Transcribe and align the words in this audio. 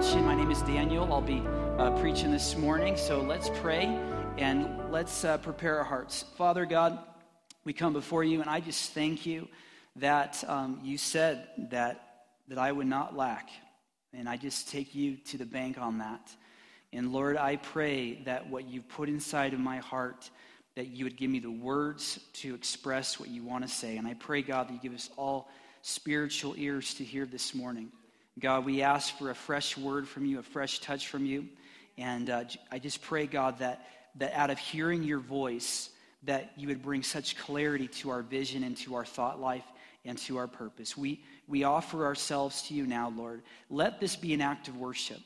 my 0.00 0.34
name 0.34 0.50
is 0.50 0.62
Daniel. 0.62 1.12
I'll 1.12 1.20
be 1.20 1.42
uh, 1.76 1.90
preaching 2.00 2.30
this 2.30 2.56
morning. 2.56 2.96
So 2.96 3.20
let's 3.20 3.50
pray 3.60 3.84
and 4.38 4.90
let's 4.90 5.26
uh, 5.26 5.36
prepare 5.36 5.76
our 5.76 5.84
hearts. 5.84 6.24
Father 6.38 6.64
God, 6.64 6.98
we 7.64 7.74
come 7.74 7.92
before 7.92 8.24
you, 8.24 8.40
and 8.40 8.48
I 8.48 8.60
just 8.60 8.92
thank 8.92 9.26
you 9.26 9.46
that 9.96 10.42
um, 10.48 10.80
you 10.82 10.96
said 10.96 11.48
that, 11.70 12.22
that 12.48 12.56
I 12.56 12.72
would 12.72 12.86
not 12.86 13.14
lack. 13.14 13.50
And 14.14 14.26
I 14.26 14.38
just 14.38 14.70
take 14.70 14.94
you 14.94 15.18
to 15.26 15.36
the 15.36 15.44
bank 15.44 15.76
on 15.76 15.98
that. 15.98 16.34
And 16.94 17.12
Lord, 17.12 17.36
I 17.36 17.56
pray 17.56 18.22
that 18.24 18.48
what 18.48 18.66
you've 18.70 18.88
put 18.88 19.10
inside 19.10 19.52
of 19.52 19.60
my 19.60 19.78
heart, 19.78 20.30
that 20.76 20.88
you 20.88 21.04
would 21.04 21.18
give 21.18 21.30
me 21.30 21.40
the 21.40 21.50
words 21.50 22.18
to 22.34 22.54
express 22.54 23.20
what 23.20 23.28
you 23.28 23.44
want 23.44 23.64
to 23.64 23.70
say. 23.70 23.98
And 23.98 24.08
I 24.08 24.14
pray, 24.14 24.40
God, 24.40 24.68
that 24.68 24.72
you 24.72 24.80
give 24.80 24.94
us 24.94 25.10
all 25.18 25.50
spiritual 25.82 26.54
ears 26.56 26.94
to 26.94 27.04
hear 27.04 27.26
this 27.26 27.54
morning. 27.54 27.92
God, 28.40 28.64
we 28.64 28.80
ask 28.80 29.16
for 29.18 29.30
a 29.30 29.34
fresh 29.34 29.76
word 29.76 30.08
from 30.08 30.24
you, 30.24 30.38
a 30.38 30.42
fresh 30.42 30.78
touch 30.80 31.08
from 31.08 31.26
you. 31.26 31.46
And 31.98 32.30
uh, 32.30 32.44
I 32.72 32.78
just 32.78 33.02
pray, 33.02 33.26
God, 33.26 33.58
that, 33.58 33.86
that 34.16 34.32
out 34.32 34.48
of 34.48 34.58
hearing 34.58 35.02
your 35.02 35.18
voice, 35.18 35.90
that 36.22 36.52
you 36.56 36.68
would 36.68 36.82
bring 36.82 37.02
such 37.02 37.36
clarity 37.36 37.88
to 37.88 38.10
our 38.10 38.22
vision 38.22 38.64
and 38.64 38.76
to 38.78 38.94
our 38.94 39.04
thought 39.04 39.40
life 39.40 39.64
and 40.06 40.16
to 40.18 40.38
our 40.38 40.46
purpose. 40.46 40.96
We, 40.96 41.22
we 41.46 41.64
offer 41.64 42.06
ourselves 42.06 42.62
to 42.68 42.74
you 42.74 42.86
now, 42.86 43.12
Lord. 43.14 43.42
Let 43.68 44.00
this 44.00 44.16
be 44.16 44.32
an 44.32 44.40
act 44.40 44.68
of 44.68 44.76
worship. 44.78 45.20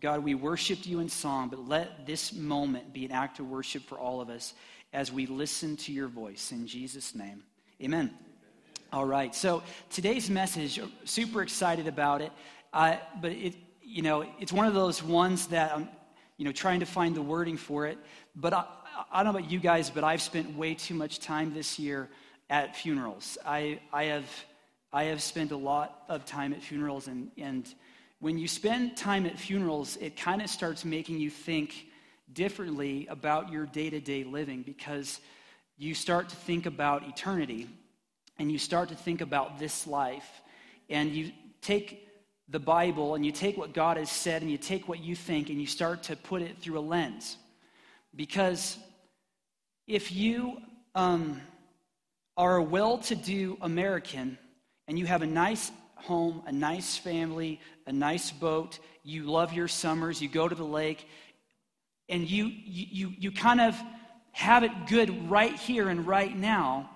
God, 0.00 0.24
we 0.24 0.34
worshiped 0.34 0.86
you 0.86 1.00
in 1.00 1.08
song, 1.08 1.48
but 1.48 1.68
let 1.68 2.06
this 2.06 2.32
moment 2.32 2.92
be 2.92 3.04
an 3.04 3.12
act 3.12 3.38
of 3.38 3.48
worship 3.48 3.82
for 3.82 3.98
all 3.98 4.20
of 4.20 4.30
us 4.30 4.54
as 4.92 5.12
we 5.12 5.26
listen 5.26 5.76
to 5.76 5.92
your 5.92 6.08
voice. 6.08 6.52
In 6.52 6.66
Jesus' 6.66 7.14
name, 7.14 7.42
amen. 7.82 8.14
All 8.96 9.04
right. 9.04 9.34
So 9.34 9.62
today's 9.90 10.30
message, 10.30 10.80
super 11.04 11.42
excited 11.42 11.86
about 11.86 12.22
it. 12.22 12.32
Uh, 12.72 12.96
but 13.20 13.32
it, 13.32 13.54
you 13.82 14.00
know, 14.00 14.24
it's 14.40 14.54
one 14.54 14.66
of 14.66 14.72
those 14.72 15.02
ones 15.02 15.48
that 15.48 15.70
I'm, 15.74 15.86
you 16.38 16.46
know, 16.46 16.52
trying 16.52 16.80
to 16.80 16.86
find 16.86 17.14
the 17.14 17.20
wording 17.20 17.58
for 17.58 17.84
it. 17.84 17.98
But 18.34 18.54
I, 18.54 18.64
I 19.12 19.22
don't 19.22 19.34
know 19.34 19.38
about 19.38 19.50
you 19.50 19.58
guys, 19.58 19.90
but 19.90 20.02
I've 20.02 20.22
spent 20.22 20.56
way 20.56 20.72
too 20.72 20.94
much 20.94 21.20
time 21.20 21.52
this 21.52 21.78
year 21.78 22.08
at 22.48 22.74
funerals. 22.74 23.36
I, 23.44 23.80
I 23.92 24.04
have, 24.04 24.30
I 24.94 25.04
have 25.04 25.20
spent 25.20 25.52
a 25.52 25.58
lot 25.58 26.04
of 26.08 26.24
time 26.24 26.54
at 26.54 26.62
funerals, 26.62 27.06
and, 27.06 27.30
and 27.36 27.68
when 28.20 28.38
you 28.38 28.48
spend 28.48 28.96
time 28.96 29.26
at 29.26 29.38
funerals, 29.38 29.98
it 29.98 30.16
kind 30.16 30.40
of 30.40 30.48
starts 30.48 30.86
making 30.86 31.18
you 31.18 31.28
think 31.28 31.88
differently 32.32 33.06
about 33.10 33.52
your 33.52 33.66
day 33.66 33.90
to 33.90 34.00
day 34.00 34.24
living 34.24 34.62
because 34.62 35.20
you 35.76 35.94
start 35.94 36.30
to 36.30 36.36
think 36.36 36.64
about 36.64 37.06
eternity 37.06 37.68
and 38.38 38.50
you 38.50 38.58
start 38.58 38.88
to 38.90 38.94
think 38.94 39.20
about 39.20 39.58
this 39.58 39.86
life, 39.86 40.28
and 40.88 41.12
you 41.12 41.32
take 41.60 42.06
the 42.48 42.60
Bible 42.60 43.14
and 43.14 43.26
you 43.26 43.32
take 43.32 43.56
what 43.56 43.72
God 43.72 43.96
has 43.96 44.10
said 44.10 44.42
and 44.42 44.50
you 44.50 44.58
take 44.58 44.88
what 44.88 45.00
you 45.00 45.16
think 45.16 45.50
and 45.50 45.60
you 45.60 45.66
start 45.66 46.04
to 46.04 46.16
put 46.16 46.42
it 46.42 46.58
through 46.58 46.78
a 46.78 46.80
lens. 46.80 47.36
Because 48.14 48.78
if 49.86 50.12
you 50.12 50.58
um, 50.94 51.40
are 52.36 52.56
a 52.56 52.62
well 52.62 52.98
to 52.98 53.14
do 53.14 53.58
American 53.60 54.38
and 54.86 54.98
you 54.98 55.06
have 55.06 55.22
a 55.22 55.26
nice 55.26 55.72
home, 55.96 56.42
a 56.46 56.52
nice 56.52 56.96
family, 56.96 57.60
a 57.86 57.92
nice 57.92 58.30
boat, 58.30 58.78
you 59.02 59.24
love 59.24 59.52
your 59.52 59.68
summers, 59.68 60.22
you 60.22 60.28
go 60.28 60.48
to 60.48 60.54
the 60.54 60.64
lake, 60.64 61.08
and 62.08 62.30
you, 62.30 62.46
you, 62.64 63.12
you 63.18 63.32
kind 63.32 63.60
of 63.60 63.76
have 64.30 64.62
it 64.62 64.70
good 64.88 65.28
right 65.28 65.54
here 65.54 65.88
and 65.88 66.06
right 66.06 66.36
now, 66.36 66.88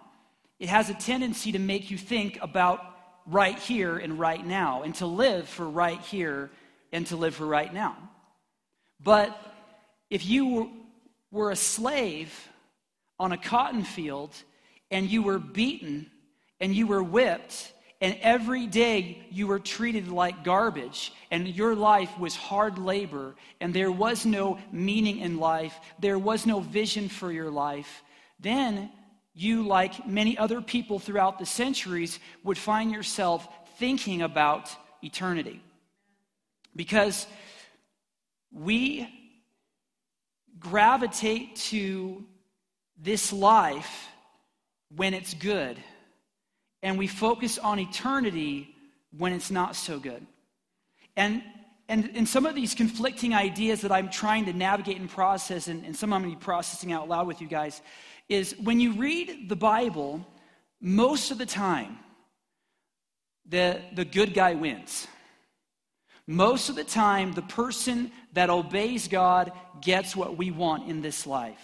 it 0.61 0.69
has 0.69 0.91
a 0.91 0.95
tendency 0.95 1.53
to 1.53 1.59
make 1.59 1.91
you 1.91 1.97
think 1.97 2.39
about 2.43 2.85
right 3.27 3.59
here 3.59 3.97
and 3.97 4.19
right 4.19 4.47
now 4.47 4.83
and 4.83 4.95
to 4.97 5.07
live 5.07 5.49
for 5.49 5.69
right 5.69 6.01
here 6.03 6.51
and 6.93 7.07
to 7.07 7.17
live 7.17 7.35
for 7.35 7.47
right 7.47 7.73
now. 7.73 7.97
But 9.03 9.37
if 10.11 10.27
you 10.27 10.71
were 11.31 11.51
a 11.51 11.57
slave 11.57 12.49
on 13.19 13.33
a 13.33 13.39
cotton 13.39 13.85
field 13.85 14.35
and 14.91 15.09
you 15.09 15.23
were 15.23 15.39
beaten 15.39 16.11
and 16.61 16.75
you 16.75 16.87
were 16.87 17.03
whipped 17.03 17.73
and 18.03 18.17
every 18.21 18.67
day 18.67 19.27
you 19.31 19.47
were 19.47 19.59
treated 19.59 20.09
like 20.09 20.45
garbage 20.45 21.13
and 21.31 21.49
your 21.49 21.75
life 21.75 22.19
was 22.19 22.35
hard 22.37 22.79
labor 22.79 23.35
and 23.61 23.73
there 23.73 23.93
was 23.93 24.27
no 24.27 24.59
meaning 24.73 25.21
in 25.21 25.39
life, 25.39 25.79
there 25.99 26.19
was 26.19 26.45
no 26.45 26.61
vision 26.61 27.09
for 27.09 27.33
your 27.33 27.51
life, 27.51 28.03
then 28.39 28.91
you, 29.35 29.67
like 29.67 30.07
many 30.07 30.37
other 30.37 30.61
people 30.61 30.99
throughout 30.99 31.39
the 31.39 31.47
centuries, 31.47 32.19
would 32.45 32.59
find 32.59 32.91
yourself 32.91 33.49
thinking 33.79 34.23
about 34.23 34.71
eternity. 35.03 35.63
Because 36.75 37.27
we 38.53 39.09
gravitate 40.59 41.57
to 41.57 42.25
this 42.99 43.33
life 43.33 44.09
when 44.95 45.15
it's 45.15 45.35
good, 45.35 45.79
and 46.83 46.99
we 46.99 47.07
focus 47.07 47.59
on 47.59 47.79
eternity 47.79 48.75
when 49.17 49.33
it's 49.33 49.51
not 49.51 49.77
so 49.77 49.99
good. 49.99 50.27
And, 51.17 51.43
and, 51.89 52.11
and 52.15 52.29
some 52.29 52.47
of 52.47 52.55
these 52.55 52.75
conflicting 52.75 53.35
ideas 53.35 53.81
that 53.83 53.93
I'm 53.93 54.11
trying 54.11 54.47
to 54.47 54.53
navigate 54.53 54.99
and 54.99 55.09
process, 55.09 55.69
and, 55.69 55.85
and 55.85 55.97
some 55.97 56.13
I'm 56.13 56.23
going 56.23 56.35
to 56.35 56.39
be 56.39 56.45
processing 56.45 56.93
out 56.93 57.09
loud 57.09 57.27
with 57.27 57.41
you 57.41 57.47
guys, 57.47 57.81
is 58.31 58.55
when 58.63 58.81
you 58.81 58.93
read 58.93 59.49
the 59.49 59.57
Bible, 59.57 60.25
most 60.81 61.31
of 61.31 61.37
the 61.37 61.45
time, 61.45 61.99
the, 63.47 63.83
the 63.95 64.05
good 64.05 64.33
guy 64.33 64.55
wins. 64.55 65.09
Most 66.27 66.69
of 66.69 66.77
the 66.77 66.85
time, 66.85 67.33
the 67.33 67.43
person 67.43 68.13
that 68.35 68.49
obeys 68.49 69.09
God 69.09 69.51
gets 69.83 70.15
what 70.15 70.37
we 70.37 70.53
want 70.53 70.89
in 70.89 71.03
this 71.03 71.27
life. 71.27 71.61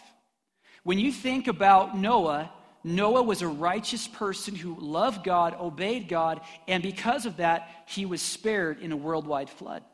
When 0.83 0.99
you 0.99 1.13
think 1.13 1.47
about 1.47 1.97
Noah, 1.97 2.51
Noah 2.83 3.23
was 3.23 3.43
a 3.43 3.49
righteous 3.49 4.09
person 4.09 4.57
who 4.57 4.77
loved 4.81 5.25
God, 5.25 5.55
obeyed 5.61 6.09
God, 6.09 6.41
and 6.67 6.83
because 6.83 7.27
of 7.27 7.37
that, 7.37 7.69
he 7.87 8.07
was 8.07 8.21
spared 8.21 8.81
in 8.81 8.91
a 8.91 8.97
worldwide 8.97 9.51
flood. 9.51 9.85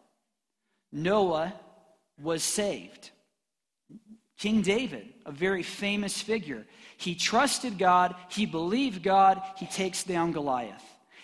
Noah 0.91 1.53
was 2.21 2.43
saved. 2.43 3.11
King 4.43 4.61
David, 4.61 5.07
a 5.25 5.31
very 5.31 5.63
famous 5.63 6.21
figure, 6.21 6.67
he 6.97 7.15
trusted 7.15 7.79
God, 7.79 8.17
he 8.29 8.45
believed 8.45 9.05
God, 9.05 9.41
he 9.57 9.67
takes 9.67 10.03
down 10.03 10.33
Goliath. 10.33 10.83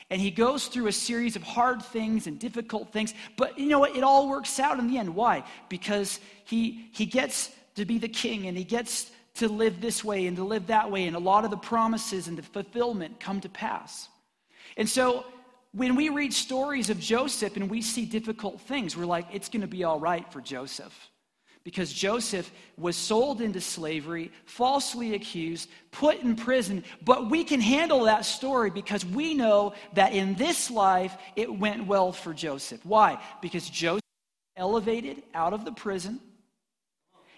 And 0.09 0.21
he 0.21 0.31
goes 0.31 0.69
through 0.69 0.87
a 0.87 0.93
series 0.93 1.35
of 1.35 1.43
hard 1.43 1.83
things 1.83 2.29
and 2.29 2.39
difficult 2.39 2.93
things, 2.93 3.15
but 3.37 3.59
you 3.59 3.71
know 3.71 3.81
what? 3.81 3.97
It 3.97 4.05
all 4.05 4.29
works 4.29 4.61
out 4.61 4.79
in 4.79 4.87
the 4.87 4.99
end. 4.99 5.17
Why? 5.17 5.43
Because 5.69 6.21
he, 6.45 6.91
he 6.93 7.07
gets 7.07 7.51
to 7.75 7.85
be 7.85 7.99
the 7.99 8.09
king 8.09 8.47
and 8.47 8.57
he 8.57 8.63
gets 8.63 9.11
to 9.35 9.49
live 9.49 9.81
this 9.81 10.05
way 10.05 10.29
and 10.29 10.37
to 10.37 10.45
live 10.45 10.69
that 10.69 10.89
way, 10.89 11.09
and 11.09 11.17
a 11.17 11.19
lot 11.19 11.45
of 11.45 11.51
the 11.51 11.57
promises 11.57 12.29
and 12.29 12.39
the 12.39 12.43
fulfillment 12.45 13.19
come 13.19 13.41
to 13.41 13.49
pass. 13.49 14.09
And 14.77 14.89
so 14.89 15.27
when 15.73 15.97
we 15.97 16.09
read 16.09 16.33
stories 16.33 16.89
of 16.89 17.01
Joseph 17.01 17.57
and 17.57 17.69
we 17.69 17.83
see 17.83 18.05
difficult 18.05 18.61
things, 18.61 18.97
we're 18.97 19.07
like, 19.07 19.27
it's 19.33 19.49
going 19.49 19.63
to 19.63 19.67
be 19.67 19.83
all 19.83 19.99
right 19.99 20.33
for 20.33 20.41
Joseph 20.41 20.95
because 21.69 21.93
Joseph 21.93 22.51
was 22.79 22.97
sold 22.97 23.43
into 23.43 23.61
slavery, 23.61 24.33
falsely 24.47 25.15
accused, 25.15 25.69
put 25.91 26.19
in 26.21 26.35
prison. 26.35 26.83
But 27.05 27.29
we 27.29 27.45
can 27.45 27.61
handle 27.61 28.05
that 28.05 28.25
story 28.25 28.71
because 28.71 29.05
we 29.05 29.35
know 29.35 29.75
that 29.93 30.15
in 30.15 30.35
this 30.37 30.71
life 30.71 31.15
it 31.37 31.55
went 31.55 31.87
well 31.87 32.11
for 32.11 32.33
Joseph. 32.33 32.81
Why? 32.87 33.23
Because 33.43 33.69
Joseph 33.69 34.01
elevated 34.57 35.23
out 35.35 35.53
of 35.53 35.67
the 35.67 35.73
prison, 35.73 36.21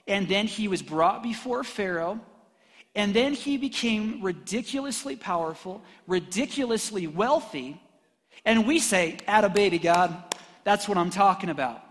and 0.07 0.29
then 0.29 0.47
he 0.47 0.69
was 0.69 0.81
brought 0.81 1.25
before 1.25 1.65
Pharaoh. 1.65 2.21
And 2.95 3.13
then 3.13 3.35
he 3.35 3.57
became 3.57 4.23
ridiculously 4.23 5.17
powerful, 5.17 5.83
ridiculously 6.07 7.09
wealthy. 7.09 7.81
And 8.45 8.65
we 8.65 8.79
say, 8.79 9.19
Atta 9.27 9.49
baby, 9.49 9.81
God, 9.81 10.17
that's 10.63 10.89
what 10.89 10.99
I'm 10.99 11.11
talking 11.11 11.51
about. 11.51 11.83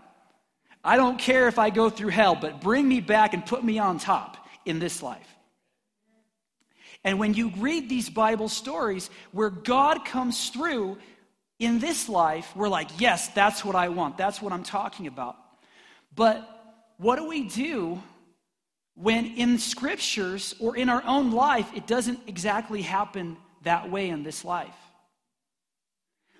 I 0.82 0.96
don't 0.96 1.18
care 1.18 1.48
if 1.48 1.58
I 1.58 1.70
go 1.70 1.90
through 1.90 2.10
hell, 2.10 2.34
but 2.34 2.60
bring 2.60 2.88
me 2.88 3.00
back 3.00 3.34
and 3.34 3.44
put 3.44 3.62
me 3.62 3.78
on 3.78 3.98
top 3.98 4.36
in 4.64 4.78
this 4.78 5.02
life. 5.02 5.26
And 7.04 7.18
when 7.18 7.34
you 7.34 7.52
read 7.56 7.88
these 7.88 8.10
Bible 8.10 8.48
stories 8.48 9.10
where 9.32 9.50
God 9.50 10.04
comes 10.04 10.50
through 10.50 10.98
in 11.58 11.78
this 11.78 12.08
life, 12.08 12.50
we're 12.54 12.68
like, 12.68 12.88
yes, 12.98 13.28
that's 13.28 13.64
what 13.64 13.74
I 13.74 13.88
want. 13.88 14.18
That's 14.18 14.40
what 14.40 14.52
I'm 14.52 14.62
talking 14.62 15.06
about. 15.06 15.36
But 16.14 16.46
what 16.98 17.16
do 17.16 17.26
we 17.26 17.44
do 17.44 18.02
when 18.94 19.26
in 19.26 19.58
scriptures 19.58 20.54
or 20.60 20.76
in 20.76 20.88
our 20.88 21.02
own 21.06 21.30
life 21.30 21.70
it 21.74 21.86
doesn't 21.86 22.20
exactly 22.26 22.82
happen 22.82 23.36
that 23.62 23.90
way 23.90 24.10
in 24.10 24.22
this 24.22 24.44
life? 24.44 24.74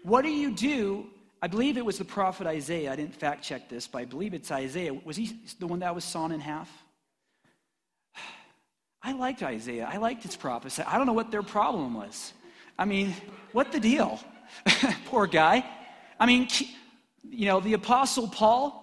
What 0.02 0.22
do 0.22 0.30
you 0.30 0.50
do 0.50 1.06
I 1.42 1.46
believe 1.46 1.78
it 1.78 1.84
was 1.84 1.98
the 1.98 2.04
prophet 2.04 2.46
Isaiah. 2.46 2.92
I 2.92 2.96
didn't 2.96 3.14
fact 3.14 3.42
check 3.42 3.68
this, 3.68 3.86
but 3.86 3.98
I 3.98 4.04
believe 4.04 4.34
it's 4.34 4.50
Isaiah. 4.50 4.92
Was 4.92 5.16
he 5.16 5.38
the 5.58 5.66
one 5.66 5.78
that 5.78 5.94
was 5.94 6.04
sawn 6.04 6.32
in 6.32 6.40
half? 6.40 6.70
I 9.02 9.12
liked 9.12 9.42
Isaiah. 9.42 9.88
I 9.90 9.96
liked 9.96 10.22
his 10.22 10.36
prophecy. 10.36 10.82
I 10.86 10.98
don't 10.98 11.06
know 11.06 11.14
what 11.14 11.30
their 11.30 11.42
problem 11.42 11.94
was. 11.94 12.34
I 12.78 12.84
mean, 12.84 13.14
what 13.52 13.72
the 13.72 13.80
deal? 13.80 14.20
Poor 15.06 15.26
guy. 15.26 15.64
I 16.18 16.26
mean, 16.26 16.48
you 17.28 17.46
know, 17.46 17.60
the 17.60 17.72
Apostle 17.72 18.28
Paul, 18.28 18.76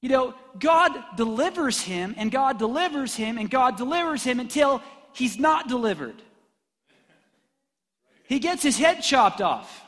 you 0.00 0.08
know, 0.08 0.34
God 0.58 0.92
delivers 1.16 1.80
him 1.80 2.14
and 2.16 2.30
God 2.30 2.58
delivers 2.58 3.16
him 3.16 3.38
and 3.38 3.50
God 3.50 3.76
delivers 3.76 4.22
him 4.22 4.38
until 4.38 4.82
he's 5.12 5.38
not 5.38 5.68
delivered. 5.68 6.22
He 8.28 8.38
gets 8.38 8.62
his 8.62 8.78
head 8.78 9.00
chopped 9.00 9.40
off. 9.40 9.82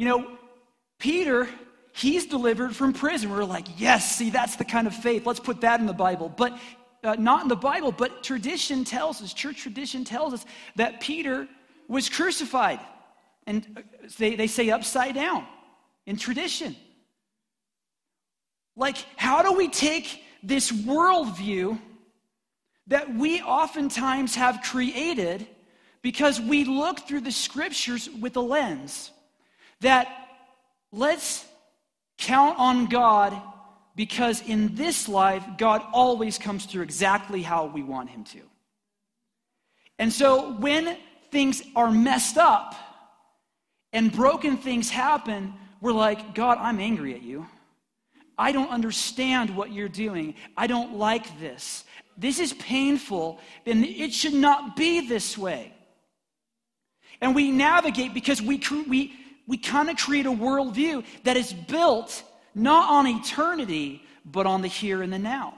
You 0.00 0.06
know, 0.06 0.38
Peter, 0.98 1.46
he's 1.92 2.24
delivered 2.24 2.74
from 2.74 2.94
prison. 2.94 3.28
We're 3.28 3.44
like, 3.44 3.66
yes, 3.78 4.16
see, 4.16 4.30
that's 4.30 4.56
the 4.56 4.64
kind 4.64 4.86
of 4.86 4.94
faith. 4.94 5.26
Let's 5.26 5.40
put 5.40 5.60
that 5.60 5.78
in 5.78 5.84
the 5.84 5.92
Bible. 5.92 6.32
But 6.34 6.58
uh, 7.04 7.16
not 7.18 7.42
in 7.42 7.48
the 7.48 7.54
Bible, 7.54 7.92
but 7.92 8.22
tradition 8.22 8.82
tells 8.82 9.20
us, 9.20 9.34
church 9.34 9.58
tradition 9.58 10.06
tells 10.06 10.32
us 10.32 10.46
that 10.76 11.02
Peter 11.02 11.46
was 11.86 12.08
crucified. 12.08 12.80
And 13.46 13.66
uh, 13.76 13.80
they, 14.16 14.36
they 14.36 14.46
say 14.46 14.70
upside 14.70 15.16
down 15.16 15.44
in 16.06 16.16
tradition. 16.16 16.74
Like, 18.76 18.96
how 19.16 19.42
do 19.42 19.52
we 19.52 19.68
take 19.68 20.24
this 20.42 20.72
worldview 20.72 21.78
that 22.86 23.14
we 23.14 23.42
oftentimes 23.42 24.34
have 24.34 24.62
created 24.62 25.46
because 26.00 26.40
we 26.40 26.64
look 26.64 27.00
through 27.00 27.20
the 27.20 27.32
scriptures 27.32 28.08
with 28.08 28.34
a 28.36 28.40
lens 28.40 29.10
that 29.80 30.08
let's 30.92 31.44
count 32.18 32.58
on 32.58 32.86
God 32.86 33.40
because 33.96 34.40
in 34.42 34.74
this 34.74 35.08
life, 35.08 35.44
God 35.58 35.82
always 35.92 36.38
comes 36.38 36.64
through 36.66 36.82
exactly 36.82 37.42
how 37.42 37.66
we 37.66 37.82
want 37.82 38.08
Him 38.08 38.24
to. 38.24 38.40
And 39.98 40.12
so 40.12 40.52
when 40.54 40.96
things 41.30 41.62
are 41.76 41.90
messed 41.90 42.38
up 42.38 42.74
and 43.92 44.10
broken 44.10 44.56
things 44.56 44.88
happen, 44.88 45.54
we're 45.80 45.92
like, 45.92 46.34
God, 46.34 46.58
I'm 46.58 46.80
angry 46.80 47.14
at 47.14 47.22
you. 47.22 47.46
I 48.38 48.52
don't 48.52 48.70
understand 48.70 49.54
what 49.54 49.72
you're 49.72 49.88
doing. 49.88 50.34
I 50.56 50.66
don't 50.66 50.96
like 50.96 51.38
this. 51.38 51.84
This 52.16 52.38
is 52.38 52.54
painful, 52.54 53.38
and 53.66 53.84
it 53.84 54.14
should 54.14 54.32
not 54.34 54.76
be 54.76 55.06
this 55.06 55.36
way. 55.36 55.74
And 57.20 57.34
we 57.34 57.50
navigate 57.50 58.14
because 58.14 58.40
we, 58.40 58.62
we, 58.88 59.14
we 59.50 59.56
kind 59.56 59.90
of 59.90 59.96
create 59.96 60.26
a 60.26 60.30
worldview 60.30 61.04
that 61.24 61.36
is 61.36 61.52
built 61.52 62.22
not 62.54 62.88
on 62.88 63.04
eternity, 63.08 64.00
but 64.24 64.46
on 64.46 64.62
the 64.62 64.68
here 64.68 65.02
and 65.02 65.12
the 65.12 65.18
now. 65.18 65.54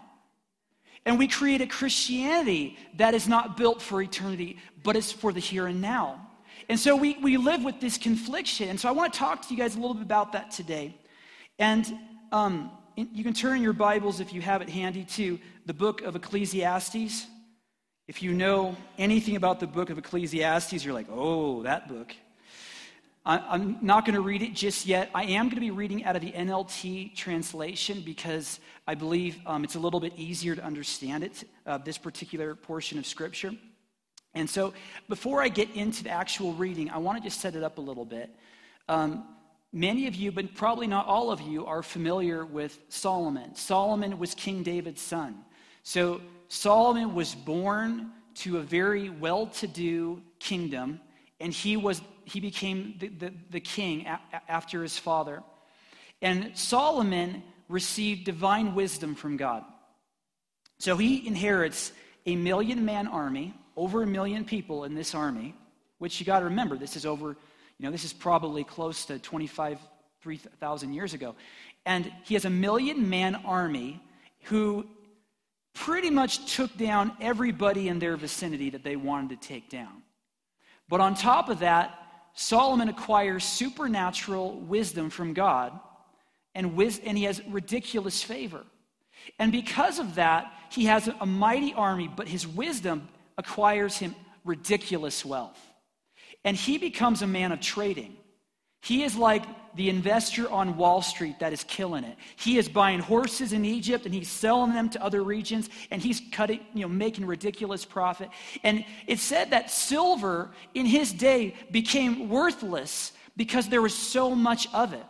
And 1.05 1.19
we 1.19 1.29
create 1.29 1.61
a 1.61 1.67
Christianity 1.67 2.79
that 2.97 3.13
is 3.13 3.29
not 3.29 3.59
built 3.59 3.83
for 3.83 4.01
eternity, 4.01 4.57
but 4.83 4.97
it's 4.97 5.13
for 5.13 5.31
the 5.31 5.41
here 5.41 5.67
and 5.67 5.83
now. 5.83 6.27
And 6.71 6.81
so 6.81 6.97
we, 6.97 7.19
we 7.19 7.37
live 7.37 7.65
with 7.65 7.81
this 7.81 7.99
confliction. 7.99 8.71
And 8.71 8.81
so 8.81 8.89
I 8.89 8.93
want 8.93 9.13
to 9.13 9.19
talk 9.19 9.47
to 9.47 9.55
you 9.55 9.61
guys 9.61 9.77
a 9.77 9.79
little 9.79 9.93
bit 9.93 10.05
about 10.05 10.33
that 10.33 10.51
today. 10.51 10.97
And 11.59 11.85
um, 12.33 12.71
you 12.97 13.23
can 13.23 13.35
turn 13.35 13.63
your 13.63 13.75
Bibles, 13.75 14.21
if 14.21 14.33
you 14.33 14.41
have 14.41 14.63
it 14.63 14.71
handy, 14.71 15.05
to 15.17 15.39
the 15.67 15.75
book 15.75 16.01
of 16.01 16.17
Ecclesiastes. 16.17 17.27
If 18.09 18.23
you 18.23 18.33
know 18.33 18.75
anything 18.97 19.37
about 19.37 19.61
the 19.61 19.67
book 19.67 19.91
of 19.91 19.99
Ecclesiastes, 19.99 20.83
you're 20.83 20.95
like, 20.95 21.09
oh, 21.11 21.63
that 21.65 21.89
book. 21.89 22.15
I'm 23.25 23.79
not 23.81 24.05
going 24.05 24.17
to 24.17 24.21
read 24.21 24.43
it 24.43 24.53
just 24.53 24.85
yet. 24.85 25.09
I 25.15 25.23
am 25.23 25.47
going 25.47 25.55
to 25.55 25.61
be 25.61 25.71
reading 25.71 26.05
out 26.05 26.17
of 26.17 26.23
the 26.23 26.33
NLT 26.33 27.15
translation 27.15 28.03
because 28.05 28.59
I 28.89 28.97
believe 28.97 29.39
um, 29.47 29.63
it's 29.63 29.77
a 29.77 29.79
little 29.79 30.01
bit 30.01 30.13
easier 30.17 30.57
to 30.57 30.65
understand 30.65 31.23
it, 31.23 31.45
uh, 31.65 31.79
this 31.79 31.99
particular 31.99 32.57
portion 32.57 32.99
of 32.99 33.07
Scripture. 33.07 33.53
And 34.35 34.51
so, 34.51 34.75
before 35.09 35.41
I 35.41 35.49
get 35.49 35.71
into 35.77 36.03
the 36.03 36.11
actual 36.11 36.53
reading, 36.55 36.91
I 36.91 36.99
want 36.99 37.19
to 37.19 37.23
just 37.23 37.41
set 37.41 37.55
it 37.55 37.63
up 37.63 37.79
a 37.79 37.81
little 37.81 38.05
bit. 38.05 38.29
Um, 38.89 39.25
many 39.73 40.09
of 40.09 40.17
you, 40.17 40.33
but 40.33 40.55
probably 40.55 40.89
not 40.89 41.07
all 41.07 41.31
of 41.31 41.41
you, 41.41 41.65
are 41.65 41.83
familiar 41.83 42.45
with 42.45 42.77
Solomon. 42.89 43.55
Solomon 43.55 44.19
was 44.19 44.35
King 44.35 44.65
David's 44.65 45.03
son. 45.03 45.45
So, 45.85 46.21
Solomon 46.49 47.15
was 47.15 47.37
born 47.37 48.11
to 48.37 48.59
a 48.59 48.63
very 48.63 49.11
well 49.11 49.47
to 49.47 49.69
do 49.69 50.23
kingdom, 50.41 51.01
and 51.43 51.53
he 51.53 51.77
was 51.77 52.01
he 52.25 52.41
became 52.41 52.95
the, 52.99 53.09
the, 53.09 53.35
the 53.51 53.61
king 53.61 54.07
a, 54.07 54.21
after 54.49 54.83
his 54.83 54.97
father. 54.97 55.43
And 56.23 56.57
Solomon 56.57 57.43
received 57.69 58.25
divine 58.25 58.75
wisdom 58.77 59.17
from 59.17 59.37
God. 59.37 59.65
So 60.79 60.97
he 60.97 61.27
inherits 61.27 61.93
a 62.27 62.37
million 62.37 62.85
man 62.85 63.09
army, 63.09 63.55
over 63.77 64.03
a 64.03 64.07
million 64.07 64.45
people 64.45 64.85
in 64.85 64.95
this 64.95 65.15
army, 65.17 65.55
which 65.99 66.21
you 66.21 66.27
got 66.27 66.41
to 66.41 66.45
remember, 66.47 66.77
this 66.77 66.95
is 66.97 67.05
over, 67.05 67.29
you 67.79 67.87
know, 67.87 67.91
this 67.91 68.05
is 68.05 68.13
probably 68.13 68.63
close 68.63 69.05
to 69.07 69.19
25, 69.19 69.79
3,000 70.23 70.93
years 70.93 71.13
ago. 71.13 71.35
And 71.85 72.13
he 72.25 72.35
has 72.35 72.45
a 72.45 72.51
million 72.51 73.09
man 73.09 73.35
army 73.45 74.01
who 74.45 74.87
pretty 75.75 76.11
much 76.11 76.55
took 76.55 76.77
down 76.77 77.13
everybody 77.21 77.89
in 77.89 77.99
their 77.99 78.17
vicinity 78.17 78.71
that 78.71 78.85
they 78.85 78.95
wanted 78.95 79.41
to 79.41 79.49
take 79.49 79.69
down. 79.69 80.02
But 80.93 81.01
on 81.01 81.15
top 81.15 81.49
of 81.49 81.61
that, 81.61 81.99
Solomon 82.35 82.91
acquires 82.91 83.45
supernatural 83.45 84.61
wisdom 84.61 85.09
from 85.09 85.33
God, 85.33 85.73
and, 86.55 86.77
wis- 86.77 87.01
and 87.03 87.17
he 87.17 87.25
has 87.25 87.41
ridiculous 87.47 88.23
favor. 88.23 88.63
And 89.39 89.51
because 89.51 89.99
of 89.99 90.17
that, 90.17 90.53
he 90.71 90.85
has 90.85 91.09
a 91.09 91.25
mighty 91.25 91.73
army, 91.73 92.11
but 92.15 92.29
his 92.29 92.47
wisdom 92.47 93.09
acquires 93.39 93.97
him 93.97 94.15
ridiculous 94.45 95.25
wealth. 95.25 95.59
And 96.45 96.59
he 96.59 96.77
becomes 96.77 97.23
a 97.23 97.27
man 97.27 97.53
of 97.53 97.61
trading. 97.61 98.15
He 98.83 99.03
is 99.03 99.17
like 99.17 99.45
the 99.75 99.89
investor 99.89 100.51
on 100.51 100.77
Wall 100.77 101.03
Street 101.03 101.39
that 101.41 101.53
is 101.53 101.65
killing 101.65 102.05
it. 102.05 102.17
He 102.37 102.59
is 102.59 102.69
buying 102.69 103.01
horses 103.01 103.53
in 103.53 103.65
Egypt 103.65 104.05
and 104.05 104.15
he's 104.15 104.29
selling 104.29 104.73
them 104.73 104.89
to 104.91 105.03
other 105.03 105.23
regions 105.23 105.69
and 105.91 106.03
he's 106.03 106.21
cutting, 106.33 106.61
you 106.75 106.83
know, 106.83 106.89
making 106.89 107.27
ridiculous 107.27 107.85
profit. 107.85 108.29
And 108.63 108.85
it 109.07 109.19
said 109.19 109.51
that 109.51 109.71
silver 109.71 110.51
in 110.75 110.87
his 110.87 111.13
day 111.13 111.55
became 111.71 112.29
worthless 112.29 113.13
because 113.37 113.69
there 113.69 113.83
was 113.83 113.95
so 113.95 114.35
much 114.35 114.69
of 114.75 114.93
it. 114.93 115.05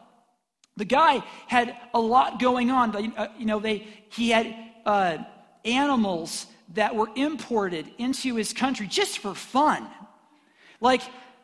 The 0.76 0.84
guy 0.84 1.22
had 1.48 1.76
a 1.92 2.00
lot 2.00 2.40
going 2.40 2.70
on. 2.70 2.94
Uh, 2.94 3.28
you 3.38 3.46
know, 3.46 3.60
they, 3.60 3.86
he 4.10 4.30
had 4.30 4.54
uh, 4.86 5.18
animals 5.64 6.46
that 6.74 6.94
were 6.94 7.08
imported 7.14 7.90
into 7.98 8.36
his 8.36 8.52
country 8.52 8.86
just 8.86 9.18
for 9.18 9.34
fun. 9.34 9.86
Like 10.80 11.02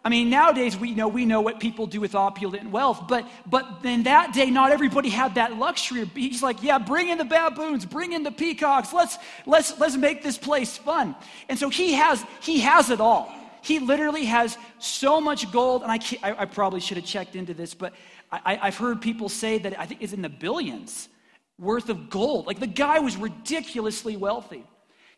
I 0.08 0.10
mean, 0.10 0.30
nowadays 0.30 0.74
we 0.74 0.94
know 0.94 1.06
we 1.06 1.26
know 1.26 1.42
what 1.42 1.60
people 1.60 1.86
do 1.86 2.00
with 2.00 2.14
opulent 2.14 2.70
wealth, 2.70 3.06
but 3.06 3.28
but 3.44 3.84
in 3.84 4.04
that 4.04 4.32
day, 4.32 4.48
not 4.50 4.70
everybody 4.70 5.10
had 5.10 5.34
that 5.34 5.58
luxury. 5.58 6.10
He's 6.14 6.42
like, 6.42 6.62
yeah, 6.62 6.78
bring 6.78 7.10
in 7.10 7.18
the 7.18 7.26
baboons, 7.26 7.84
bring 7.84 8.14
in 8.14 8.22
the 8.22 8.32
peacocks. 8.32 8.94
Let's 8.94 9.18
let's 9.44 9.78
let's 9.78 9.98
make 9.98 10.22
this 10.22 10.38
place 10.38 10.78
fun. 10.78 11.14
And 11.50 11.58
so 11.58 11.68
he 11.68 11.92
has 11.92 12.24
he 12.40 12.60
has 12.60 12.88
it 12.88 13.02
all. 13.02 13.30
He 13.60 13.80
literally 13.80 14.24
has 14.24 14.56
so 14.78 15.20
much 15.20 15.52
gold, 15.52 15.82
and 15.82 15.92
I 15.92 15.98
I, 16.22 16.40
I 16.40 16.44
probably 16.46 16.80
should 16.80 16.96
have 16.96 17.04
checked 17.04 17.36
into 17.36 17.52
this, 17.52 17.74
but 17.74 17.92
I, 18.32 18.58
I've 18.62 18.78
heard 18.78 19.02
people 19.02 19.28
say 19.28 19.58
that 19.58 19.78
I 19.78 19.84
think 19.84 20.00
it's 20.00 20.14
in 20.14 20.22
the 20.22 20.30
billions 20.30 21.10
worth 21.58 21.90
of 21.90 22.08
gold. 22.08 22.46
Like 22.46 22.60
the 22.60 22.66
guy 22.66 22.98
was 23.00 23.18
ridiculously 23.18 24.16
wealthy. 24.16 24.64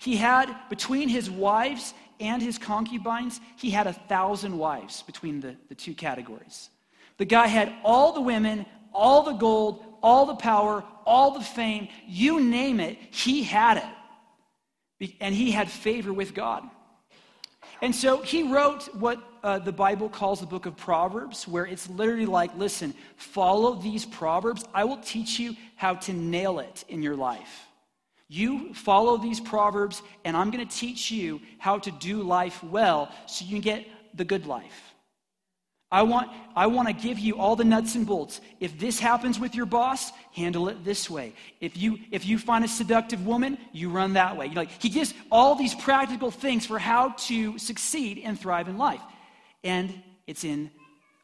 He 0.00 0.16
had 0.16 0.56
between 0.70 1.10
his 1.10 1.30
wives 1.30 1.92
and 2.20 2.40
his 2.40 2.56
concubines, 2.56 3.38
he 3.56 3.70
had 3.70 3.86
a 3.86 3.92
thousand 3.92 4.56
wives 4.56 5.02
between 5.02 5.40
the, 5.40 5.56
the 5.68 5.74
two 5.74 5.92
categories. 5.94 6.70
The 7.18 7.26
guy 7.26 7.46
had 7.46 7.70
all 7.84 8.14
the 8.14 8.20
women, 8.22 8.64
all 8.94 9.22
the 9.22 9.34
gold, 9.34 9.84
all 10.02 10.24
the 10.24 10.36
power, 10.36 10.82
all 11.04 11.32
the 11.32 11.44
fame, 11.44 11.88
you 12.08 12.40
name 12.40 12.80
it, 12.80 12.96
he 13.10 13.42
had 13.42 13.76
it. 14.98 15.12
And 15.20 15.34
he 15.34 15.50
had 15.50 15.70
favor 15.70 16.14
with 16.14 16.32
God. 16.32 16.64
And 17.82 17.94
so 17.94 18.22
he 18.22 18.50
wrote 18.50 18.94
what 18.94 19.22
uh, 19.42 19.58
the 19.58 19.72
Bible 19.72 20.08
calls 20.08 20.40
the 20.40 20.46
book 20.46 20.64
of 20.64 20.78
Proverbs, 20.78 21.46
where 21.46 21.66
it's 21.66 21.90
literally 21.90 22.26
like, 22.26 22.56
listen, 22.56 22.94
follow 23.16 23.74
these 23.74 24.06
Proverbs. 24.06 24.64
I 24.72 24.84
will 24.84 24.98
teach 24.98 25.38
you 25.38 25.56
how 25.76 25.94
to 25.94 26.12
nail 26.14 26.58
it 26.58 26.84
in 26.88 27.02
your 27.02 27.16
life. 27.16 27.66
You 28.32 28.72
follow 28.74 29.16
these 29.16 29.40
proverbs, 29.40 30.02
and 30.24 30.36
I'm 30.36 30.52
going 30.52 30.64
to 30.64 30.76
teach 30.76 31.10
you 31.10 31.40
how 31.58 31.80
to 31.80 31.90
do 31.90 32.22
life 32.22 32.62
well 32.62 33.10
so 33.26 33.44
you 33.44 33.50
can 33.50 33.60
get 33.60 33.88
the 34.14 34.24
good 34.24 34.46
life. 34.46 34.94
I 35.90 36.02
want, 36.02 36.30
I 36.54 36.68
want 36.68 36.86
to 36.86 36.94
give 36.94 37.18
you 37.18 37.40
all 37.40 37.56
the 37.56 37.64
nuts 37.64 37.96
and 37.96 38.06
bolts. 38.06 38.40
If 38.60 38.78
this 38.78 39.00
happens 39.00 39.40
with 39.40 39.56
your 39.56 39.66
boss, 39.66 40.12
handle 40.32 40.68
it 40.68 40.84
this 40.84 41.10
way. 41.10 41.32
If 41.60 41.76
you, 41.76 41.98
if 42.12 42.24
you 42.24 42.38
find 42.38 42.64
a 42.64 42.68
seductive 42.68 43.26
woman, 43.26 43.58
you 43.72 43.90
run 43.90 44.12
that 44.12 44.36
way. 44.36 44.46
You 44.46 44.54
like, 44.54 44.80
he 44.80 44.90
gives 44.90 45.12
all 45.32 45.56
these 45.56 45.74
practical 45.74 46.30
things 46.30 46.64
for 46.64 46.78
how 46.78 47.08
to 47.26 47.58
succeed 47.58 48.22
and 48.24 48.38
thrive 48.38 48.68
in 48.68 48.78
life. 48.78 49.02
And 49.64 49.92
it's 50.28 50.44
in 50.44 50.70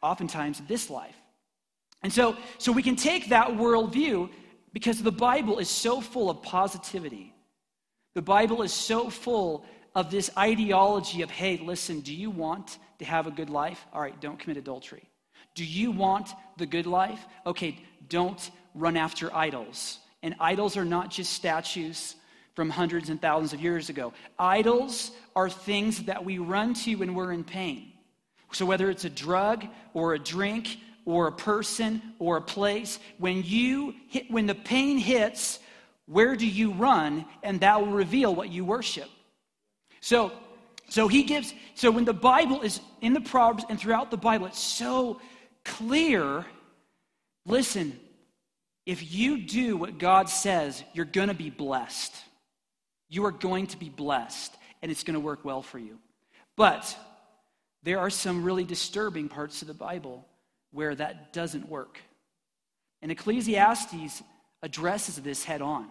oftentimes 0.02 0.60
this 0.66 0.90
life. 0.90 1.14
And 2.02 2.12
so, 2.12 2.36
so 2.58 2.72
we 2.72 2.82
can 2.82 2.96
take 2.96 3.28
that 3.28 3.50
worldview 3.50 4.28
because 4.76 5.02
the 5.02 5.10
Bible 5.10 5.58
is 5.58 5.70
so 5.70 6.02
full 6.02 6.28
of 6.28 6.42
positivity. 6.42 7.32
The 8.14 8.20
Bible 8.20 8.60
is 8.60 8.74
so 8.74 9.08
full 9.08 9.64
of 9.94 10.10
this 10.10 10.30
ideology 10.36 11.22
of, 11.22 11.30
hey, 11.30 11.56
listen, 11.56 12.00
do 12.00 12.14
you 12.14 12.28
want 12.28 12.76
to 12.98 13.06
have 13.06 13.26
a 13.26 13.30
good 13.30 13.48
life? 13.48 13.82
All 13.94 14.02
right, 14.02 14.20
don't 14.20 14.38
commit 14.38 14.58
adultery. 14.58 15.08
Do 15.54 15.64
you 15.64 15.92
want 15.92 16.28
the 16.58 16.66
good 16.66 16.84
life? 16.84 17.24
Okay, 17.46 17.78
don't 18.10 18.50
run 18.74 18.98
after 18.98 19.34
idols. 19.34 19.98
And 20.22 20.34
idols 20.40 20.76
are 20.76 20.84
not 20.84 21.10
just 21.10 21.32
statues 21.32 22.14
from 22.52 22.68
hundreds 22.68 23.08
and 23.08 23.18
thousands 23.18 23.54
of 23.54 23.62
years 23.62 23.88
ago. 23.88 24.12
Idols 24.38 25.10
are 25.34 25.48
things 25.48 26.02
that 26.02 26.22
we 26.22 26.36
run 26.36 26.74
to 26.74 26.96
when 26.96 27.14
we're 27.14 27.32
in 27.32 27.44
pain. 27.44 27.92
So, 28.52 28.66
whether 28.66 28.90
it's 28.90 29.06
a 29.06 29.10
drug 29.10 29.64
or 29.94 30.12
a 30.12 30.18
drink 30.18 30.76
or 31.06 31.28
a 31.28 31.32
person 31.32 32.02
or 32.18 32.36
a 32.36 32.42
place, 32.42 32.98
when 33.16 33.42
you 33.44 33.94
hit, 34.08 34.30
when 34.30 34.46
the 34.46 34.54
pain 34.54 34.98
hits, 34.98 35.58
where 36.04 36.36
do 36.36 36.46
you 36.46 36.72
run? 36.72 37.24
And 37.42 37.60
that 37.60 37.80
will 37.80 37.92
reveal 37.92 38.34
what 38.34 38.50
you 38.50 38.64
worship. 38.64 39.08
So, 40.00 40.32
so 40.88 41.08
he 41.08 41.22
gives, 41.22 41.54
so 41.74 41.90
when 41.90 42.04
the 42.04 42.12
Bible 42.12 42.60
is 42.60 42.80
in 43.00 43.14
the 43.14 43.20
Proverbs 43.20 43.64
and 43.68 43.78
throughout 43.78 44.10
the 44.10 44.16
Bible, 44.16 44.46
it's 44.46 44.60
so 44.60 45.20
clear. 45.64 46.44
Listen, 47.46 47.98
if 48.84 49.12
you 49.12 49.38
do 49.38 49.76
what 49.76 49.98
God 49.98 50.28
says, 50.28 50.82
you're 50.92 51.04
going 51.04 51.28
to 51.28 51.34
be 51.34 51.50
blessed. 51.50 52.14
You 53.08 53.24
are 53.26 53.32
going 53.32 53.68
to 53.68 53.76
be 53.76 53.88
blessed, 53.88 54.52
and 54.82 54.90
it's 54.90 55.04
going 55.04 55.14
to 55.14 55.20
work 55.20 55.44
well 55.44 55.62
for 55.62 55.78
you. 55.78 55.98
But 56.56 56.96
there 57.84 58.00
are 58.00 58.10
some 58.10 58.42
really 58.42 58.64
disturbing 58.64 59.28
parts 59.28 59.62
of 59.62 59.68
the 59.68 59.74
Bible 59.74 60.26
where 60.76 60.94
that 60.94 61.32
doesn't 61.32 61.68
work. 61.68 61.98
And 63.00 63.10
Ecclesiastes 63.10 64.22
addresses 64.62 65.16
this 65.16 65.42
head 65.42 65.62
on. 65.62 65.88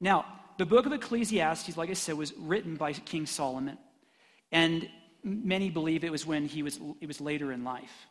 Now, 0.00 0.24
the 0.56 0.66
book 0.66 0.86
of 0.86 0.92
Ecclesiastes, 0.92 1.76
like 1.76 1.90
I 1.90 1.94
said, 1.94 2.16
was 2.16 2.32
written 2.38 2.76
by 2.76 2.92
King 2.92 3.26
Solomon. 3.26 3.76
And 4.52 4.88
many 5.24 5.68
believe 5.68 6.04
it 6.04 6.12
was 6.12 6.24
when 6.24 6.46
he 6.46 6.62
was, 6.62 6.78
it 7.00 7.08
was 7.08 7.20
later 7.20 7.52
in 7.52 7.64
life. 7.64 8.06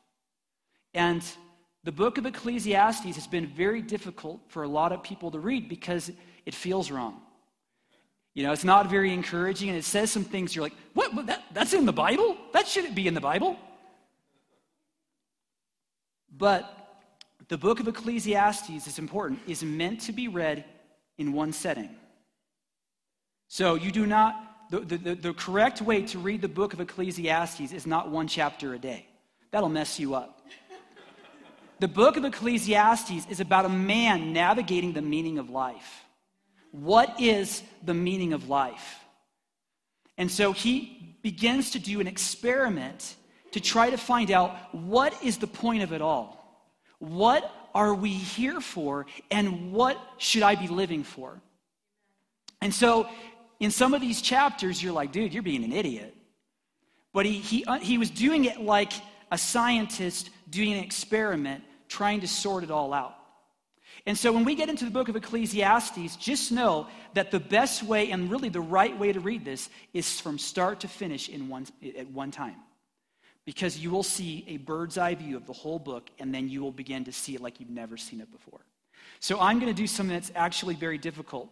And 0.93 1.23
the 1.83 1.91
book 1.91 2.17
of 2.17 2.25
Ecclesiastes 2.25 3.15
has 3.15 3.27
been 3.27 3.47
very 3.47 3.81
difficult 3.81 4.41
for 4.49 4.63
a 4.63 4.67
lot 4.67 4.91
of 4.91 5.01
people 5.03 5.31
to 5.31 5.39
read 5.39 5.69
because 5.69 6.11
it 6.45 6.53
feels 6.53 6.91
wrong. 6.91 7.21
You 8.33 8.43
know, 8.43 8.51
it's 8.51 8.65
not 8.65 8.89
very 8.89 9.13
encouraging, 9.13 9.69
and 9.69 9.77
it 9.77 9.85
says 9.85 10.11
some 10.11 10.23
things 10.23 10.55
you're 10.55 10.63
like, 10.63 10.75
what? 10.93 11.27
That, 11.27 11.43
that's 11.53 11.73
in 11.73 11.85
the 11.85 11.93
Bible? 11.93 12.37
That 12.53 12.67
shouldn't 12.67 12.95
be 12.95 13.07
in 13.07 13.13
the 13.13 13.21
Bible. 13.21 13.57
But 16.39 16.63
the 17.49 17.57
book 17.57 17.81
of 17.81 17.87
Ecclesiastes 17.87 18.87
is 18.87 18.97
important, 18.97 19.41
is 19.45 19.61
meant 19.61 19.99
to 20.01 20.13
be 20.13 20.29
read 20.29 20.63
in 21.17 21.33
one 21.33 21.51
setting. 21.51 21.89
So 23.49 23.75
you 23.75 23.91
do 23.91 24.05
not, 24.05 24.35
the, 24.71 24.79
the, 24.79 25.15
the 25.15 25.33
correct 25.33 25.81
way 25.81 26.01
to 26.03 26.17
read 26.17 26.41
the 26.41 26.47
book 26.47 26.73
of 26.73 26.79
Ecclesiastes 26.79 27.73
is 27.73 27.85
not 27.85 28.09
one 28.09 28.27
chapter 28.27 28.73
a 28.73 28.79
day. 28.79 29.05
That'll 29.51 29.69
mess 29.69 29.99
you 29.99 30.15
up. 30.15 30.41
The 31.79 31.87
book 31.87 32.15
of 32.15 32.23
Ecclesiastes 32.23 33.25
is 33.29 33.39
about 33.39 33.65
a 33.65 33.69
man 33.69 34.31
navigating 34.31 34.93
the 34.93 35.01
meaning 35.01 35.39
of 35.39 35.49
life. 35.49 36.05
What 36.71 37.19
is 37.19 37.63
the 37.83 37.93
meaning 37.93 38.31
of 38.31 38.47
life? 38.47 38.99
And 40.17 40.31
so 40.31 40.53
he 40.53 41.17
begins 41.21 41.71
to 41.71 41.79
do 41.79 41.99
an 41.99 42.07
experiment 42.07 43.15
to 43.51 43.59
try 43.59 43.89
to 43.89 43.97
find 43.97 44.31
out 44.31 44.55
what 44.73 45.13
is 45.23 45.37
the 45.37 45.47
point 45.47 45.83
of 45.83 45.93
it 45.93 46.01
all? 46.01 46.37
What 46.99 47.49
are 47.73 47.93
we 47.93 48.11
here 48.11 48.61
for? 48.61 49.05
And 49.31 49.71
what 49.71 49.97
should 50.17 50.43
I 50.43 50.55
be 50.55 50.67
living 50.67 51.03
for? 51.03 51.41
And 52.61 52.73
so 52.73 53.07
in 53.59 53.71
some 53.71 53.93
of 53.93 54.01
these 54.01 54.21
chapters, 54.21 54.81
you're 54.81 54.93
like, 54.93 55.11
dude, 55.11 55.33
you're 55.33 55.43
being 55.43 55.63
an 55.63 55.73
idiot. 55.73 56.15
But 57.13 57.25
he, 57.25 57.33
he, 57.39 57.65
uh, 57.65 57.79
he 57.79 57.97
was 57.97 58.09
doing 58.09 58.45
it 58.45 58.61
like 58.61 58.93
a 59.31 59.37
scientist 59.37 60.29
doing 60.49 60.73
an 60.73 60.83
experiment, 60.83 61.63
trying 61.87 62.21
to 62.21 62.27
sort 62.27 62.63
it 62.63 62.71
all 62.71 62.93
out. 62.93 63.15
And 64.05 64.17
so 64.17 64.31
when 64.31 64.45
we 64.45 64.55
get 64.55 64.69
into 64.69 64.85
the 64.85 64.91
book 64.91 65.09
of 65.09 65.15
Ecclesiastes, 65.15 66.15
just 66.15 66.51
know 66.51 66.87
that 67.13 67.31
the 67.31 67.39
best 67.39 67.83
way 67.83 68.11
and 68.11 68.31
really 68.31 68.49
the 68.49 68.61
right 68.61 68.97
way 68.97 69.11
to 69.11 69.19
read 69.19 69.43
this 69.43 69.69
is 69.93 70.19
from 70.19 70.37
start 70.37 70.79
to 70.81 70.87
finish 70.87 71.29
in 71.29 71.49
one, 71.49 71.65
at 71.97 72.09
one 72.09 72.31
time. 72.31 72.55
Because 73.45 73.79
you 73.79 73.89
will 73.89 74.03
see 74.03 74.45
a 74.47 74.57
bird's 74.57 74.97
eye 74.97 75.15
view 75.15 75.35
of 75.35 75.47
the 75.47 75.53
whole 75.53 75.79
book, 75.79 76.09
and 76.19 76.33
then 76.33 76.49
you 76.49 76.61
will 76.61 76.71
begin 76.71 77.03
to 77.05 77.11
see 77.11 77.35
it 77.35 77.41
like 77.41 77.59
you've 77.59 77.69
never 77.69 77.97
seen 77.97 78.21
it 78.21 78.31
before. 78.31 78.59
So 79.19 79.39
I'm 79.39 79.59
going 79.59 79.73
to 79.73 79.81
do 79.81 79.87
something 79.87 80.13
that's 80.13 80.31
actually 80.35 80.75
very 80.75 80.97
difficult 80.97 81.49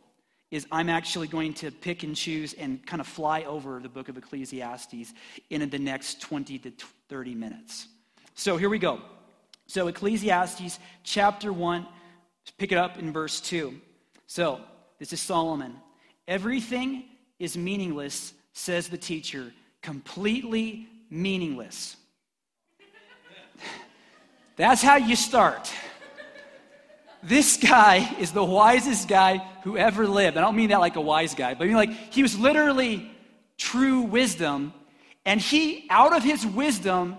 is 0.49 0.65
I'm 0.71 0.89
actually 0.89 1.27
going 1.27 1.53
to 1.55 1.71
pick 1.71 2.03
and 2.03 2.15
choose 2.15 2.53
and 2.53 2.85
kind 2.85 3.01
of 3.01 3.07
fly 3.07 3.43
over 3.43 3.79
the 3.79 3.89
book 3.89 4.07
of 4.07 4.17
Ecclesiastes 4.17 5.13
in 5.49 5.69
the 5.69 5.79
next 5.79 6.21
20 6.21 6.57
to 6.59 6.71
30 7.09 7.35
minutes. 7.35 7.87
So 8.33 8.55
here 8.55 8.69
we 8.69 8.79
go. 8.79 9.01
So 9.65 9.87
Ecclesiastes 9.87 10.79
chapter 11.03 11.51
1, 11.51 11.85
pick 12.57 12.71
it 12.71 12.77
up 12.77 12.97
in 12.97 13.11
verse 13.11 13.41
2. 13.41 13.79
So 14.27 14.61
this 14.99 15.11
is 15.11 15.19
Solomon. 15.19 15.75
Everything 16.27 17.03
is 17.39 17.57
meaningless, 17.57 18.33
says 18.53 18.87
the 18.87 18.97
teacher, 18.97 19.51
completely 19.81 20.87
meaningless. 21.09 21.95
That's 24.55 24.81
how 24.81 24.95
you 24.95 25.15
start. 25.15 25.71
This 27.23 27.57
guy 27.57 28.15
is 28.19 28.31
the 28.31 28.43
wisest 28.43 29.07
guy 29.07 29.37
who 29.63 29.77
ever 29.77 30.07
lived. 30.07 30.37
I 30.37 30.41
don't 30.41 30.55
mean 30.55 30.69
that 30.69 30.79
like 30.79 30.95
a 30.95 31.01
wise 31.01 31.35
guy, 31.35 31.53
but 31.53 31.65
I 31.65 31.67
mean 31.67 31.75
like 31.75 31.91
he 32.11 32.21
was 32.21 32.37
literally 32.37 33.11
true 33.57 34.01
wisdom. 34.01 34.73
And 35.25 35.41
he, 35.41 35.87
out 35.89 36.15
of 36.15 36.23
his 36.23 36.45
wisdom, 36.45 37.17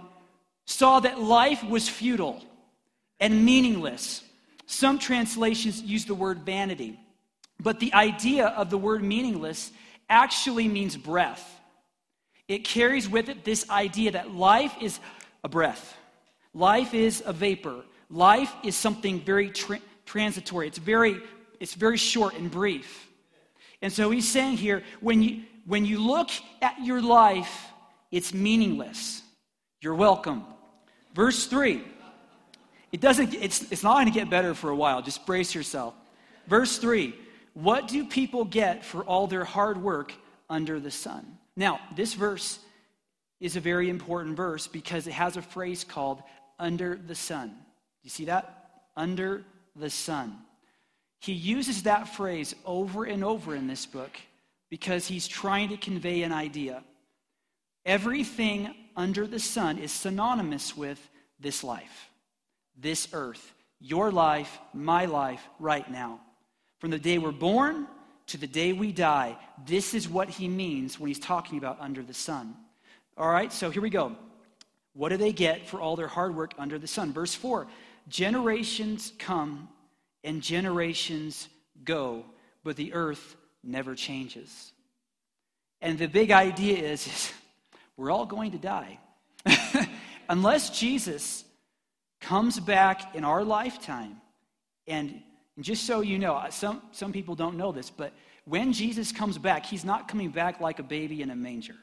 saw 0.67 1.01
that 1.01 1.21
life 1.21 1.63
was 1.63 1.89
futile 1.89 2.43
and 3.21 3.45
meaningless. 3.45 4.23
Some 4.67 4.99
translations 4.99 5.83
use 5.83 6.05
the 6.05 6.15
word 6.15 6.41
vanity, 6.41 6.99
but 7.61 7.81
the 7.81 7.93
idea 7.95 8.47
of 8.47 8.71
the 8.71 8.79
word 8.79 9.03
meaningless 9.03 9.71
actually 10.09 10.69
means 10.69 10.97
breath. 10.97 11.58
It 12.49 12.65
carries 12.65 13.09
with 13.09 13.29
it 13.29 13.45
this 13.45 13.69
idea 13.69 14.13
that 14.13 14.35
life 14.35 14.75
is 14.81 14.99
a 15.45 15.49
breath, 15.49 15.97
life 16.55 16.95
is 16.95 17.23
a 17.25 17.33
vapor, 17.33 17.85
life 18.11 18.53
is 18.65 18.75
something 18.75 19.21
very 19.21 19.51
tra- 19.51 19.81
transitory. 20.07 20.67
It's 20.67 20.79
very, 20.79 21.21
it's 21.61 21.75
very 21.75 21.99
short 21.99 22.35
and 22.35 22.51
brief. 22.51 23.09
And 23.83 23.93
so 23.93 24.11
he's 24.11 24.29
saying 24.29 24.57
here 24.57 24.83
when 25.01 25.23
you, 25.23 25.43
when 25.67 25.85
you 25.85 25.99
look 26.05 26.31
at 26.63 26.83
your 26.83 27.03
life, 27.03 27.67
it's 28.11 28.33
meaningless. 28.33 29.23
You're 29.81 29.95
welcome. 29.95 30.45
Verse 31.15 31.47
3. 31.47 31.85
It 32.91 33.01
doesn't, 33.01 33.35
it's, 33.35 33.71
it's 33.71 33.83
not 33.83 33.95
going 33.95 34.07
to 34.07 34.13
get 34.13 34.31
better 34.31 34.55
for 34.55 34.71
a 34.71 34.77
while. 34.77 35.03
Just 35.03 35.27
brace 35.27 35.55
yourself. 35.55 35.95
Verse 36.47 36.79
3. 36.79 37.15
What 37.53 37.89
do 37.89 38.05
people 38.07 38.45
get 38.45 38.85
for 38.85 39.05
all 39.05 39.27
their 39.27 39.45
hard 39.45 39.83
work 39.83 40.13
under 40.49 40.81
the 40.81 40.91
sun? 40.91 41.38
Now, 41.59 41.81
this 41.97 42.15
verse 42.15 42.61
is 43.41 43.57
a 43.57 43.61
very 43.61 43.91
important 43.91 44.37
verse 44.37 44.69
because 44.69 45.09
it 45.09 45.13
has 45.13 45.37
a 45.37 45.43
phrase 45.43 45.83
called 45.83 46.23
under 46.57 46.95
the 46.95 47.17
sun. 47.17 47.53
You 48.05 48.11
see 48.11 48.27
that? 48.27 48.85
Under 48.97 49.43
the 49.75 49.91
sun. 49.91 50.39
He 51.19 51.33
uses 51.33 51.83
that 51.83 52.15
phrase 52.15 52.55
over 52.65 53.05
and 53.05 53.25
over 53.25 53.57
in 53.57 53.67
this 53.67 53.87
book 53.87 54.17
because 54.71 55.09
he's 55.09 55.27
trying 55.27 55.71
to 55.71 55.77
convey 55.77 56.23
an 56.23 56.33
idea. 56.33 56.85
Everything 57.85 58.73
under 58.95 59.27
the 59.27 59.41
sun 59.41 59.79
is 59.79 59.91
synonymous 59.91 60.77
with 60.77 61.11
this 61.41 61.65
life, 61.65 62.09
this 62.77 63.09
earth, 63.13 63.53
your 63.81 64.13
life, 64.13 64.61
my 64.73 65.07
life, 65.07 65.43
right 65.59 65.91
now. 65.91 66.21
From 66.79 66.91
the 66.91 67.01
day 67.01 67.19
we're 67.19 67.33
born 67.33 67.89
to 68.29 68.39
the 68.39 68.47
day 68.47 68.73
we 68.73 68.93
die, 68.93 69.37
this 69.67 69.95
is 69.95 70.09
what 70.09 70.29
he 70.29 70.49
means 70.49 70.99
when 70.99 71.09
he's 71.09 71.19
talking 71.19 71.59
about 71.59 71.79
under 71.81 72.03
the 72.03 72.15
sun. 72.15 72.55
All 73.17 73.29
right, 73.29 73.53
so 73.53 73.71
here 73.71 73.83
we 73.83 73.91
go. 73.91 74.17
What 74.93 75.11
do 75.11 75.17
they 75.17 75.33
get 75.33 75.67
for 75.67 75.81
all 75.81 75.97
their 75.97 76.09
hard 76.09 76.35
work 76.35 76.55
under 76.59 76.79
the 76.79 76.87
sun? 76.87 77.13
Verse 77.13 77.35
4 77.35 77.67
Generations 78.09 79.13
come 79.19 79.69
and 80.25 80.43
generations 80.43 81.49
go, 81.85 82.25
but 82.65 82.77
the 82.77 82.93
earth 82.93 83.37
never 83.63 83.95
changes. 83.95 84.73
And 85.81 85.99
the 85.99 86.07
big 86.07 86.31
idea 86.31 86.79
is, 86.79 87.07
is 87.07 87.33
we're 87.97 88.11
all 88.11 88.27
going 88.27 88.53
to 88.53 88.59
die. 88.59 88.99
Unless 90.29 90.79
Jesus 90.79 91.45
comes 92.21 92.59
back 92.61 93.15
in 93.15 93.25
our 93.25 93.45
lifetime, 93.45 94.21
and, 94.87 95.23
and 95.59 95.65
just 95.65 95.87
so 95.87 96.03
you 96.03 96.21
know, 96.21 96.41
some, 96.51 96.81
some 96.93 97.13
people 97.13 97.35
don't 97.35 97.57
know 97.57 97.73
this, 97.73 97.91
but 97.91 98.13
when 98.45 98.73
Jesus 98.73 99.11
comes 99.11 99.39
back, 99.39 99.67
he's 99.67 99.85
not 99.85 100.07
coming 100.07 100.31
back 100.31 100.61
like 100.61 100.79
a 100.79 100.85
baby 100.85 101.21
in 101.21 101.31
a 101.31 101.35
manger. 101.35 101.75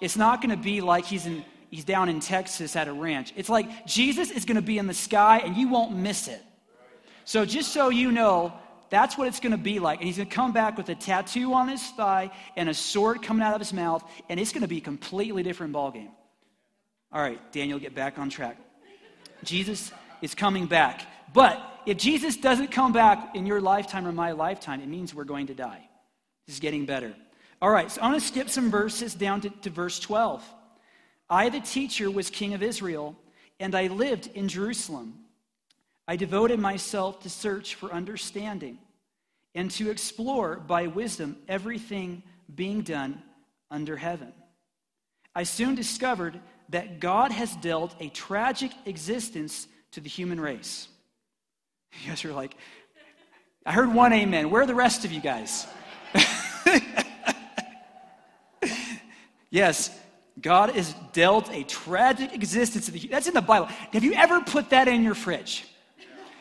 It's 0.00 0.16
not 0.16 0.40
going 0.40 0.56
to 0.56 0.62
be 0.62 0.80
like 0.80 1.04
he's 1.04 1.26
in 1.26 1.44
he's 1.68 1.84
down 1.84 2.08
in 2.08 2.18
Texas 2.20 2.76
at 2.76 2.88
a 2.88 2.94
ranch. 2.94 3.34
It's 3.36 3.50
like 3.50 3.84
Jesus 3.84 4.30
is 4.30 4.46
going 4.46 4.56
to 4.56 4.62
be 4.62 4.78
in 4.78 4.86
the 4.86 4.94
sky 4.94 5.42
and 5.44 5.54
you 5.54 5.68
won't 5.68 5.94
miss 5.94 6.28
it. 6.28 6.40
So 7.26 7.44
just 7.44 7.74
so 7.74 7.90
you 7.90 8.10
know, 8.10 8.54
that's 8.88 9.18
what 9.18 9.28
it's 9.28 9.38
going 9.38 9.52
to 9.52 9.58
be 9.58 9.80
like. 9.80 9.98
And 9.98 10.06
he's 10.06 10.16
going 10.16 10.30
to 10.30 10.34
come 10.34 10.52
back 10.52 10.78
with 10.78 10.88
a 10.88 10.94
tattoo 10.94 11.52
on 11.52 11.68
his 11.68 11.86
thigh 11.90 12.30
and 12.56 12.70
a 12.70 12.74
sword 12.74 13.20
coming 13.20 13.42
out 13.42 13.52
of 13.52 13.60
his 13.60 13.74
mouth, 13.74 14.02
and 14.30 14.40
it's 14.40 14.52
going 14.52 14.62
to 14.62 14.68
be 14.68 14.78
a 14.78 14.80
completely 14.80 15.42
different 15.42 15.74
ballgame. 15.74 16.08
All 17.12 17.20
right, 17.20 17.38
Daniel, 17.52 17.78
get 17.78 17.94
back 17.94 18.18
on 18.18 18.30
track. 18.30 18.56
Jesus 19.42 19.92
is 20.22 20.34
coming 20.34 20.64
back. 20.64 21.06
But 21.34 21.60
if 21.84 21.98
Jesus 21.98 22.36
doesn't 22.36 22.70
come 22.70 22.92
back 22.92 23.34
in 23.36 23.44
your 23.44 23.60
lifetime 23.60 24.06
or 24.06 24.12
my 24.12 24.32
lifetime, 24.32 24.80
it 24.80 24.88
means 24.88 25.14
we're 25.14 25.24
going 25.24 25.48
to 25.48 25.54
die. 25.54 25.86
This 26.46 26.56
is 26.56 26.60
getting 26.60 26.86
better. 26.86 27.14
All 27.60 27.70
right, 27.70 27.90
so 27.90 28.00
I'm 28.00 28.10
going 28.10 28.20
to 28.20 28.26
skip 28.26 28.48
some 28.48 28.70
verses 28.70 29.14
down 29.14 29.40
to, 29.42 29.50
to 29.50 29.70
verse 29.70 29.98
12. 29.98 30.42
I, 31.28 31.48
the 31.48 31.60
teacher, 31.60 32.10
was 32.10 32.30
king 32.30 32.54
of 32.54 32.62
Israel, 32.62 33.16
and 33.58 33.74
I 33.74 33.88
lived 33.88 34.30
in 34.34 34.48
Jerusalem. 34.48 35.14
I 36.06 36.16
devoted 36.16 36.60
myself 36.60 37.20
to 37.22 37.30
search 37.30 37.74
for 37.74 37.92
understanding 37.92 38.78
and 39.56 39.70
to 39.72 39.90
explore 39.90 40.56
by 40.56 40.86
wisdom 40.86 41.36
everything 41.48 42.22
being 42.54 42.82
done 42.82 43.22
under 43.70 43.96
heaven. 43.96 44.32
I 45.34 45.42
soon 45.42 45.74
discovered 45.74 46.38
that 46.68 47.00
God 47.00 47.32
has 47.32 47.56
dealt 47.56 47.96
a 47.98 48.08
tragic 48.10 48.70
existence 48.86 49.66
to 49.92 50.00
the 50.00 50.08
human 50.08 50.40
race. 50.40 50.88
You 52.02 52.08
guys 52.08 52.24
are 52.24 52.32
like, 52.32 52.56
I 53.66 53.72
heard 53.72 53.92
one 53.92 54.12
amen. 54.12 54.50
Where 54.50 54.62
are 54.62 54.66
the 54.66 54.74
rest 54.74 55.04
of 55.04 55.12
you 55.12 55.20
guys? 55.20 55.66
yes, 59.50 59.98
God 60.40 60.70
has 60.70 60.94
dealt 61.12 61.50
a 61.50 61.64
tragic 61.64 62.34
existence 62.34 62.90
That's 63.10 63.28
in 63.28 63.34
the 63.34 63.40
Bible. 63.40 63.66
Have 63.92 64.04
you 64.04 64.14
ever 64.14 64.40
put 64.40 64.70
that 64.70 64.88
in 64.88 65.02
your 65.02 65.14
fridge? 65.14 65.66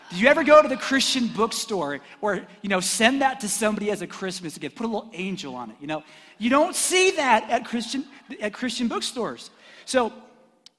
Did 0.10 0.20
you 0.20 0.28
ever 0.28 0.44
go 0.44 0.62
to 0.62 0.68
the 0.68 0.78
Christian 0.78 1.28
bookstore 1.28 2.00
or, 2.22 2.42
you 2.62 2.70
know, 2.70 2.80
send 2.80 3.22
that 3.22 3.40
to 3.40 3.50
somebody 3.50 3.90
as 3.90 4.02
a 4.02 4.08
Christmas 4.08 4.58
gift? 4.58 4.76
Put 4.76 4.86
a 4.86 4.88
little 4.88 5.10
angel 5.14 5.56
on 5.56 5.72
it, 5.72 5.78
you 5.82 5.88
know? 5.88 6.04
You 6.38 6.50
don't 6.50 6.76
see 6.76 7.12
that 7.12 7.50
at 7.50 7.66
Christian, 7.66 8.06
at 8.40 8.54
Christian 8.54 8.88
bookstores. 8.88 9.50
So, 9.86 10.14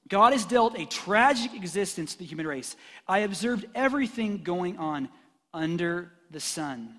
God 0.07 0.33
has 0.33 0.45
dealt 0.45 0.77
a 0.77 0.85
tragic 0.85 1.53
existence 1.55 2.13
to 2.13 2.19
the 2.19 2.25
human 2.25 2.45
race. 2.45 2.75
I 3.07 3.19
observed 3.19 3.65
everything 3.73 4.43
going 4.43 4.77
on 4.77 5.09
under 5.53 6.11
the 6.29 6.39
sun. 6.39 6.95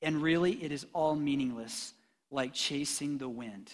And 0.00 0.20
really, 0.20 0.52
it 0.52 0.72
is 0.72 0.84
all 0.92 1.14
meaningless, 1.14 1.94
like 2.30 2.52
chasing 2.52 3.18
the 3.18 3.28
wind. 3.28 3.72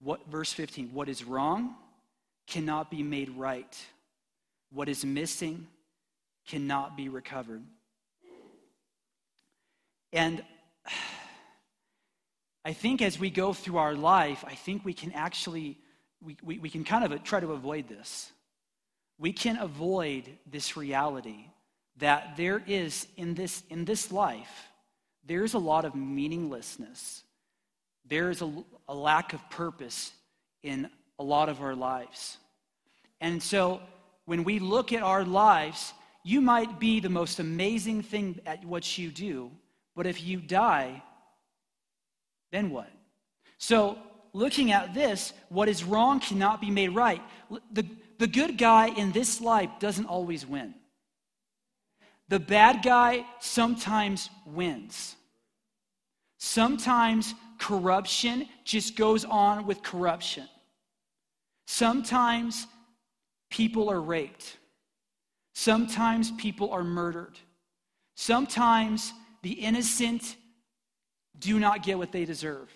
What, 0.00 0.26
verse 0.30 0.52
15, 0.52 0.90
what 0.92 1.08
is 1.08 1.24
wrong 1.24 1.76
cannot 2.46 2.90
be 2.90 3.02
made 3.02 3.30
right. 3.30 3.78
What 4.70 4.88
is 4.88 5.04
missing 5.04 5.66
cannot 6.46 6.96
be 6.96 7.08
recovered. 7.08 7.62
And 10.12 10.42
I 12.64 12.72
think 12.72 13.02
as 13.02 13.18
we 13.18 13.28
go 13.28 13.52
through 13.52 13.78
our 13.78 13.94
life, 13.94 14.44
I 14.46 14.54
think 14.54 14.84
we 14.84 14.94
can 14.94 15.12
actually, 15.12 15.78
we, 16.24 16.36
we, 16.42 16.58
we 16.58 16.70
can 16.70 16.84
kind 16.84 17.04
of 17.04 17.22
try 17.24 17.40
to 17.40 17.52
avoid 17.52 17.88
this. 17.88 18.30
We 19.18 19.32
can 19.32 19.56
avoid 19.58 20.24
this 20.50 20.76
reality 20.76 21.46
that 21.98 22.36
there 22.36 22.62
is 22.66 23.06
in 23.16 23.34
this, 23.34 23.62
in 23.68 23.84
this 23.84 24.10
life, 24.10 24.68
there's 25.24 25.54
a 25.54 25.58
lot 25.58 25.84
of 25.84 25.94
meaninglessness. 25.94 27.22
There's 28.08 28.42
a, 28.42 28.52
a 28.88 28.94
lack 28.94 29.32
of 29.32 29.50
purpose 29.50 30.12
in 30.62 30.88
a 31.18 31.22
lot 31.22 31.48
of 31.48 31.60
our 31.60 31.74
lives. 31.74 32.38
And 33.20 33.42
so 33.42 33.80
when 34.24 34.44
we 34.44 34.58
look 34.58 34.92
at 34.92 35.02
our 35.02 35.24
lives, 35.24 35.92
you 36.24 36.40
might 36.40 36.78
be 36.80 37.00
the 37.00 37.08
most 37.08 37.38
amazing 37.38 38.02
thing 38.02 38.40
at 38.46 38.64
what 38.64 38.98
you 38.98 39.10
do, 39.10 39.50
but 39.94 40.06
if 40.06 40.22
you 40.22 40.40
die, 40.40 41.02
then 42.50 42.70
what? 42.70 42.90
So, 43.58 43.98
looking 44.32 44.72
at 44.72 44.94
this, 44.94 45.32
what 45.48 45.68
is 45.68 45.84
wrong 45.84 46.20
cannot 46.20 46.60
be 46.60 46.70
made 46.70 46.90
right. 46.90 47.22
The, 47.72 47.86
the 48.18 48.26
good 48.26 48.56
guy 48.56 48.88
in 48.88 49.12
this 49.12 49.40
life 49.40 49.70
doesn't 49.78 50.06
always 50.06 50.46
win. 50.46 50.74
The 52.28 52.40
bad 52.40 52.82
guy 52.82 53.26
sometimes 53.40 54.30
wins. 54.46 55.16
Sometimes 56.38 57.34
corruption 57.58 58.48
just 58.64 58.96
goes 58.96 59.24
on 59.24 59.66
with 59.66 59.82
corruption. 59.82 60.48
Sometimes 61.66 62.66
people 63.50 63.90
are 63.90 64.00
raped. 64.00 64.56
Sometimes 65.54 66.30
people 66.32 66.70
are 66.70 66.82
murdered. 66.82 67.38
Sometimes 68.14 69.12
the 69.42 69.52
innocent 69.52 70.36
do 71.38 71.58
not 71.58 71.82
get 71.82 71.98
what 71.98 72.12
they 72.12 72.24
deserve. 72.24 72.70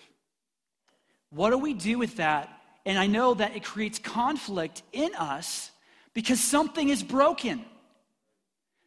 What 1.29 1.51
do 1.51 1.57
we 1.57 1.73
do 1.73 1.97
with 1.97 2.17
that? 2.17 2.49
And 2.85 2.97
I 2.97 3.07
know 3.07 3.33
that 3.33 3.55
it 3.55 3.63
creates 3.63 3.99
conflict 3.99 4.81
in 4.93 5.13
us 5.15 5.71
because 6.13 6.39
something 6.39 6.89
is 6.89 7.03
broken. 7.03 7.65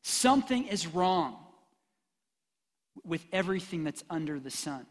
Something 0.02 0.66
is 0.66 0.86
wrong 0.86 1.36
with 3.04 3.24
everything 3.32 3.84
that's 3.84 4.02
under 4.08 4.40
the 4.40 4.50
sun. 4.50 4.86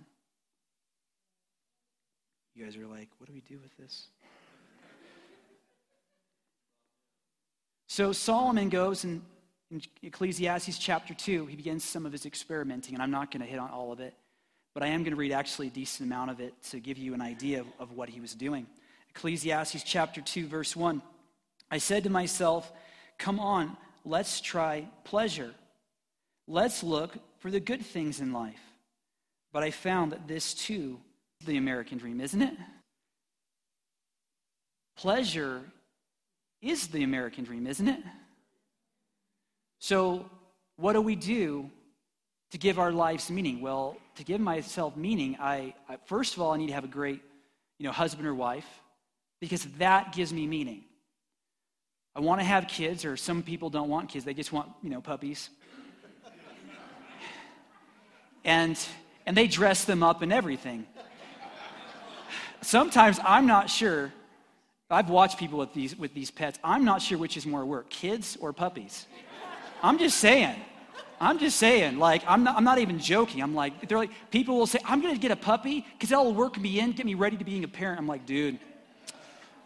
You 2.54 2.66
guys 2.66 2.78
are 2.78 2.86
like, 2.86 3.10
what 3.18 3.28
do 3.28 3.34
we 3.34 3.42
do 3.42 3.60
with 3.60 3.76
this? 3.78 4.08
So 7.88 8.12
Solomon 8.12 8.70
goes 8.70 9.04
and 9.04 9.22
in 9.72 9.82
Ecclesiastes 10.02 10.78
chapter 10.80 11.14
2, 11.14 11.46
he 11.46 11.56
begins 11.56 11.84
some 11.84 12.06
of 12.06 12.12
his 12.12 12.26
experimenting, 12.26 12.96
and 12.96 13.04
I'm 13.04 13.12
not 13.12 13.32
going 13.32 13.42
to 13.42 13.48
hit 13.48 13.60
on 13.60 13.70
all 13.70 13.92
of 13.92 14.00
it, 14.00 14.16
but 14.74 14.84
I 14.84 14.88
am 14.88 15.04
going 15.04 15.12
to 15.12 15.18
read 15.18 15.32
actually 15.32 15.68
a 15.68 15.72
decent 15.72 16.08
amount 16.08 16.32
of 16.32 16.40
it 16.40 16.54
to 16.70 16.80
give 16.80 16.98
you 16.98 17.14
an 17.14 17.22
idea 17.22 17.64
of, 17.80 17.92
what 17.92 18.10
he 18.10 18.20
was 18.20 18.34
doing. 18.34 18.68
Ecclesiastes 19.16 19.84
chapter 19.84 20.22
2, 20.22 20.48
verse 20.48 20.76
1. 20.76 21.02
I 21.72 21.78
said 21.78 22.04
to 22.04 22.10
myself, 22.10 22.72
Come 23.18 23.40
on, 23.40 23.76
let's 24.06 24.42
try 24.42 24.88
pleasure. 25.04 25.54
Let's 26.48 26.84
look 26.84 27.18
for 27.40 27.52
the 27.52 27.60
good 27.60 27.86
things 27.86 28.20
in 28.20 28.32
life. 28.32 28.60
But 29.52 29.64
I 29.64 29.72
found 29.72 30.12
that 30.12 30.28
this 30.28 30.54
too 30.54 31.00
is 31.40 31.48
the 31.48 31.58
American 31.58 31.98
dream, 31.98 32.22
isn't 32.22 32.42
it? 32.42 32.54
Pleasure 34.96 35.62
is 36.62 36.88
the 36.88 37.04
American 37.04 37.44
dream, 37.44 37.68
isn't 37.68 37.88
it? 37.88 38.00
So, 39.80 40.30
what 40.76 40.94
do 40.94 41.02
we 41.02 41.16
do 41.16 41.70
to 42.52 42.58
give 42.58 42.80
our 42.80 42.92
lives 42.92 43.32
meaning? 43.32 43.62
Well, 43.62 43.98
to 44.20 44.26
give 44.26 44.42
myself 44.42 44.98
meaning, 44.98 45.38
I, 45.40 45.74
I, 45.88 45.96
first 46.06 46.36
of 46.36 46.42
all 46.42 46.52
I 46.52 46.58
need 46.58 46.68
to 46.68 46.74
have 46.74 46.84
a 46.84 46.90
great, 46.90 47.22
you 47.78 47.86
know, 47.86 47.94
husband 47.94 48.28
or 48.28 48.36
wife 48.36 48.68
because 49.40 49.64
that 49.78 50.12
gives 50.12 50.34
me 50.34 50.46
meaning. 50.46 50.84
I 52.18 52.20
want 52.20 52.42
to 52.42 52.46
have 52.46 52.68
kids, 52.68 53.06
or 53.06 53.16
some 53.16 53.42
people 53.42 53.70
don't 53.70 53.88
want 53.88 54.10
kids; 54.10 54.26
they 54.26 54.34
just 54.34 54.52
want, 54.52 54.70
you 54.84 54.90
know, 54.90 55.00
puppies. 55.00 55.50
and 58.44 58.78
and 59.26 59.38
they 59.38 59.48
dress 59.48 59.86
them 59.86 60.04
up 60.04 60.22
and 60.22 60.34
everything. 60.34 60.86
Sometimes 62.62 63.22
I'm 63.24 63.48
not 63.48 63.70
sure 63.70 64.12
I've 64.90 65.10
watched 65.10 65.38
people 65.38 65.60
with 65.60 65.74
these, 65.74 65.98
with 65.98 66.14
these 66.14 66.30
pets. 66.30 66.60
I'm 66.62 66.84
not 66.84 67.02
sure 67.02 67.18
which 67.18 67.38
is 67.38 67.46
more 67.46 67.66
work, 67.66 67.90
kids 67.90 68.38
or 68.42 68.52
puppies. 68.52 69.06
I'm 69.82 69.98
just 69.98 70.18
saying. 70.18 70.60
I'm 71.22 71.40
just 71.40 71.58
saying, 71.58 72.00
like, 72.00 72.24
I'm 72.28 72.44
not, 72.44 72.56
I'm 72.56 72.64
not 72.64 72.80
even 72.80 73.00
joking. 73.00 73.42
I'm 73.42 73.54
like, 73.54 73.88
they're 73.88 73.98
like, 73.98 74.12
people 74.32 74.58
will 74.58 74.68
say, 74.68 74.80
I'm 74.86 75.02
going 75.02 75.14
to 75.14 75.20
get 75.20 75.32
a 75.32 75.36
puppy 75.36 75.86
because 75.94 76.10
that'll 76.10 76.34
work 76.34 76.58
me 76.58 76.80
in, 76.80 76.94
get 76.94 77.06
me 77.06 77.14
ready 77.14 77.38
to 77.38 77.44
being 77.44 77.64
a 77.64 77.68
parent. 77.68 78.00
I'm 78.00 78.08
like, 78.08 78.26
dude, 78.26 78.58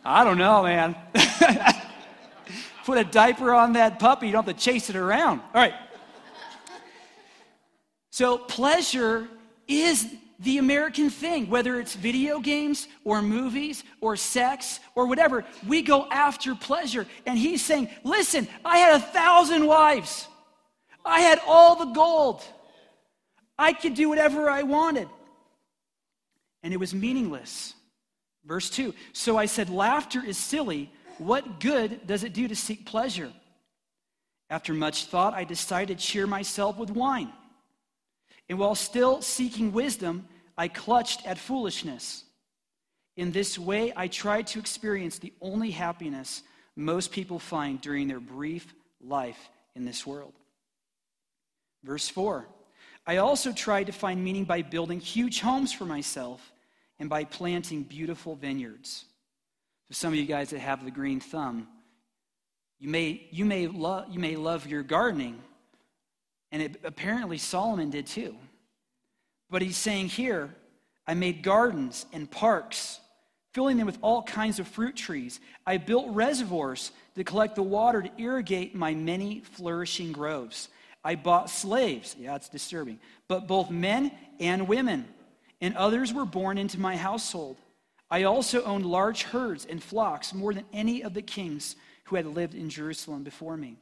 I 0.04 0.24
don't 0.24 0.38
know, 0.38 0.63
man. 0.63 0.96
Put 2.86 2.98
a 2.98 3.04
diaper 3.04 3.54
on 3.54 3.74
that 3.74 4.00
puppy, 4.00 4.28
you 4.28 4.34
don't 4.34 4.46
have 4.46 4.56
to 4.56 4.62
chase 4.62 4.89
it 4.89 4.96
around. 4.96 5.39
All 5.39 5.62
right. 5.62 5.74
So, 8.10 8.38
pleasure 8.38 9.28
is 9.68 10.08
the 10.39 10.58
American 10.58 11.10
thing, 11.10 11.50
whether 11.50 11.80
it's 11.80 11.96
video 11.96 12.39
games 12.39 12.88
or 13.04 13.22
movies 13.22 13.84
or 14.02 14.16
sex 14.16 14.80
or 14.94 15.08
whatever, 15.08 15.46
we 15.66 15.82
go 15.82 16.08
after 16.12 16.54
pleasure. 16.54 17.08
And 17.26 17.38
he's 17.38 17.63
saying, 17.63 17.89
Listen, 18.04 18.48
I 18.66 18.78
had 18.80 18.96
a 18.96 19.00
thousand 19.00 19.66
wives, 19.66 20.28
I 21.06 21.22
had 21.22 21.39
all 21.46 21.76
the 21.76 21.94
gold, 21.94 22.44
I 23.58 23.74
could 23.74 23.94
do 23.94 24.10
whatever 24.10 24.50
I 24.50 24.63
wanted. 24.63 25.08
And 26.63 26.74
it 26.74 26.78
was 26.78 26.94
meaningless. 26.94 27.74
Verse 28.46 28.70
2 28.70 28.94
So 29.12 29.38
I 29.38 29.46
said, 29.46 29.70
Laughter 29.70 30.24
is 30.26 30.38
silly. 30.38 30.92
What 31.18 31.60
good 31.60 32.08
does 32.08 32.24
it 32.24 32.34
do 32.34 32.48
to 32.48 32.56
seek 32.56 32.86
pleasure? 32.86 33.32
After 34.50 34.74
much 34.74 35.06
thought, 35.06 35.34
I 35.34 35.44
decided 35.44 36.00
to 36.00 36.06
cheer 36.06 36.28
myself 36.28 36.78
with 36.78 36.89
wine. 36.89 37.32
And 38.50 38.60
while 38.60 38.76
still 38.76 39.22
seeking 39.22 39.72
wisdom, 39.72 40.28
I 40.58 40.68
clutched 40.68 41.26
at 41.26 41.38
foolishness. 41.38 42.24
In 43.16 43.32
this 43.32 43.58
way, 43.58 43.94
I 43.96 44.08
tried 44.08 44.48
to 44.48 44.60
experience 44.60 45.20
the 45.20 45.34
only 45.42 45.72
happiness 45.72 46.44
most 46.76 47.12
people 47.12 47.39
find 47.39 47.80
during 47.80 48.08
their 48.08 48.20
brief 48.20 48.74
life 49.00 49.50
in 49.76 49.86
this 49.86 50.06
world. 50.06 50.34
Verse 51.84 52.08
4 52.10 52.48
I 53.06 53.17
also 53.17 53.52
tried 53.52 53.88
to 53.88 53.91
find 53.91 54.24
meaning 54.24 54.46
by 54.46 54.62
building 54.62 55.00
huge 55.00 55.41
homes 55.41 55.74
for 55.74 55.86
myself 55.86 56.54
and 57.00 57.10
by 57.10 57.26
planting 57.26 57.84
beautiful 57.84 58.36
vineyards. 58.36 59.06
For 59.88 59.93
some 59.93 60.13
of 60.13 60.19
you 60.19 60.26
guys 60.26 60.52
that 60.52 60.60
have 60.60 60.86
the 60.86 60.91
green 60.91 61.19
thumb, 61.19 61.67
You 62.80 62.89
may, 62.89 63.28
you 63.32 63.46
may, 63.46 63.67
lo- 63.67 64.06
you 64.10 64.19
may 64.19 64.36
love 64.36 64.67
your 64.67 64.84
gardening, 64.84 65.39
and 66.52 66.62
it, 66.62 66.82
apparently 66.84 67.38
Solomon 67.38 67.89
did 67.89 68.08
too. 68.08 68.36
But 69.50 69.62
he's 69.62 69.78
saying 69.78 70.08
here, 70.08 70.50
I 71.06 71.13
made 71.13 71.43
gardens 71.43 72.06
and 72.13 72.30
parks, 72.30 73.00
filling 73.54 73.78
them 73.78 73.86
with 73.86 74.00
all 74.02 74.24
kinds 74.24 74.60
of 74.60 74.67
fruit 74.67 74.96
trees. 74.96 75.39
I 75.65 75.78
built 75.78 76.08
reservoirs 76.15 76.91
to 77.15 77.24
collect 77.24 77.56
the 77.56 77.63
water 77.63 78.02
to 78.02 78.12
irrigate 78.17 78.74
my 78.76 78.93
many 78.93 79.41
flourishing 79.41 80.12
groves. 80.12 80.69
I 81.04 81.16
bought 81.16 81.50
slaves. 81.50 82.16
Yeah, 82.20 82.36
it's 82.36 82.50
disturbing. 82.50 83.00
But 83.28 83.48
both 83.48 83.70
men 83.70 84.12
and 84.39 84.68
women, 84.68 85.08
and 85.62 85.76
others 85.76 86.13
were 86.13 86.26
born 86.26 86.58
into 86.58 86.80
my 86.80 86.96
household. 86.96 87.58
I 88.10 88.24
also 88.24 88.63
owned 88.63 88.86
large 88.86 89.24
herds 89.24 89.66
and 89.66 89.82
flocks, 89.82 90.34
more 90.34 90.54
than 90.54 90.66
any 90.72 91.04
of 91.04 91.13
the 91.13 91.22
kings 91.22 91.76
who 92.06 92.16
had 92.16 92.26
lived 92.26 92.54
in 92.54 92.70
Jerusalem 92.70 93.24
before 93.24 93.58
me. 93.58 93.78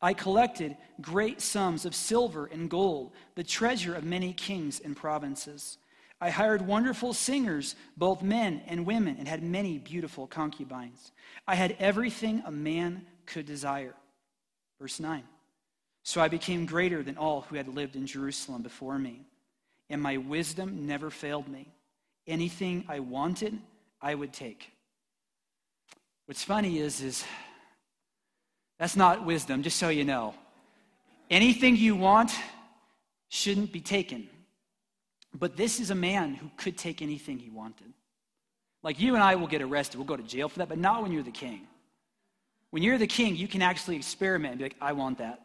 I 0.00 0.12
collected 0.12 0.76
great 1.00 1.40
sums 1.40 1.86
of 1.86 1.94
silver 1.94 2.46
and 2.46 2.68
gold, 2.68 3.12
the 3.34 3.42
treasure 3.42 3.94
of 3.94 4.04
many 4.04 4.32
kings 4.32 4.80
and 4.80 4.96
provinces. 4.96 5.78
I 6.20 6.30
hired 6.30 6.66
wonderful 6.66 7.12
singers, 7.12 7.76
both 7.96 8.22
men 8.22 8.62
and 8.66 8.86
women, 8.86 9.16
and 9.18 9.26
had 9.26 9.42
many 9.42 9.78
beautiful 9.78 10.26
concubines. 10.26 11.12
I 11.46 11.54
had 11.54 11.76
everything 11.78 12.42
a 12.46 12.50
man 12.50 13.06
could 13.26 13.46
desire. 13.46 13.94
Verse 14.80 15.00
9. 15.00 15.24
So 16.06 16.20
I 16.20 16.28
became 16.28 16.66
greater 16.66 17.02
than 17.02 17.16
all 17.18 17.40
who 17.40 17.56
had 17.56 17.66
lived 17.66 17.96
in 17.96 18.06
Jerusalem 18.06 18.62
before 18.62 18.96
me, 18.96 19.26
and 19.90 20.00
my 20.00 20.18
wisdom 20.18 20.86
never 20.86 21.10
failed 21.10 21.48
me. 21.48 21.66
Anything 22.28 22.84
I 22.88 23.00
wanted, 23.00 23.58
I 24.00 24.14
would 24.14 24.32
take. 24.32 24.70
What's 26.26 26.44
funny 26.44 26.78
is, 26.78 27.00
is 27.00 27.24
that's 28.78 28.94
not 28.94 29.26
wisdom, 29.26 29.64
just 29.64 29.78
so 29.78 29.88
you 29.88 30.04
know. 30.04 30.36
Anything 31.28 31.74
you 31.74 31.96
want 31.96 32.30
shouldn't 33.28 33.72
be 33.72 33.80
taken. 33.80 34.28
But 35.34 35.56
this 35.56 35.80
is 35.80 35.90
a 35.90 35.96
man 35.96 36.34
who 36.34 36.52
could 36.56 36.78
take 36.78 37.02
anything 37.02 37.40
he 37.40 37.50
wanted. 37.50 37.92
Like 38.84 39.00
you 39.00 39.14
and 39.14 39.24
I 39.24 39.34
will 39.34 39.48
get 39.48 39.60
arrested, 39.60 39.98
we'll 39.98 40.06
go 40.06 40.16
to 40.16 40.22
jail 40.22 40.48
for 40.48 40.60
that, 40.60 40.68
but 40.68 40.78
not 40.78 41.02
when 41.02 41.10
you're 41.10 41.24
the 41.24 41.32
king. 41.32 41.66
When 42.70 42.84
you're 42.84 42.96
the 42.96 43.08
king, 43.08 43.34
you 43.34 43.48
can 43.48 43.60
actually 43.60 43.96
experiment 43.96 44.52
and 44.52 44.58
be 44.58 44.64
like, 44.66 44.76
I 44.80 44.92
want 44.92 45.18
that. 45.18 45.40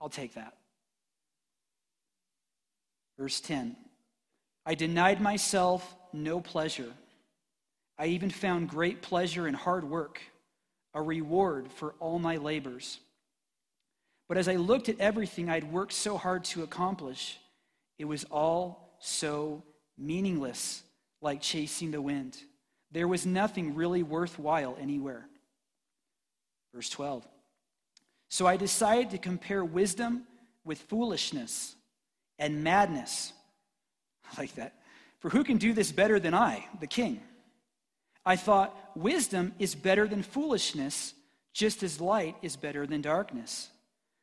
I'll 0.00 0.08
take 0.08 0.34
that. 0.34 0.54
Verse 3.18 3.40
10 3.40 3.76
I 4.64 4.74
denied 4.74 5.20
myself 5.20 5.96
no 6.12 6.40
pleasure. 6.40 6.92
I 7.98 8.06
even 8.06 8.30
found 8.30 8.68
great 8.68 9.02
pleasure 9.02 9.48
in 9.48 9.54
hard 9.54 9.84
work, 9.84 10.20
a 10.94 11.02
reward 11.02 11.72
for 11.72 11.94
all 11.98 12.18
my 12.18 12.36
labors. 12.36 13.00
But 14.28 14.36
as 14.36 14.46
I 14.46 14.56
looked 14.56 14.88
at 14.88 15.00
everything 15.00 15.48
I'd 15.48 15.72
worked 15.72 15.94
so 15.94 16.16
hard 16.16 16.44
to 16.44 16.62
accomplish, 16.62 17.38
it 17.98 18.04
was 18.04 18.24
all 18.24 18.96
so 19.00 19.62
meaningless, 19.96 20.82
like 21.20 21.40
chasing 21.40 21.90
the 21.90 22.02
wind. 22.02 22.36
There 22.92 23.08
was 23.08 23.26
nothing 23.26 23.74
really 23.74 24.02
worthwhile 24.02 24.76
anywhere. 24.80 25.26
Verse 26.74 26.88
12. 26.90 27.26
So 28.28 28.46
I 28.46 28.56
decided 28.56 29.10
to 29.10 29.18
compare 29.18 29.64
wisdom 29.64 30.24
with 30.64 30.78
foolishness 30.82 31.74
and 32.38 32.62
madness. 32.62 33.32
I 34.32 34.40
like 34.40 34.54
that. 34.56 34.74
For 35.18 35.30
who 35.30 35.42
can 35.42 35.56
do 35.56 35.72
this 35.72 35.90
better 35.90 36.20
than 36.20 36.34
I, 36.34 36.66
the 36.80 36.86
king? 36.86 37.20
I 38.24 38.36
thought, 38.36 38.76
wisdom 38.94 39.54
is 39.58 39.74
better 39.74 40.06
than 40.06 40.22
foolishness, 40.22 41.14
just 41.54 41.82
as 41.82 42.00
light 42.00 42.36
is 42.42 42.56
better 42.56 42.86
than 42.86 43.00
darkness. 43.00 43.70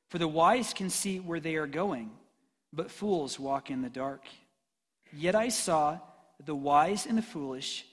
For 0.09 0.19
the 0.19 0.27
wise 0.27 0.73
can 0.73 0.89
see 0.89 1.19
where 1.19 1.39
they 1.39 1.55
are 1.55 1.67
going, 1.67 2.11
but 2.71 2.91
fools 2.91 3.39
walk 3.39 3.71
in 3.71 3.81
the 3.81 3.89
dark. 3.89 4.21
Yet 5.11 5.35
I 5.35 5.49
saw 5.49 5.99
the 6.45 6.55
wise 6.55 7.05
and 7.05 7.17
the 7.17 7.23
foolish 7.23 7.85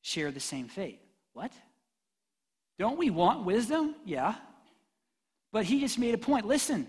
share 0.00 0.30
the 0.30 0.40
same 0.40 0.68
fate. 0.68 1.00
What? 1.32 1.52
Don't 2.78 2.98
we 2.98 3.10
want 3.10 3.44
wisdom? 3.44 3.94
Yeah. 4.04 4.34
But 5.52 5.64
he 5.66 5.80
just 5.80 5.98
made 5.98 6.14
a 6.14 6.18
point. 6.18 6.46
Listen, 6.46 6.86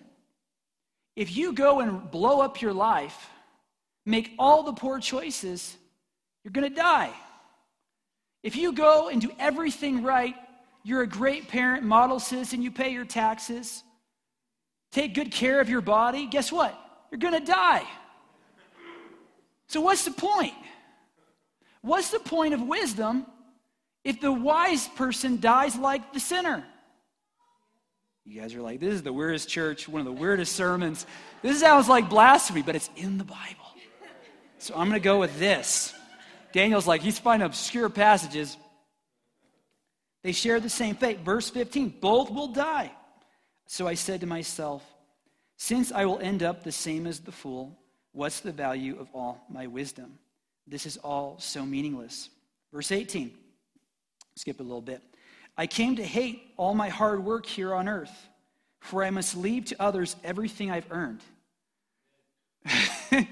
if 1.15 1.35
you 1.35 1.53
go 1.53 1.81
and 1.81 2.09
blow 2.09 2.41
up 2.41 2.61
your 2.61 2.73
life, 2.73 3.29
make 4.05 4.31
all 4.39 4.63
the 4.63 4.73
poor 4.73 4.99
choices, 4.99 5.75
you're 6.43 6.53
going 6.53 6.69
to 6.69 6.75
die. 6.75 7.11
If 8.41 8.55
you 8.55 8.73
go 8.73 9.09
and 9.09 9.21
do 9.21 9.31
everything 9.37 10.03
right, 10.03 10.35
you're 10.83 11.01
a 11.01 11.07
great 11.07 11.47
parent, 11.47 11.83
model 11.83 12.19
citizen, 12.19 12.61
you 12.61 12.71
pay 12.71 12.91
your 12.91 13.05
taxes, 13.05 13.83
take 14.91 15.13
good 15.13 15.31
care 15.31 15.61
of 15.61 15.69
your 15.69 15.81
body, 15.81 16.25
guess 16.25 16.51
what? 16.51 16.77
You're 17.11 17.19
going 17.19 17.39
to 17.39 17.45
die. 17.45 17.85
So, 19.67 19.81
what's 19.81 20.03
the 20.03 20.11
point? 20.11 20.53
What's 21.81 22.11
the 22.11 22.19
point 22.19 22.53
of 22.53 22.61
wisdom 22.61 23.25
if 24.03 24.19
the 24.19 24.31
wise 24.31 24.87
person 24.89 25.39
dies 25.39 25.75
like 25.75 26.13
the 26.13 26.19
sinner? 26.19 26.65
You 28.25 28.39
guys 28.39 28.55
are 28.55 28.61
like, 28.61 28.79
this 28.79 28.93
is 28.93 29.03
the 29.03 29.11
weirdest 29.11 29.49
church, 29.49 29.87
one 29.87 29.99
of 29.99 30.05
the 30.05 30.13
weirdest 30.13 30.55
sermons. 30.55 31.05
This 31.41 31.59
sounds 31.59 31.89
like 31.89 32.09
blasphemy, 32.09 32.61
but 32.61 32.75
it's 32.75 32.89
in 32.95 33.17
the 33.17 33.23
Bible. 33.23 33.65
So 34.59 34.73
I'm 34.75 34.87
going 34.87 34.99
to 34.99 35.03
go 35.03 35.19
with 35.19 35.37
this. 35.39 35.93
Daniel's 36.53 36.87
like, 36.87 37.01
he's 37.01 37.19
finding 37.19 37.45
obscure 37.45 37.89
passages. 37.89 38.55
They 40.23 40.31
share 40.31 40.61
the 40.61 40.69
same 40.69 40.95
fate. 40.95 41.19
Verse 41.19 41.49
15 41.49 41.95
both 41.99 42.31
will 42.31 42.47
die. 42.47 42.91
So 43.67 43.87
I 43.87 43.95
said 43.95 44.21
to 44.21 44.27
myself, 44.27 44.83
since 45.57 45.91
I 45.91 46.05
will 46.05 46.19
end 46.19 46.43
up 46.43 46.63
the 46.63 46.71
same 46.71 47.07
as 47.07 47.19
the 47.19 47.31
fool, 47.31 47.77
What's 48.13 48.41
the 48.41 48.51
value 48.51 48.99
of 48.99 49.09
all 49.13 49.43
my 49.49 49.67
wisdom? 49.67 50.19
This 50.67 50.85
is 50.85 50.97
all 50.97 51.37
so 51.39 51.65
meaningless. 51.65 52.29
Verse 52.71 52.91
18, 52.91 53.31
skip 54.35 54.59
a 54.59 54.63
little 54.63 54.81
bit. 54.81 55.01
I 55.57 55.67
came 55.67 55.95
to 55.97 56.03
hate 56.03 56.53
all 56.57 56.73
my 56.73 56.89
hard 56.89 57.23
work 57.23 57.45
here 57.45 57.73
on 57.73 57.87
earth, 57.87 58.27
for 58.81 59.03
I 59.03 59.09
must 59.09 59.37
leave 59.37 59.65
to 59.65 59.75
others 59.79 60.15
everything 60.23 60.71
I've 60.71 60.91
earned. 60.91 61.21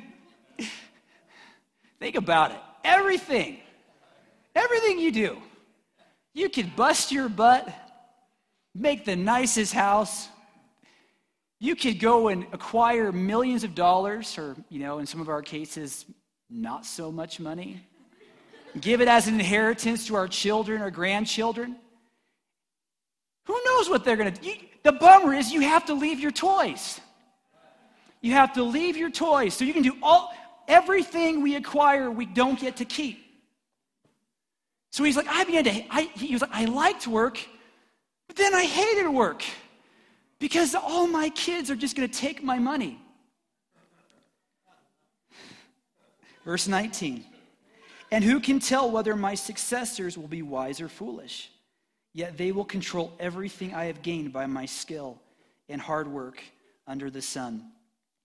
Think 1.99 2.15
about 2.15 2.51
it. 2.51 2.59
Everything. 2.83 3.59
Everything 4.55 4.99
you 4.99 5.11
do. 5.11 5.37
You 6.33 6.49
can 6.49 6.71
bust 6.75 7.11
your 7.11 7.29
butt, 7.29 7.67
make 8.73 9.05
the 9.05 9.15
nicest 9.15 9.73
house, 9.73 10.27
you 11.61 11.75
could 11.75 11.99
go 11.99 12.29
and 12.29 12.47
acquire 12.53 13.11
millions 13.11 13.63
of 13.63 13.75
dollars, 13.75 14.35
or, 14.39 14.55
you 14.69 14.79
know, 14.79 14.97
in 14.97 15.05
some 15.05 15.21
of 15.21 15.29
our 15.29 15.43
cases, 15.43 16.05
not 16.49 16.87
so 16.87 17.11
much 17.11 17.39
money, 17.39 17.85
give 18.79 18.99
it 18.99 19.07
as 19.07 19.27
an 19.27 19.35
inheritance 19.35 20.07
to 20.07 20.15
our 20.15 20.27
children 20.27 20.81
or 20.81 20.89
grandchildren. 20.89 21.75
Who 23.51 23.61
knows 23.65 23.89
what 23.89 24.05
they're 24.05 24.15
going 24.15 24.33
to 24.33 24.41
do? 24.41 24.53
The 24.83 24.93
bummer 24.93 25.33
is 25.33 25.51
you 25.51 25.59
have 25.59 25.83
to 25.87 25.93
leave 25.93 26.21
your 26.21 26.31
toys. 26.31 27.01
You 28.21 28.31
have 28.31 28.53
to 28.53 28.63
leave 28.63 28.95
your 28.95 29.09
toys. 29.09 29.53
So 29.53 29.65
you 29.65 29.73
can 29.73 29.83
do 29.83 29.97
all 30.01 30.33
everything 30.69 31.41
we 31.41 31.57
acquire 31.57 32.09
we 32.09 32.25
don't 32.25 32.57
get 32.57 32.77
to 32.77 32.85
keep. 32.85 33.19
So 34.89 35.03
he's 35.03 35.17
like, 35.17 35.27
I 35.27 35.43
began 35.43 35.65
to, 35.65 35.83
I, 35.89 36.03
he 36.13 36.31
was 36.31 36.41
like, 36.41 36.53
I 36.53 36.63
liked 36.63 37.07
work, 37.07 37.39
but 38.27 38.37
then 38.37 38.55
I 38.55 38.63
hated 38.63 39.09
work 39.09 39.43
because 40.39 40.73
all 40.73 41.05
my 41.05 41.27
kids 41.27 41.69
are 41.69 41.75
just 41.75 41.97
going 41.97 42.07
to 42.07 42.17
take 42.17 42.41
my 42.41 42.57
money. 42.57 43.01
Verse 46.45 46.69
19. 46.69 47.25
And 48.11 48.23
who 48.23 48.39
can 48.39 48.61
tell 48.61 48.89
whether 48.89 49.13
my 49.17 49.35
successors 49.35 50.17
will 50.17 50.29
be 50.29 50.41
wise 50.41 50.79
or 50.79 50.87
foolish? 50.87 51.51
Yet 52.13 52.37
they 52.37 52.51
will 52.51 52.65
control 52.65 53.13
everything 53.19 53.73
I 53.73 53.85
have 53.85 54.01
gained 54.01 54.33
by 54.33 54.45
my 54.45 54.65
skill 54.65 55.19
and 55.69 55.79
hard 55.79 56.07
work 56.07 56.43
under 56.85 57.09
the 57.09 57.21
sun. 57.21 57.71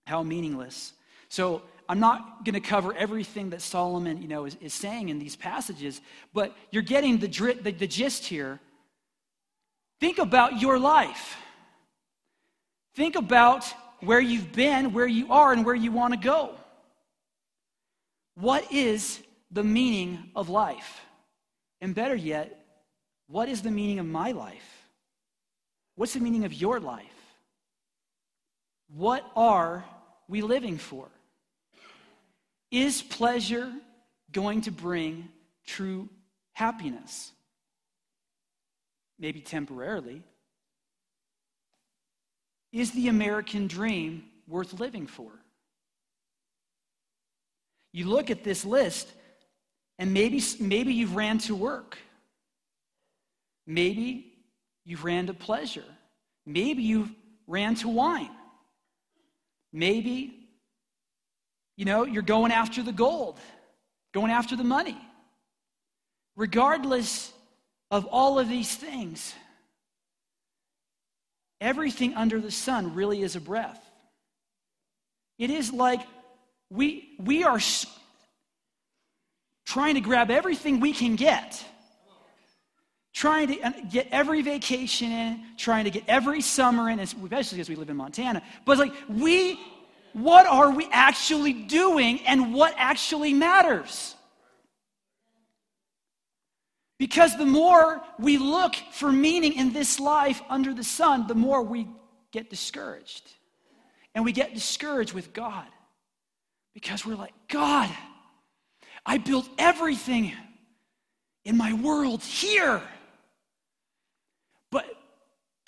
How 0.05 0.23
meaningless. 0.23 0.93
So 1.29 1.61
I'm 1.89 1.99
not 1.99 2.43
going 2.43 2.55
to 2.55 2.59
cover 2.59 2.93
everything 2.93 3.51
that 3.51 3.61
Solomon, 3.61 4.21
you 4.21 4.27
know, 4.27 4.45
is, 4.45 4.57
is 4.59 4.73
saying 4.73 5.09
in 5.09 5.19
these 5.19 5.35
passages, 5.35 6.01
but 6.33 6.55
you're 6.71 6.83
getting 6.83 7.17
the, 7.17 7.27
the, 7.27 7.71
the 7.71 7.87
gist 7.87 8.25
here. 8.25 8.59
Think 9.99 10.17
about 10.17 10.61
your 10.61 10.77
life. 10.77 11.37
Think 12.95 13.15
about 13.15 13.65
where 14.01 14.19
you've 14.19 14.51
been, 14.51 14.91
where 14.91 15.07
you 15.07 15.31
are, 15.31 15.53
and 15.53 15.65
where 15.65 15.75
you 15.75 15.91
want 15.91 16.13
to 16.13 16.19
go. 16.19 16.55
What 18.35 18.71
is 18.71 19.19
the 19.51 19.63
meaning 19.63 20.31
of 20.35 20.49
life? 20.49 21.01
And 21.79 21.95
better 21.95 22.15
yet, 22.15 22.66
what 23.27 23.49
is 23.49 23.61
the 23.61 23.71
meaning 23.71 23.99
of 23.99 24.05
my 24.05 24.31
life? 24.31 24.87
What's 25.95 26.13
the 26.13 26.19
meaning 26.19 26.45
of 26.45 26.53
your 26.53 26.79
life? 26.79 27.05
What 28.95 29.29
are 29.35 29.83
we 30.27 30.41
living 30.41 30.77
for? 30.77 31.07
Is 32.71 33.01
pleasure 33.01 33.71
going 34.31 34.61
to 34.61 34.71
bring 34.71 35.29
true 35.65 36.09
happiness? 36.53 37.31
Maybe 39.19 39.41
temporarily, 39.41 40.21
is 42.71 42.91
the 42.91 43.07
American 43.07 43.67
dream 43.67 44.23
worth 44.47 44.79
living 44.79 45.07
for? 45.07 45.31
You 47.93 48.05
look 48.05 48.29
at 48.29 48.43
this 48.43 48.63
list, 48.63 49.11
and 49.97 50.13
maybe, 50.13 50.41
maybe 50.59 50.93
you've 50.93 51.15
ran 51.15 51.39
to 51.39 51.55
work. 51.55 51.97
Maybe 53.67 54.33
you've 54.85 55.03
ran 55.03 55.27
to 55.27 55.33
pleasure. 55.33 55.83
Maybe 56.45 56.81
you've 56.81 57.11
ran 57.45 57.75
to 57.75 57.89
wine. 57.89 58.31
Maybe, 59.73 60.33
you 61.75 61.85
know, 61.85 62.05
you're 62.05 62.23
going 62.23 62.53
after 62.53 62.81
the 62.81 62.93
gold, 62.93 63.37
going 64.13 64.31
after 64.31 64.55
the 64.55 64.63
money. 64.63 64.97
Regardless 66.37 67.33
of 67.91 68.05
all 68.05 68.39
of 68.39 68.47
these 68.47 68.73
things, 68.73 69.33
everything 71.59 72.15
under 72.15 72.39
the 72.39 72.51
sun 72.51 72.95
really 72.95 73.21
is 73.21 73.35
a 73.35 73.41
breath. 73.41 73.83
It 75.37 75.49
is 75.49 75.73
like 75.73 76.01
we, 76.69 77.09
we 77.19 77.43
are 77.43 77.59
trying 79.65 79.95
to 79.95 80.01
grab 80.01 80.31
everything 80.31 80.79
we 80.79 80.93
can 80.93 81.15
get, 81.15 81.63
trying 83.17 83.47
to 83.47 83.73
get 83.89 84.07
every 84.11 84.43
vacation 84.43 85.11
in, 85.11 85.43
trying 85.57 85.85
to 85.85 85.89
get 85.89 86.03
every 86.07 86.39
summer 86.39 86.87
in, 86.87 86.99
especially 86.99 87.59
as 87.59 87.67
we 87.67 87.75
live 87.75 87.89
in 87.89 87.97
Montana. 87.97 88.43
But 88.63 88.73
it's 88.73 88.79
like, 88.79 88.93
we, 89.09 89.59
what 90.13 90.45
are 90.45 90.69
we 90.69 90.87
actually 90.91 91.53
doing 91.53 92.19
and 92.27 92.53
what 92.53 92.75
actually 92.77 93.33
matters? 93.33 94.13
Because 96.99 97.35
the 97.39 97.45
more 97.45 98.03
we 98.19 98.37
look 98.37 98.75
for 98.91 99.11
meaning 99.11 99.53
in 99.53 99.73
this 99.73 99.99
life 99.99 100.39
under 100.47 100.71
the 100.71 100.83
sun, 100.83 101.25
the 101.25 101.33
more 101.33 101.63
we 101.63 101.87
get 102.31 102.51
discouraged. 102.51 103.31
And 104.13 104.25
we 104.25 104.31
get 104.31 104.53
discouraged 104.53 105.13
with 105.13 105.33
God. 105.33 105.65
Because 106.75 107.03
we're 107.03 107.15
like, 107.15 107.33
God, 107.47 107.89
I 109.03 109.17
built 109.17 109.49
everything 109.57 110.33
in 111.45 111.57
my 111.57 111.73
world 111.73 112.21
here. 112.21 112.83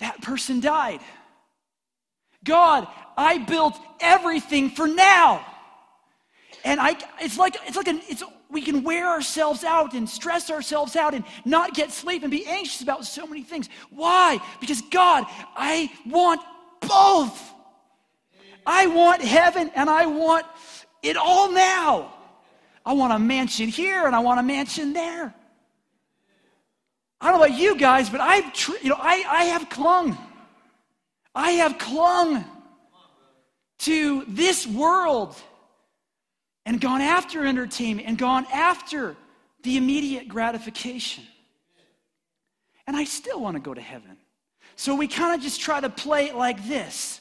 That 0.00 0.20
person 0.22 0.60
died. 0.60 1.00
God, 2.44 2.88
I 3.16 3.38
built 3.38 3.78
everything 4.00 4.70
for 4.70 4.86
now. 4.86 5.46
And 6.64 6.80
I 6.80 6.96
it's 7.20 7.38
like 7.38 7.56
it's 7.66 7.76
like 7.76 7.88
an 7.88 8.00
it's 8.08 8.22
we 8.50 8.62
can 8.62 8.82
wear 8.82 9.06
ourselves 9.06 9.62
out 9.62 9.94
and 9.94 10.08
stress 10.08 10.50
ourselves 10.50 10.96
out 10.96 11.14
and 11.14 11.24
not 11.44 11.74
get 11.74 11.92
sleep 11.92 12.22
and 12.22 12.30
be 12.30 12.46
anxious 12.46 12.82
about 12.82 13.04
so 13.04 13.26
many 13.26 13.42
things. 13.42 13.68
Why? 13.90 14.40
Because 14.60 14.82
God, 14.90 15.24
I 15.54 15.90
want 16.04 16.40
both. 16.80 17.52
I 18.66 18.86
want 18.88 19.22
heaven 19.22 19.70
and 19.74 19.88
I 19.88 20.06
want 20.06 20.46
it 21.02 21.16
all 21.16 21.50
now. 21.52 22.12
I 22.84 22.92
want 22.92 23.12
a 23.12 23.18
mansion 23.18 23.68
here 23.68 24.06
and 24.06 24.16
I 24.16 24.18
want 24.18 24.40
a 24.40 24.42
mansion 24.42 24.92
there. 24.92 25.34
I 27.20 27.30
don't 27.30 27.38
know 27.38 27.44
about 27.46 27.58
you 27.58 27.76
guys, 27.76 28.08
but 28.08 28.20
I've, 28.20 28.52
tr- 28.52 28.78
you 28.82 28.88
know, 28.88 28.98
I, 28.98 29.24
I 29.28 29.44
have 29.44 29.68
clung. 29.68 30.16
I 31.34 31.52
have 31.52 31.78
clung 31.78 32.44
to 33.80 34.24
this 34.26 34.66
world 34.66 35.36
and 36.66 36.80
gone 36.80 37.00
after 37.00 37.44
entertainment 37.44 38.08
and 38.08 38.16
gone 38.16 38.46
after 38.52 39.16
the 39.62 39.76
immediate 39.76 40.28
gratification. 40.28 41.24
And 42.86 42.96
I 42.96 43.04
still 43.04 43.40
want 43.40 43.56
to 43.56 43.60
go 43.60 43.74
to 43.74 43.80
heaven. 43.80 44.16
So 44.76 44.94
we 44.94 45.06
kind 45.06 45.34
of 45.34 45.42
just 45.42 45.60
try 45.60 45.80
to 45.80 45.90
play 45.90 46.26
it 46.26 46.36
like 46.36 46.66
this. 46.66 47.20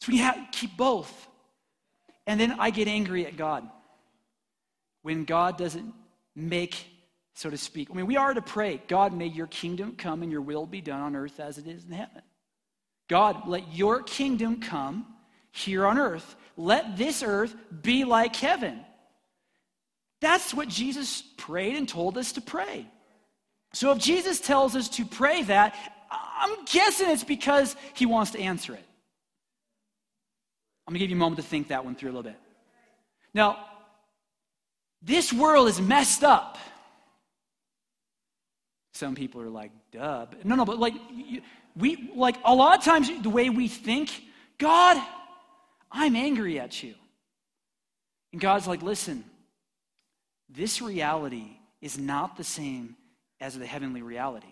So 0.00 0.12
we 0.12 0.18
have 0.18 0.38
keep 0.52 0.76
both. 0.76 1.28
And 2.26 2.38
then 2.38 2.56
I 2.58 2.70
get 2.70 2.88
angry 2.88 3.26
at 3.26 3.36
God 3.36 3.68
when 5.02 5.24
God 5.24 5.58
doesn't 5.58 5.92
make, 6.34 6.86
so 7.34 7.50
to 7.50 7.58
speak. 7.58 7.88
I 7.90 7.94
mean, 7.94 8.06
we 8.06 8.16
are 8.16 8.32
to 8.32 8.42
pray, 8.42 8.80
God, 8.88 9.12
may 9.12 9.26
your 9.26 9.48
kingdom 9.48 9.96
come 9.96 10.22
and 10.22 10.30
your 10.30 10.40
will 10.40 10.66
be 10.66 10.80
done 10.80 11.00
on 11.00 11.16
earth 11.16 11.40
as 11.40 11.58
it 11.58 11.66
is 11.66 11.84
in 11.84 11.92
heaven. 11.92 12.22
God, 13.08 13.46
let 13.46 13.74
your 13.74 14.02
kingdom 14.02 14.60
come 14.60 15.06
here 15.50 15.86
on 15.86 15.98
earth. 15.98 16.36
Let 16.56 16.96
this 16.96 17.22
earth 17.22 17.54
be 17.82 18.04
like 18.04 18.34
heaven. 18.36 18.80
That's 20.20 20.54
what 20.54 20.68
Jesus 20.68 21.22
prayed 21.36 21.76
and 21.76 21.88
told 21.88 22.16
us 22.16 22.32
to 22.32 22.40
pray. 22.40 22.86
So 23.72 23.90
if 23.90 23.98
Jesus 23.98 24.40
tells 24.40 24.76
us 24.76 24.88
to 24.90 25.04
pray 25.04 25.42
that, 25.42 25.76
I'm 26.10 26.64
guessing 26.66 27.10
it's 27.10 27.24
because 27.24 27.76
he 27.94 28.06
wants 28.06 28.30
to 28.30 28.40
answer 28.40 28.74
it. 28.74 28.84
I'm 30.86 30.92
going 30.92 31.00
to 31.00 31.04
give 31.04 31.10
you 31.10 31.16
a 31.16 31.18
moment 31.18 31.40
to 31.40 31.46
think 31.46 31.68
that 31.68 31.84
one 31.84 31.94
through 31.94 32.10
a 32.10 32.12
little 32.12 32.22
bit. 32.22 32.38
Now, 33.32 33.58
this 35.02 35.32
world 35.32 35.68
is 35.68 35.80
messed 35.80 36.22
up. 36.22 36.56
Some 38.94 39.16
people 39.16 39.42
are 39.42 39.50
like, 39.50 39.72
duh. 39.90 40.26
No, 40.44 40.54
no, 40.54 40.64
but 40.64 40.78
like, 40.78 40.94
we, 41.76 42.10
like, 42.14 42.36
a 42.44 42.54
lot 42.54 42.78
of 42.78 42.84
times 42.84 43.10
the 43.22 43.30
way 43.30 43.50
we 43.50 43.66
think, 43.66 44.22
God, 44.58 45.02
I'm 45.90 46.14
angry 46.14 46.60
at 46.60 46.82
you. 46.82 46.94
And 48.32 48.40
God's 48.40 48.66
like, 48.66 48.82
listen, 48.82 49.24
this 50.48 50.80
reality 50.80 51.56
is 51.80 51.98
not 51.98 52.36
the 52.36 52.44
same 52.44 52.96
as 53.40 53.58
the 53.58 53.66
heavenly 53.66 54.02
reality. 54.02 54.46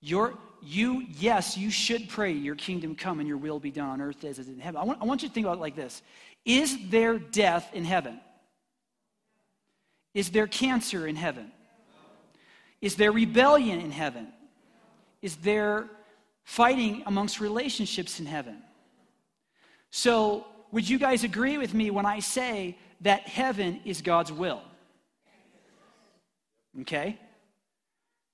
Your, 0.00 0.38
you, 0.62 1.06
yes, 1.18 1.56
you 1.56 1.70
should 1.70 2.08
pray, 2.08 2.32
your 2.32 2.54
kingdom 2.54 2.94
come 2.94 3.18
and 3.20 3.28
your 3.28 3.36
will 3.36 3.60
be 3.60 3.70
done 3.70 3.88
on 3.88 4.00
earth 4.00 4.24
as 4.24 4.38
it 4.38 4.42
is 4.42 4.48
in 4.48 4.58
heaven. 4.58 4.80
I 4.80 4.84
want, 4.84 5.02
I 5.02 5.04
want 5.04 5.22
you 5.22 5.28
to 5.28 5.34
think 5.34 5.46
about 5.46 5.58
it 5.58 5.60
like 5.60 5.76
this 5.76 6.00
Is 6.46 6.78
there 6.88 7.18
death 7.18 7.68
in 7.74 7.84
heaven? 7.84 8.20
Is 10.16 10.30
there 10.30 10.46
cancer 10.46 11.06
in 11.06 11.14
heaven? 11.14 11.52
Is 12.80 12.96
there 12.96 13.12
rebellion 13.12 13.78
in 13.78 13.90
heaven? 13.90 14.28
Is 15.20 15.36
there 15.36 15.90
fighting 16.42 17.02
amongst 17.04 17.38
relationships 17.38 18.18
in 18.18 18.24
heaven? 18.24 18.56
So, 19.90 20.46
would 20.72 20.88
you 20.88 20.98
guys 20.98 21.22
agree 21.22 21.58
with 21.58 21.74
me 21.74 21.90
when 21.90 22.06
I 22.06 22.20
say 22.20 22.78
that 23.02 23.28
heaven 23.28 23.82
is 23.84 24.00
God's 24.00 24.32
will? 24.32 24.62
Okay? 26.80 27.18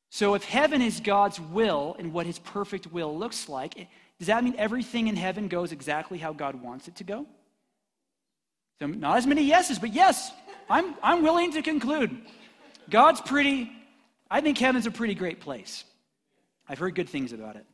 So, 0.09 0.35
if 0.35 0.45
heaven 0.45 0.83
is 0.83 1.01
God's 1.01 1.41
will 1.41 1.97
and 1.99 2.13
what 2.13 2.27
his 2.27 2.39
perfect 2.39 2.93
will 2.93 3.19
looks 3.19 3.49
like, 3.49 3.75
does 4.21 4.29
that 4.29 4.45
mean 4.45 4.55
everything 4.57 5.09
in 5.09 5.17
heaven 5.17 5.49
goes 5.49 5.73
exactly 5.73 6.19
how 6.19 6.33
God 6.33 6.63
wants 6.63 6.87
it 6.87 6.95
to 6.97 7.05
go? 7.05 7.27
So, 8.79 8.87
not 8.87 9.17
as 9.17 9.27
many 9.27 9.43
yeses, 9.43 9.81
but 9.81 9.93
yes, 9.93 10.31
I'm, 10.73 10.95
I'm 11.03 11.23
willing 11.23 11.53
to 11.53 11.61
conclude. 11.61 12.17
God's 12.89 13.21
pretty, 13.21 13.71
I 14.31 14.41
think 14.41 14.57
heaven's 14.57 14.87
a 14.87 14.91
pretty 14.91 15.15
great 15.15 15.39
place. 15.39 15.85
I've 16.67 16.79
heard 16.79 16.95
good 16.95 17.11
things 17.11 17.35
about 17.35 17.57
it. 17.57 17.67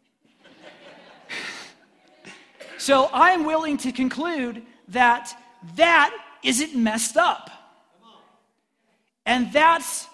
so, 2.78 3.08
I'm 3.12 3.44
willing 3.44 3.76
to 3.78 3.92
conclude 3.92 4.62
that 4.88 5.32
that 5.76 6.12
isn't 6.42 6.74
messed 6.74 7.16
up. 7.16 7.50
And 9.24 9.52
that's 9.52 10.08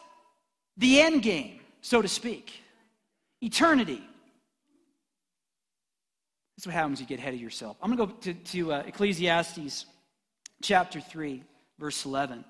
the 0.76 1.00
end 1.00 1.22
game 1.22 1.60
so 1.80 2.02
to 2.02 2.08
speak. 2.08 2.52
Eternity. 3.42 4.02
That's 6.56 6.66
what 6.66 6.74
happens 6.74 6.98
when 6.98 7.04
you 7.04 7.08
get 7.08 7.18
ahead 7.18 7.34
of 7.34 7.40
yourself. 7.40 7.78
I'm 7.82 7.94
going 7.94 8.08
to 8.08 8.14
go 8.14 8.20
to, 8.32 8.34
to 8.34 8.72
uh, 8.72 8.82
Ecclesiastes 8.86 9.86
chapter 10.62 11.00
3, 11.00 11.42
verse 11.78 12.04
11. 12.04 12.44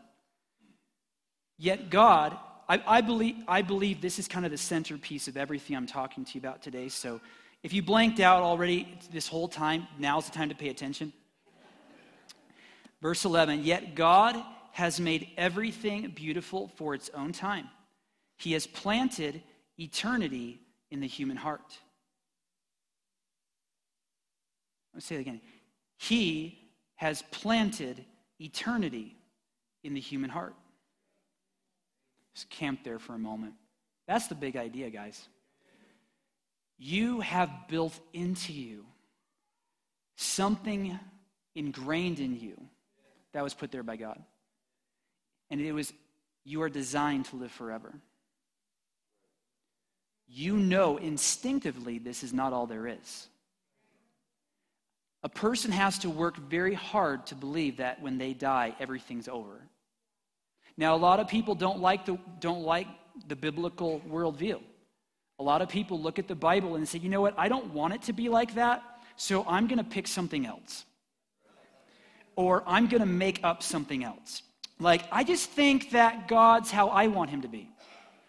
Yet 1.59 1.91
God, 1.91 2.37
I, 2.69 2.83
I, 2.87 3.01
believe, 3.01 3.37
I 3.47 3.63
believe 3.63 4.01
this 4.01 4.19
is 4.19 4.27
kind 4.27 4.45
of 4.45 4.51
the 4.51 4.59
centerpiece 4.59 5.29
of 5.29 5.37
everything 5.37 5.77
I'm 5.77 5.87
talking 5.87 6.25
to 6.25 6.35
you 6.35 6.41
about 6.41 6.63
today. 6.63 6.89
So 6.89 7.21
if 7.63 7.73
you 7.73 7.83
blanked 7.83 8.21
out 8.21 8.43
already 8.43 8.99
this 9.13 9.29
whole 9.29 9.49
time, 9.49 9.87
now's 9.99 10.27
the 10.27 10.33
time 10.33 10.49
to 10.49 10.55
pay 10.55 10.69
attention. 10.69 11.13
Verse 13.01 13.25
11 13.25 13.65
Yet 13.65 13.95
God 13.95 14.43
has 14.73 14.99
made 14.99 15.29
everything 15.37 16.11
beautiful 16.15 16.69
for 16.77 16.95
its 16.95 17.11
own 17.15 17.33
time. 17.33 17.69
He 18.39 18.53
has 18.53 18.67
planted 18.67 19.43
eternity 19.79 20.61
in 20.91 21.01
the 21.01 21.07
human 21.07 21.37
heart. 21.37 21.79
Let 24.93 24.97
me 24.97 25.01
say 25.01 25.17
it 25.17 25.21
again. 25.21 25.41
He 25.99 26.59
has 26.97 27.23
planted 27.31 28.05
eternity 28.41 29.17
in 29.83 29.95
the 29.95 30.01
human 30.01 30.31
heart. 30.31 30.55
Just 32.35 32.51
camp 32.51 32.85
there 32.85 32.99
for 32.99 33.15
a 33.15 33.19
moment. 33.19 33.55
That's 34.07 34.27
the 34.27 34.35
big 34.35 34.57
idea, 34.57 34.91
guys. 34.91 35.29
You 36.79 37.21
have 37.21 37.51
built 37.69 37.99
into 38.13 38.53
you 38.53 38.85
something 40.17 40.99
ingrained 41.55 42.21
in 42.21 42.39
you 42.39 42.61
that 43.33 43.43
was 43.43 43.55
put 43.55 43.71
there 43.71 43.83
by 43.83 43.97
God. 43.97 44.23
And 45.51 45.61
it 45.61 45.73
was, 45.73 45.93
you 46.45 46.63
are 46.63 46.69
designed 46.69 47.27
to 47.27 47.37
live 47.37 47.53
forever. 47.53 47.95
you 50.27 50.57
know 50.57 50.97
instinctively 50.97 51.99
this 51.99 52.23
is 52.23 52.33
not 52.33 52.53
all 52.53 52.67
there 52.67 52.87
is. 52.87 53.29
A 55.23 55.29
person 55.29 55.73
has 55.73 55.99
to 56.01 56.11
work 56.11 56.37
very 56.37 56.75
hard 56.75 57.27
to 57.27 57.35
believe 57.35 57.79
that 57.79 58.03
when 58.03 58.19
they 58.19 58.35
die, 58.35 58.75
everything's 58.79 59.29
over. 59.29 59.63
Now, 60.77 60.95
a 60.95 60.99
lot 60.99 61.21
of 61.21 61.29
people 61.29 61.55
don't 61.55 61.81
like 61.81 62.05
the, 62.05 62.19
don't 62.41 62.63
like 62.63 62.89
the 63.29 63.37
biblical 63.37 64.01
worldview. 64.09 64.61
A 65.39 65.43
lot 65.43 65.63
of 65.63 65.69
people 65.69 66.01
look 66.01 66.19
at 66.19 66.29
the 66.29 66.35
Bible 66.35 66.77
and 66.77 66.89
say, 66.89 66.99
you 66.99 67.09
know 67.09 67.21
what, 67.21 67.35
I 67.37 67.49
don't 67.49 67.73
want 67.73 67.95
it 67.95 68.03
to 68.03 68.13
be 68.13 68.29
like 68.29 68.55
that, 68.55 68.83
so 69.17 69.45
I'm 69.49 69.67
going 69.67 69.79
to 69.79 69.85
pick 69.85 70.07
something 70.07 70.47
else. 70.47 70.85
Or 72.37 72.65
I'm 72.67 72.89
going 72.89 73.01
to 73.01 73.07
make 73.07 73.41
up 73.45 73.63
something 73.63 74.05
else. 74.05 74.43
Like, 74.81 75.05
I 75.13 75.23
just 75.23 75.51
think 75.51 75.91
that 75.91 76.27
God's 76.27 76.71
how 76.71 76.89
I 76.89 77.07
want 77.07 77.31
him 77.31 77.43
to 77.43 77.49
be. 77.49 77.71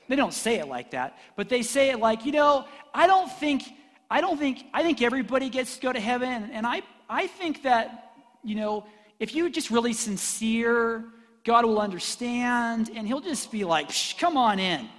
They 0.07 0.15
don't 0.15 0.33
say 0.33 0.59
it 0.59 0.67
like 0.67 0.91
that, 0.91 1.17
but 1.35 1.49
they 1.49 1.63
say 1.63 1.89
it 1.89 1.99
like, 1.99 2.25
you 2.25 2.31
know, 2.31 2.65
I 2.93 3.07
don't 3.07 3.31
think, 3.31 3.63
I 4.09 4.21
don't 4.21 4.37
think, 4.37 4.65
I 4.71 4.83
think 4.83 5.01
everybody 5.01 5.49
gets 5.49 5.75
to 5.75 5.81
go 5.81 5.91
to 5.91 5.99
heaven. 5.99 6.51
And 6.51 6.67
I, 6.67 6.83
I 7.09 7.25
think 7.25 7.63
that, 7.63 8.13
you 8.43 8.53
know, 8.53 8.85
if 9.19 9.33
you're 9.33 9.49
just 9.49 9.71
really 9.71 9.93
sincere, 9.93 11.05
God 11.45 11.63
will 11.63 11.79
understand 11.79 12.89
and 12.93 13.07
he'll 13.07 13.21
just 13.21 13.51
be 13.51 13.63
like, 13.63 13.91
come 14.17 14.35
on 14.35 14.59
in. 14.59 14.89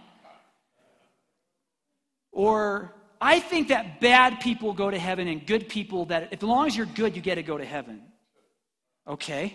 Or 2.31 2.93
I 3.21 3.41
think 3.41 3.69
that 3.69 4.01
bad 4.01 4.41
people 4.41 4.73
go 4.73 4.91
to 4.91 4.99
heaven 4.99 5.27
and 5.27 5.45
good 5.45 5.69
people 5.69 6.05
that, 6.07 6.33
as 6.33 6.43
long 6.43 6.69
as 6.69 6.77
you're 6.77 6.87
good, 6.87 7.17
you 7.17 7.21
get 7.21 7.35
to 7.35 7.43
go 7.43 7.59
to 7.59 7.65
heaven. 7.65 8.01
Okay. 9.09 9.55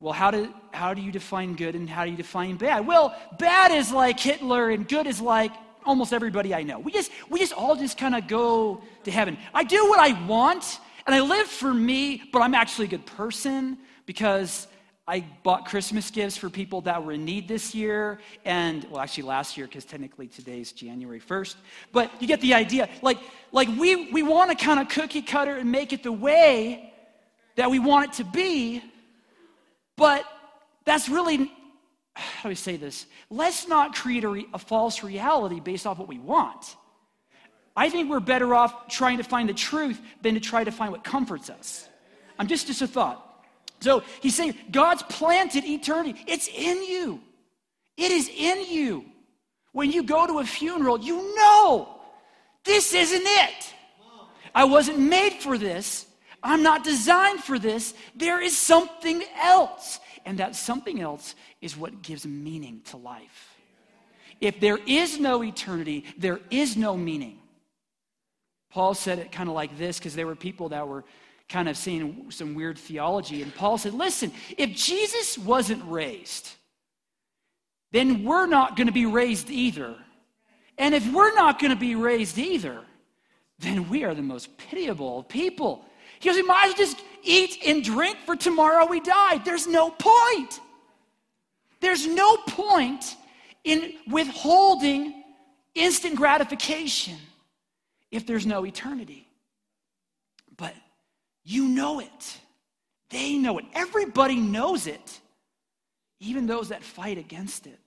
Well, 0.00 0.12
how 0.12 0.30
do, 0.30 0.52
how 0.72 0.92
do 0.92 1.00
you 1.00 1.10
define 1.10 1.56
good 1.56 1.74
and 1.74 1.88
how 1.88 2.04
do 2.04 2.10
you 2.10 2.16
define 2.16 2.56
bad? 2.56 2.86
Well, 2.86 3.16
bad 3.38 3.72
is 3.72 3.90
like 3.90 4.20
Hitler 4.20 4.70
and 4.70 4.86
good 4.86 5.06
is 5.06 5.20
like 5.20 5.52
almost 5.86 6.12
everybody 6.12 6.54
I 6.54 6.62
know. 6.64 6.78
We 6.78 6.92
just, 6.92 7.10
we 7.30 7.38
just 7.38 7.54
all 7.54 7.74
just 7.74 7.96
kind 7.96 8.14
of 8.14 8.28
go 8.28 8.82
to 9.04 9.10
heaven. 9.10 9.38
I 9.54 9.64
do 9.64 9.88
what 9.88 9.98
I 9.98 10.26
want 10.26 10.80
and 11.06 11.14
I 11.14 11.20
live 11.20 11.46
for 11.46 11.72
me, 11.72 12.22
but 12.32 12.42
I'm 12.42 12.54
actually 12.54 12.84
a 12.84 12.90
good 12.90 13.06
person 13.06 13.78
because 14.04 14.67
I 15.08 15.24
bought 15.42 15.64
Christmas 15.64 16.10
gifts 16.10 16.36
for 16.36 16.50
people 16.50 16.82
that 16.82 17.02
were 17.02 17.12
in 17.12 17.24
need 17.24 17.48
this 17.48 17.74
year, 17.74 18.18
and 18.44 18.84
well, 18.90 19.00
actually 19.00 19.22
last 19.22 19.56
year, 19.56 19.66
because 19.66 19.86
technically 19.86 20.26
today's 20.26 20.70
January 20.70 21.18
1st. 21.18 21.54
But 21.92 22.10
you 22.20 22.28
get 22.28 22.42
the 22.42 22.52
idea. 22.52 22.90
Like, 23.00 23.16
like 23.50 23.68
we, 23.78 24.12
we 24.12 24.22
want 24.22 24.50
to 24.50 24.64
kind 24.64 24.78
of 24.78 24.90
cookie 24.90 25.22
cutter 25.22 25.56
and 25.56 25.72
make 25.72 25.94
it 25.94 26.02
the 26.02 26.12
way 26.12 26.92
that 27.56 27.70
we 27.70 27.78
want 27.78 28.10
it 28.10 28.12
to 28.18 28.24
be, 28.24 28.82
but 29.96 30.26
that's 30.84 31.08
really, 31.08 31.50
how 32.12 32.42
do 32.42 32.50
we 32.50 32.54
say 32.54 32.76
this? 32.76 33.06
Let's 33.30 33.66
not 33.66 33.94
create 33.94 34.24
a, 34.24 34.28
re, 34.28 34.46
a 34.52 34.58
false 34.58 35.02
reality 35.02 35.58
based 35.58 35.86
off 35.86 35.98
what 35.98 36.08
we 36.08 36.18
want. 36.18 36.76
I 37.74 37.88
think 37.88 38.10
we're 38.10 38.20
better 38.20 38.54
off 38.54 38.88
trying 38.88 39.16
to 39.16 39.24
find 39.24 39.48
the 39.48 39.54
truth 39.54 39.98
than 40.20 40.34
to 40.34 40.40
try 40.40 40.64
to 40.64 40.70
find 40.70 40.92
what 40.92 41.02
comforts 41.02 41.48
us. 41.48 41.88
I'm 42.38 42.46
just, 42.46 42.66
just 42.66 42.82
a 42.82 42.86
thought. 42.86 43.24
So 43.80 44.02
he's 44.20 44.34
saying 44.34 44.54
God's 44.70 45.02
planted 45.04 45.64
eternity. 45.64 46.20
It's 46.26 46.48
in 46.48 46.82
you. 46.82 47.20
It 47.96 48.12
is 48.12 48.28
in 48.28 48.66
you. 48.66 49.04
When 49.72 49.92
you 49.92 50.02
go 50.02 50.26
to 50.26 50.38
a 50.38 50.44
funeral, 50.44 50.98
you 50.98 51.34
know 51.36 52.00
this 52.64 52.92
isn't 52.92 53.24
it. 53.24 53.74
I 54.54 54.64
wasn't 54.64 54.98
made 54.98 55.34
for 55.34 55.56
this. 55.58 56.06
I'm 56.42 56.62
not 56.62 56.84
designed 56.84 57.40
for 57.40 57.58
this. 57.58 57.94
There 58.14 58.40
is 58.40 58.56
something 58.56 59.22
else. 59.40 60.00
And 60.24 60.38
that 60.38 60.56
something 60.56 61.00
else 61.00 61.34
is 61.60 61.76
what 61.76 62.02
gives 62.02 62.26
meaning 62.26 62.82
to 62.86 62.96
life. 62.96 63.56
If 64.40 64.60
there 64.60 64.78
is 64.86 65.18
no 65.18 65.42
eternity, 65.42 66.04
there 66.16 66.40
is 66.50 66.76
no 66.76 66.96
meaning. 66.96 67.38
Paul 68.70 68.94
said 68.94 69.18
it 69.18 69.32
kind 69.32 69.48
of 69.48 69.54
like 69.54 69.76
this 69.78 69.98
because 69.98 70.14
there 70.14 70.26
were 70.26 70.36
people 70.36 70.68
that 70.68 70.86
were 70.86 71.04
kind 71.48 71.68
of 71.68 71.76
saying 71.76 72.26
some 72.30 72.54
weird 72.54 72.78
theology. 72.78 73.42
And 73.42 73.54
Paul 73.54 73.78
said, 73.78 73.94
listen, 73.94 74.32
if 74.56 74.70
Jesus 74.70 75.38
wasn't 75.38 75.82
raised, 75.86 76.50
then 77.90 78.24
we're 78.24 78.46
not 78.46 78.76
going 78.76 78.86
to 78.86 78.92
be 78.92 79.06
raised 79.06 79.50
either. 79.50 79.94
And 80.76 80.94
if 80.94 81.10
we're 81.12 81.34
not 81.34 81.58
going 81.58 81.70
to 81.70 81.76
be 81.76 81.94
raised 81.94 82.38
either, 82.38 82.80
then 83.58 83.88
we 83.88 84.04
are 84.04 84.14
the 84.14 84.22
most 84.22 84.56
pitiable 84.58 85.22
people. 85.24 85.84
He 86.20 86.28
goes, 86.28 86.36
we 86.36 86.42
might 86.42 86.66
as 86.66 86.78
well 86.78 86.86
just 86.86 87.02
eat 87.22 87.58
and 87.66 87.82
drink 87.82 88.18
for 88.26 88.36
tomorrow 88.36 88.86
we 88.86 89.00
die. 89.00 89.38
There's 89.38 89.66
no 89.66 89.90
point. 89.90 90.60
There's 91.80 92.06
no 92.06 92.36
point 92.38 93.16
in 93.64 93.94
withholding 94.08 95.24
instant 95.74 96.16
gratification 96.16 97.16
if 98.10 98.26
there's 98.26 98.46
no 98.46 98.66
eternity. 98.66 99.27
You 101.48 101.66
know 101.66 101.98
it. 102.00 102.38
They 103.08 103.38
know 103.38 103.56
it. 103.56 103.64
Everybody 103.72 104.36
knows 104.36 104.86
it, 104.86 105.18
even 106.20 106.46
those 106.46 106.68
that 106.68 106.82
fight 106.82 107.16
against 107.16 107.66
it. 107.66 107.78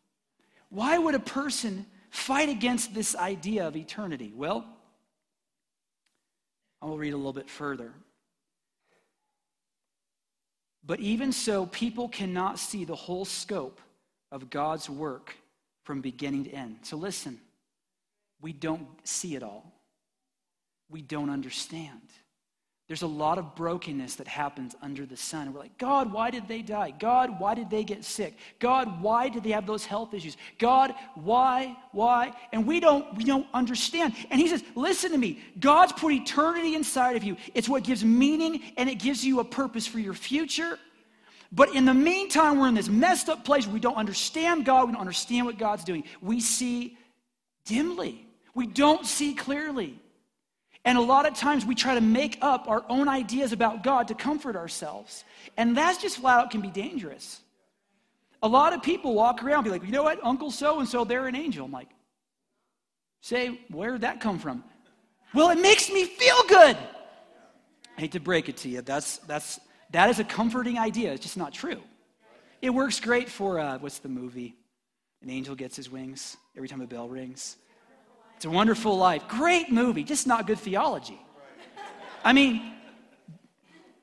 Why 0.69 0.97
would 0.97 1.13
a 1.13 1.19
person 1.19 1.86
fight 2.10 2.50
against 2.50 2.95
this 2.95 3.15
idea 3.15 3.67
of 3.67 3.76
eternity? 3.76 4.34
Well, 4.36 4.65
I 6.82 6.88
will 6.88 6.97
read 6.97 7.13
a 7.13 7.17
little 7.17 7.34
bit 7.34 7.52
further. 7.52 7.91
But 10.84 11.00
even 11.00 11.32
so, 11.32 11.67
people 11.67 12.10
cannot 12.10 12.58
see 12.58 12.84
the 12.84 12.95
whole 12.95 13.26
scope 13.26 13.80
of 14.32 14.50
God's 14.50 14.89
work 14.89 15.36
from 15.84 16.02
beginning 16.02 16.45
to 16.45 16.52
end. 16.52 16.78
So 16.82 16.97
listen, 16.97 17.39
we 18.41 18.54
don't 18.54 18.88
see 19.04 19.36
it 19.36 19.43
all, 19.43 19.71
we 20.89 21.04
don't 21.04 21.30
understand. 21.30 22.02
There's 22.92 23.04
a 23.04 23.08
lot 23.08 23.38
of 23.38 23.56
brokenness 23.56 24.16
that 24.16 24.28
happens 24.28 24.76
under 24.82 25.06
the 25.06 25.16
sun. 25.16 25.54
We're 25.54 25.62
like, 25.62 25.78
God, 25.78 26.12
why 26.12 26.30
did 26.30 26.50
they 26.50 26.62
die? 26.62 26.94
God, 27.00 27.40
why 27.40 27.56
did 27.56 27.70
they 27.70 27.86
get 27.86 28.04
sick? 28.04 28.36
God, 28.60 29.02
why 29.02 29.30
did 29.30 29.44
they 29.44 29.52
have 29.52 29.66
those 29.66 29.86
health 29.86 30.14
issues? 30.14 30.36
God, 30.60 30.94
why, 31.16 31.78
why? 31.94 32.34
And 32.52 32.68
we 32.68 32.82
don't, 32.82 33.16
we 33.16 33.24
don't 33.24 33.48
understand. 33.54 34.14
And 34.30 34.42
he 34.42 34.50
says, 34.50 34.62
listen 34.76 35.14
to 35.14 35.18
me. 35.18 35.40
God's 35.58 35.94
put 35.94 36.12
eternity 36.12 36.76
inside 36.76 37.16
of 37.16 37.24
you. 37.24 37.38
It's 37.54 37.70
what 37.70 37.86
gives 37.86 38.04
meaning 38.04 38.62
and 38.76 38.90
it 38.90 38.96
gives 38.96 39.24
you 39.24 39.40
a 39.40 39.46
purpose 39.46 39.88
for 39.88 40.00
your 40.00 40.14
future. 40.14 40.78
But 41.50 41.74
in 41.74 41.86
the 41.86 41.94
meantime, 41.94 42.60
we're 42.60 42.68
in 42.68 42.74
this 42.74 42.90
messed 42.90 43.30
up 43.30 43.46
place. 43.46 43.66
We 43.66 43.80
don't 43.80 43.96
understand 43.96 44.66
God. 44.66 44.88
We 44.88 44.92
don't 44.92 45.00
understand 45.00 45.46
what 45.46 45.58
God's 45.58 45.86
doing. 45.86 46.04
We 46.20 46.42
see 46.42 46.98
dimly. 47.64 48.28
We 48.54 48.68
don't 48.68 49.06
see 49.06 49.34
clearly. 49.34 49.98
And 50.84 50.98
a 50.98 51.02
lot 51.02 51.28
of 51.28 51.36
times 51.36 51.65
we 51.65 51.76
try 51.76 51.94
to 51.96 52.02
make 52.02 52.39
up 52.41 52.67
our 52.67 52.84
own 52.89 53.08
ideas 53.08 53.52
about 53.52 53.84
God 53.84 54.08
to 54.08 54.15
comfort 54.15 54.56
ourselves. 54.56 55.24
And 55.58 55.78
that's 55.78 56.02
just 56.02 56.17
flat 56.17 56.39
out 56.39 56.52
can 56.52 56.62
be 56.62 56.70
dangerous. 56.72 57.41
A 58.41 58.48
lot 58.48 58.74
of 58.74 58.82
people 58.82 59.13
walk 59.13 59.44
around 59.44 59.63
be 59.63 59.70
like, 59.70 59.84
you 59.84 59.91
know 59.91 60.04
what, 60.04 60.20
Uncle 60.24 60.50
so 60.50 60.80
and 60.80 60.89
so, 60.89 61.04
they're 61.06 61.28
an 61.28 61.36
angel. 61.36 61.65
I'm 61.65 61.72
like, 61.72 61.89
say, 63.22 63.62
where 63.70 63.91
did 63.91 64.02
that 64.02 64.20
come 64.20 64.39
from? 64.39 64.63
Well, 65.34 65.52
it 65.52 65.62
makes 65.62 65.91
me 65.91 66.06
feel 66.06 66.44
good. 66.48 66.76
I 67.98 68.02
hate 68.02 68.13
to 68.13 68.20
break 68.20 68.50
it 68.50 68.58
to 68.58 68.70
you. 68.70 68.82
That's, 68.82 69.17
that's, 69.20 69.60
that 69.91 70.10
is 70.10 70.20
a 70.20 70.24
comforting 70.24 70.80
idea. 70.80 71.13
It's 71.13 71.22
just 71.22 71.38
not 71.38 71.54
true. 71.54 71.82
It 72.62 72.72
works 72.72 73.00
great 73.00 73.30
for, 73.30 73.60
uh, 73.60 73.78
what's 73.78 74.00
the 74.00 74.10
movie? 74.10 74.56
An 75.22 75.30
angel 75.30 75.54
gets 75.54 75.76
his 75.76 75.91
wings 75.91 76.38
every 76.56 76.68
time 76.68 76.82
a 76.82 76.88
bell 76.88 77.08
rings. 77.08 77.58
It's 78.42 78.48
a 78.48 78.50
Wonderful 78.50 78.98
Life. 78.98 79.28
Great 79.28 79.72
movie, 79.72 80.04
just 80.04 80.26
not 80.26 80.48
good 80.48 80.58
theology. 80.58 81.22
I 82.24 82.34
mean, 82.34 82.74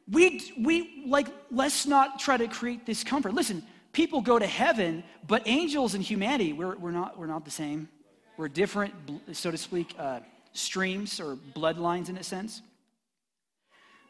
we, 0.09 0.53
we 0.57 1.03
like, 1.09 1.27
let's 1.51 1.87
not 1.87 2.21
try 2.21 2.37
to 2.37 2.47
create 2.47 2.87
this 2.87 3.03
comfort. 3.03 3.35
Listen, 3.35 3.65
people 3.93 4.21
go 4.21 4.39
to 4.39 4.47
heaven, 4.47 5.03
but 5.27 5.43
angels 5.47 5.95
and 5.95 6.05
humanity, 6.05 6.53
we're, 6.53 6.77
we're, 6.77 6.93
not, 6.93 7.19
we're 7.19 7.27
not 7.27 7.45
the 7.45 7.51
same. 7.51 7.89
We're 8.37 8.47
different, 8.47 8.95
so 9.33 9.51
to 9.51 9.59
speak, 9.59 9.93
uh, 9.99 10.21
streams 10.53 11.19
or 11.19 11.37
bloodlines 11.57 12.09
in 12.09 12.17
a 12.17 12.23
sense. 12.23 12.63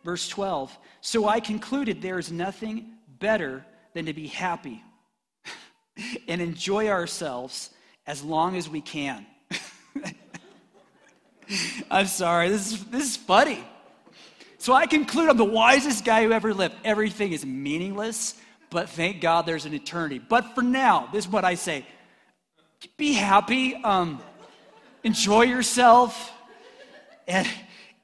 Verse 0.05 0.29
12 0.29 0.77
So 1.01 1.27
I 1.27 1.41
concluded 1.41 2.03
there 2.03 2.19
is 2.19 2.31
nothing 2.31 2.91
better 3.19 3.65
than 3.95 4.05
to 4.05 4.13
be 4.13 4.27
happy 4.27 4.83
and 6.29 6.43
enjoy 6.43 6.89
ourselves 6.89 7.71
as 8.07 8.23
long 8.23 8.57
as 8.57 8.69
we 8.69 8.83
can. 8.83 9.25
I'm 11.91 12.07
sorry, 12.07 12.49
this 12.49 12.73
is, 12.73 12.85
this 12.87 13.05
is 13.05 13.17
funny. 13.17 13.65
So 14.59 14.73
I 14.73 14.87
conclude 14.87 15.29
I'm 15.29 15.37
the 15.37 15.45
wisest 15.45 16.05
guy 16.05 16.25
who 16.25 16.33
ever 16.33 16.53
lived. 16.53 16.75
Everything 16.85 17.33
is 17.33 17.47
meaningless, 17.47 18.35
but 18.71 18.89
thank 18.89 19.21
God 19.21 19.47
there's 19.47 19.65
an 19.65 19.73
eternity. 19.73 20.19
But 20.19 20.55
for 20.55 20.63
now, 20.63 21.09
this 21.13 21.25
is 21.25 21.31
what 21.31 21.45
I 21.45 21.55
say 21.55 21.87
be 22.97 23.13
happy, 23.13 23.75
um, 23.75 24.21
enjoy 25.03 25.43
yourself, 25.43 26.33
and 27.27 27.49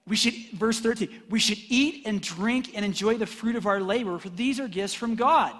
we 0.07 0.17
should, 0.17 0.35
verse 0.53 0.81
13, 0.81 1.23
we 1.31 1.39
should 1.39 1.59
eat 1.69 2.03
and 2.07 2.21
drink 2.21 2.73
and 2.75 2.85
enjoy 2.85 3.17
the 3.17 3.27
fruit 3.27 3.57
of 3.57 3.67
our 3.67 3.81
labor, 3.81 4.19
for 4.19 4.29
these 4.31 4.59
are 4.61 4.69
gifts 4.69 4.95
from 4.95 5.15
God. 5.15 5.55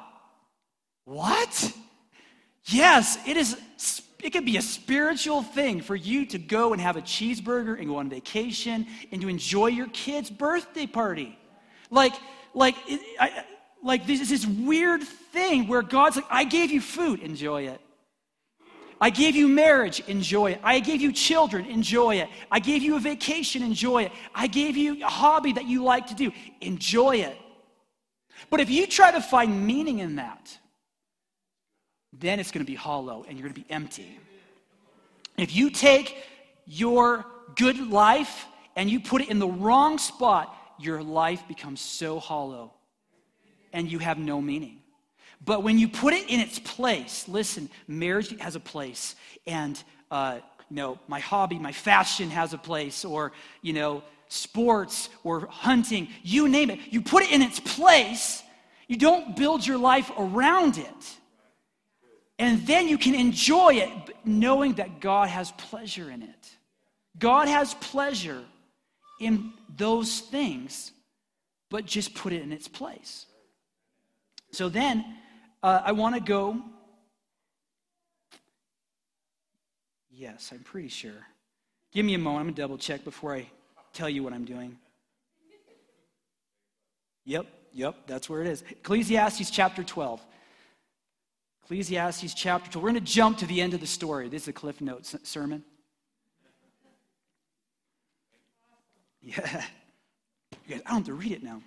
What? 1.05 1.73
Yes, 2.67 3.19
it 3.27 3.37
is 3.37 3.57
it 4.25 4.33
could 4.33 4.47
be 4.47 4.57
a 4.57 4.63
spiritual 4.63 5.43
thing 5.43 5.83
for 5.83 5.95
you 5.95 6.25
to 6.27 6.39
go 6.39 6.73
and 6.73 6.81
have 6.81 6.97
a 6.97 7.03
cheeseburger 7.03 7.79
and 7.79 7.87
go 7.89 7.97
on 7.97 8.09
vacation 8.09 8.87
and 9.13 9.21
to 9.21 9.29
enjoy 9.29 9.67
your 9.67 9.89
kid's 9.89 10.31
birthday 10.31 10.87
party. 10.87 11.39
Like, 11.91 12.15
like, 12.55 12.75
I, 13.21 13.45
like 13.83 14.07
this 14.07 14.23
is 14.23 14.31
this 14.31 14.47
weird 14.47 15.03
thing 15.03 15.69
where 15.69 15.83
God's 15.83 16.17
like, 16.17 16.25
I 16.31 16.45
gave 16.45 16.71
you 16.71 16.81
food, 16.81 17.21
enjoy 17.21 17.69
it. 17.69 17.81
I 18.99 19.11
gave 19.11 19.37
you 19.37 19.47
marriage, 19.47 20.01
enjoy 20.09 20.53
it. 20.53 20.61
I 20.65 20.81
gave 20.81 21.03
you 21.03 21.13
children, 21.13 21.67
enjoy 21.67 22.17
it. 22.17 22.29
I 22.51 22.61
gave 22.61 22.83
you 22.83 22.97
a 22.97 23.01
vacation, 23.01 23.63
enjoy 23.63 24.05
it. 24.05 24.13
I 24.35 24.47
gave 24.47 24.79
you 24.79 25.05
a 25.05 25.09
hobby 25.09 25.53
that 25.53 25.67
you 25.67 25.85
like 25.85 26.07
to 26.07 26.15
do, 26.15 26.33
enjoy 26.63 27.17
it. 27.17 27.37
But 28.49 28.61
if 28.61 28.71
you 28.71 28.87
try 28.87 29.11
to 29.11 29.21
find 29.21 29.67
meaning 29.67 29.99
in 29.99 30.17
that, 30.17 30.59
then 32.21 32.41
it's 32.41 32.51
going 32.51 32.65
to 32.65 32.71
be 32.71 32.77
hollow 32.77 33.25
and 33.29 33.39
you're 33.39 33.49
going 33.49 33.55
to 33.55 33.61
be 33.61 33.73
empty. 33.73 34.19
If 35.37 35.55
you 35.55 35.71
take 35.71 36.17
your 36.67 37.27
good 37.57 37.91
life 37.91 38.47
and 38.77 38.89
you 38.89 39.01
put 39.01 39.23
it 39.23 39.29
in 39.29 39.39
the 39.39 39.49
wrong 39.49 39.99
spot, 39.99 40.55
your 40.79 41.03
life 41.03 41.47
becomes 41.49 41.81
so 41.81 42.19
hollow 42.19 42.73
and 43.73 43.91
you 43.91 43.99
have 43.99 44.19
no 44.19 44.41
meaning. 44.41 44.79
But 45.45 45.63
when 45.63 45.79
you 45.79 45.89
put 45.89 46.15
it 46.15 46.31
in 46.31 46.41
its 46.41 46.59
place, 46.59 47.29
listen, 47.29 47.69
marriage 47.87 48.39
has 48.41 48.57
a 48.57 48.61
place, 48.61 49.15
and 49.47 49.83
uh, 50.11 50.39
you 50.71 50.77
know, 50.77 50.99
my 51.07 51.21
hobby, 51.21 51.59
my 51.59 51.73
fashion 51.73 52.31
has 52.31 52.55
a 52.55 52.59
place, 52.59 53.05
or 53.05 53.33
you 53.61 53.75
know, 53.75 54.03
sports 54.29 55.11
or 55.23 55.47
hunting, 55.51 56.09
you 56.23 56.49
name 56.49 56.71
it. 56.71 56.79
You 56.91 57.03
put 57.03 57.25
it 57.25 57.31
in 57.31 57.43
its 57.43 57.61
place. 57.61 58.43
You 58.89 58.97
don't 58.97 59.37
build 59.37 59.67
your 59.67 59.79
life 59.79 60.11
around 60.17 60.79
it. 60.79 61.19
And 62.39 62.67
then 62.67 62.89
you 62.89 62.99
can 62.99 63.15
enjoy 63.15 63.75
it 63.75 63.91
knowing 64.25 64.75
that 64.75 65.01
God 65.01 65.29
has 65.29 65.53
pleasure 65.53 66.11
in 66.11 66.23
it. 66.23 66.51
God 67.19 67.47
has 67.49 67.75
pleasure 67.75 68.43
in 69.21 69.53
those 69.77 70.21
things, 70.21 70.93
but 71.71 71.87
just 71.87 72.15
put 72.15 72.33
it 72.33 72.43
in 72.43 72.53
its 72.53 72.67
place. 72.67 73.27
So 74.51 74.69
then 74.69 75.05
uh, 75.63 75.83
I 75.85 75.93
want 75.93 76.17
to 76.17 76.21
go. 76.21 76.61
Yes, 80.11 80.51
I'm 80.53 80.61
pretty 80.61 80.89
sure. 80.89 81.27
Give 81.93 82.05
me 82.05 82.15
a 82.15 82.19
moment. 82.19 82.41
I'm 82.41 82.47
going 82.47 82.55
to 82.55 82.63
double 82.63 82.79
check 82.79 83.05
before 83.05 83.35
I 83.35 83.47
tell 83.93 84.09
you 84.09 84.23
what 84.23 84.33
I'm 84.33 84.45
doing. 84.45 84.77
Yep, 87.25 87.47
yep, 87.73 87.97
that's 88.07 88.29
where 88.29 88.43
it 88.43 88.49
is. 88.49 88.63
Ecclesiastes 88.69 89.51
chapter 89.51 89.83
12. 89.83 90.25
Ecclesiastes 91.65 92.35
chapter 92.35 92.71
12. 92.71 92.83
We're 92.83 92.91
going 92.91 93.03
to 93.03 93.13
jump 93.13 93.39
to 93.39 93.47
the 93.47 93.63
end 93.63 93.73
of 93.73 93.81
the 93.81 93.87
story. 93.87 94.29
This 94.29 94.43
is 94.43 94.49
a 94.49 94.53
Cliff 94.53 94.81
Notes 94.81 95.17
sermon. 95.23 95.65
Yeah. 99.27 99.65
You 100.67 100.75
guys, 100.75 100.83
I 100.85 100.91
don't 100.91 100.99
have 100.99 101.07
to 101.07 101.15
read 101.15 101.33
it 101.33 101.43
now. 101.43 101.63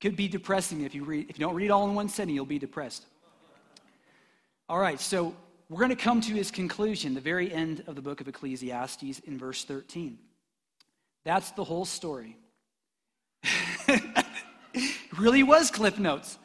Could 0.00 0.14
be 0.14 0.28
depressing 0.28 0.82
if 0.82 0.94
you 0.94 1.02
read 1.02 1.28
if 1.28 1.36
you 1.36 1.44
don't 1.44 1.56
read 1.56 1.72
all 1.72 1.88
in 1.88 1.94
one 1.96 2.08
sitting, 2.08 2.32
you'll 2.32 2.46
be 2.46 2.60
depressed. 2.60 3.04
All 4.68 4.78
right, 4.78 5.00
so 5.00 5.34
we're 5.68 5.78
going 5.78 5.90
to 5.90 5.96
come 5.96 6.20
to 6.20 6.32
his 6.32 6.52
conclusion, 6.52 7.14
the 7.14 7.20
very 7.20 7.52
end 7.52 7.82
of 7.88 7.96
the 7.96 8.00
book 8.00 8.20
of 8.20 8.28
Ecclesiastes 8.28 9.18
in 9.24 9.36
verse 9.36 9.64
13. 9.64 10.16
That's 11.24 11.50
the 11.50 11.64
whole 11.64 11.84
story. 11.84 12.36
really 15.18 15.42
was 15.42 15.72
Cliff 15.72 15.98
Notes. 15.98 16.38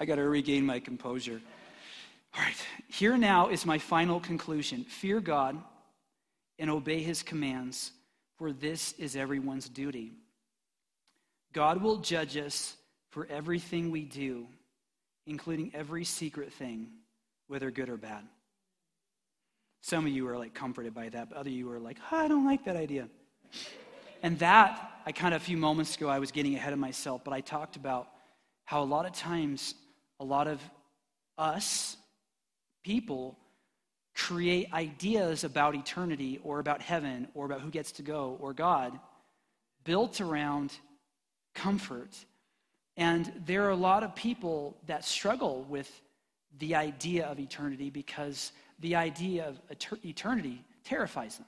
I 0.00 0.04
got 0.04 0.16
to 0.16 0.28
regain 0.28 0.64
my 0.64 0.80
composure. 0.80 1.40
All 2.34 2.42
right, 2.42 2.66
here 2.88 3.16
now 3.16 3.48
is 3.48 3.66
my 3.66 3.78
final 3.78 4.20
conclusion 4.20 4.84
fear 4.84 5.20
God 5.20 5.56
and 6.58 6.70
obey 6.70 7.02
his 7.02 7.22
commands, 7.22 7.92
for 8.36 8.52
this 8.52 8.92
is 8.98 9.16
everyone's 9.16 9.68
duty. 9.68 10.12
God 11.52 11.82
will 11.82 11.98
judge 11.98 12.36
us 12.36 12.76
for 13.10 13.26
everything 13.30 13.90
we 13.90 14.04
do, 14.04 14.46
including 15.26 15.70
every 15.74 16.04
secret 16.04 16.52
thing, 16.52 16.88
whether 17.46 17.70
good 17.70 17.88
or 17.88 17.96
bad. 17.96 18.24
Some 19.80 20.04
of 20.04 20.12
you 20.12 20.28
are 20.28 20.36
like 20.36 20.54
comforted 20.54 20.94
by 20.94 21.08
that, 21.08 21.30
but 21.30 21.38
other 21.38 21.50
you 21.50 21.70
are 21.70 21.78
like, 21.78 21.98
oh, 22.12 22.16
I 22.16 22.28
don't 22.28 22.44
like 22.44 22.64
that 22.64 22.76
idea. 22.76 23.08
And 24.22 24.38
that, 24.40 25.00
I 25.06 25.12
kind 25.12 25.32
of 25.32 25.40
a 25.40 25.44
few 25.44 25.56
moments 25.56 25.96
ago, 25.96 26.08
I 26.08 26.18
was 26.18 26.32
getting 26.32 26.54
ahead 26.54 26.72
of 26.72 26.78
myself, 26.78 27.22
but 27.24 27.32
I 27.32 27.40
talked 27.40 27.76
about 27.76 28.08
how 28.64 28.82
a 28.82 28.84
lot 28.84 29.06
of 29.06 29.12
times, 29.12 29.74
a 30.20 30.24
lot 30.24 30.48
of 30.48 30.60
us, 31.36 31.96
people, 32.82 33.38
create 34.14 34.72
ideas 34.72 35.44
about 35.44 35.76
eternity 35.76 36.40
or 36.42 36.58
about 36.58 36.82
heaven 36.82 37.28
or 37.34 37.46
about 37.46 37.60
who 37.60 37.70
gets 37.70 37.92
to 37.92 38.02
go 38.02 38.36
or 38.40 38.52
God 38.52 38.98
built 39.84 40.20
around 40.20 40.72
comfort. 41.54 42.16
And 42.96 43.32
there 43.46 43.64
are 43.66 43.70
a 43.70 43.76
lot 43.76 44.02
of 44.02 44.14
people 44.16 44.76
that 44.86 45.04
struggle 45.04 45.64
with 45.68 45.88
the 46.58 46.74
idea 46.74 47.26
of 47.26 47.38
eternity 47.38 47.90
because 47.90 48.52
the 48.80 48.96
idea 48.96 49.46
of 49.46 49.60
eternity 50.02 50.64
terrifies 50.84 51.38
them. 51.38 51.46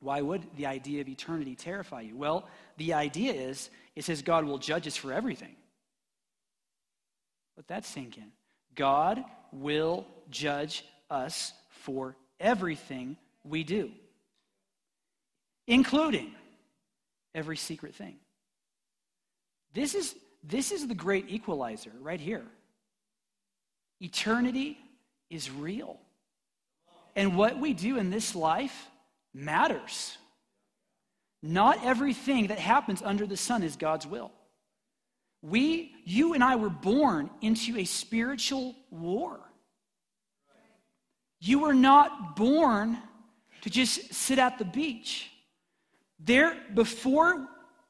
Why 0.00 0.20
would 0.20 0.42
the 0.56 0.66
idea 0.66 1.00
of 1.00 1.08
eternity 1.08 1.54
terrify 1.54 2.00
you? 2.02 2.16
Well, 2.16 2.48
the 2.78 2.94
idea 2.94 3.32
is 3.32 3.70
it 3.94 4.04
says 4.04 4.22
God 4.22 4.44
will 4.44 4.58
judge 4.58 4.86
us 4.86 4.96
for 4.96 5.12
everything. 5.12 5.54
Let 7.56 7.68
that 7.68 7.84
sink 7.84 8.16
in. 8.16 8.32
God 8.74 9.22
will 9.52 10.06
judge 10.30 10.84
us 11.10 11.52
for 11.68 12.16
everything 12.38 13.16
we 13.44 13.64
do, 13.64 13.90
including 15.66 16.34
every 17.34 17.56
secret 17.56 17.94
thing. 17.94 18.16
This 19.72 19.94
is, 19.94 20.14
this 20.42 20.72
is 20.72 20.88
the 20.88 20.94
great 20.94 21.26
equalizer 21.28 21.92
right 22.00 22.20
here. 22.20 22.44
Eternity 24.00 24.78
is 25.28 25.50
real. 25.50 25.98
And 27.14 27.36
what 27.36 27.58
we 27.58 27.72
do 27.72 27.98
in 27.98 28.10
this 28.10 28.34
life 28.34 28.88
matters. 29.34 30.16
Not 31.42 31.84
everything 31.84 32.48
that 32.48 32.58
happens 32.58 33.02
under 33.02 33.26
the 33.26 33.36
sun 33.36 33.62
is 33.62 33.76
God's 33.76 34.06
will. 34.06 34.32
We, 35.42 35.92
you 36.04 36.34
and 36.34 36.44
I 36.44 36.56
were 36.56 36.70
born 36.70 37.30
into 37.40 37.78
a 37.78 37.84
spiritual 37.84 38.74
war. 38.90 39.40
You 41.40 41.60
were 41.60 41.74
not 41.74 42.36
born 42.36 42.98
to 43.62 43.70
just 43.70 44.12
sit 44.12 44.38
at 44.38 44.58
the 44.58 44.64
beach. 44.64 45.30
There, 46.18 46.56
before 46.74 47.46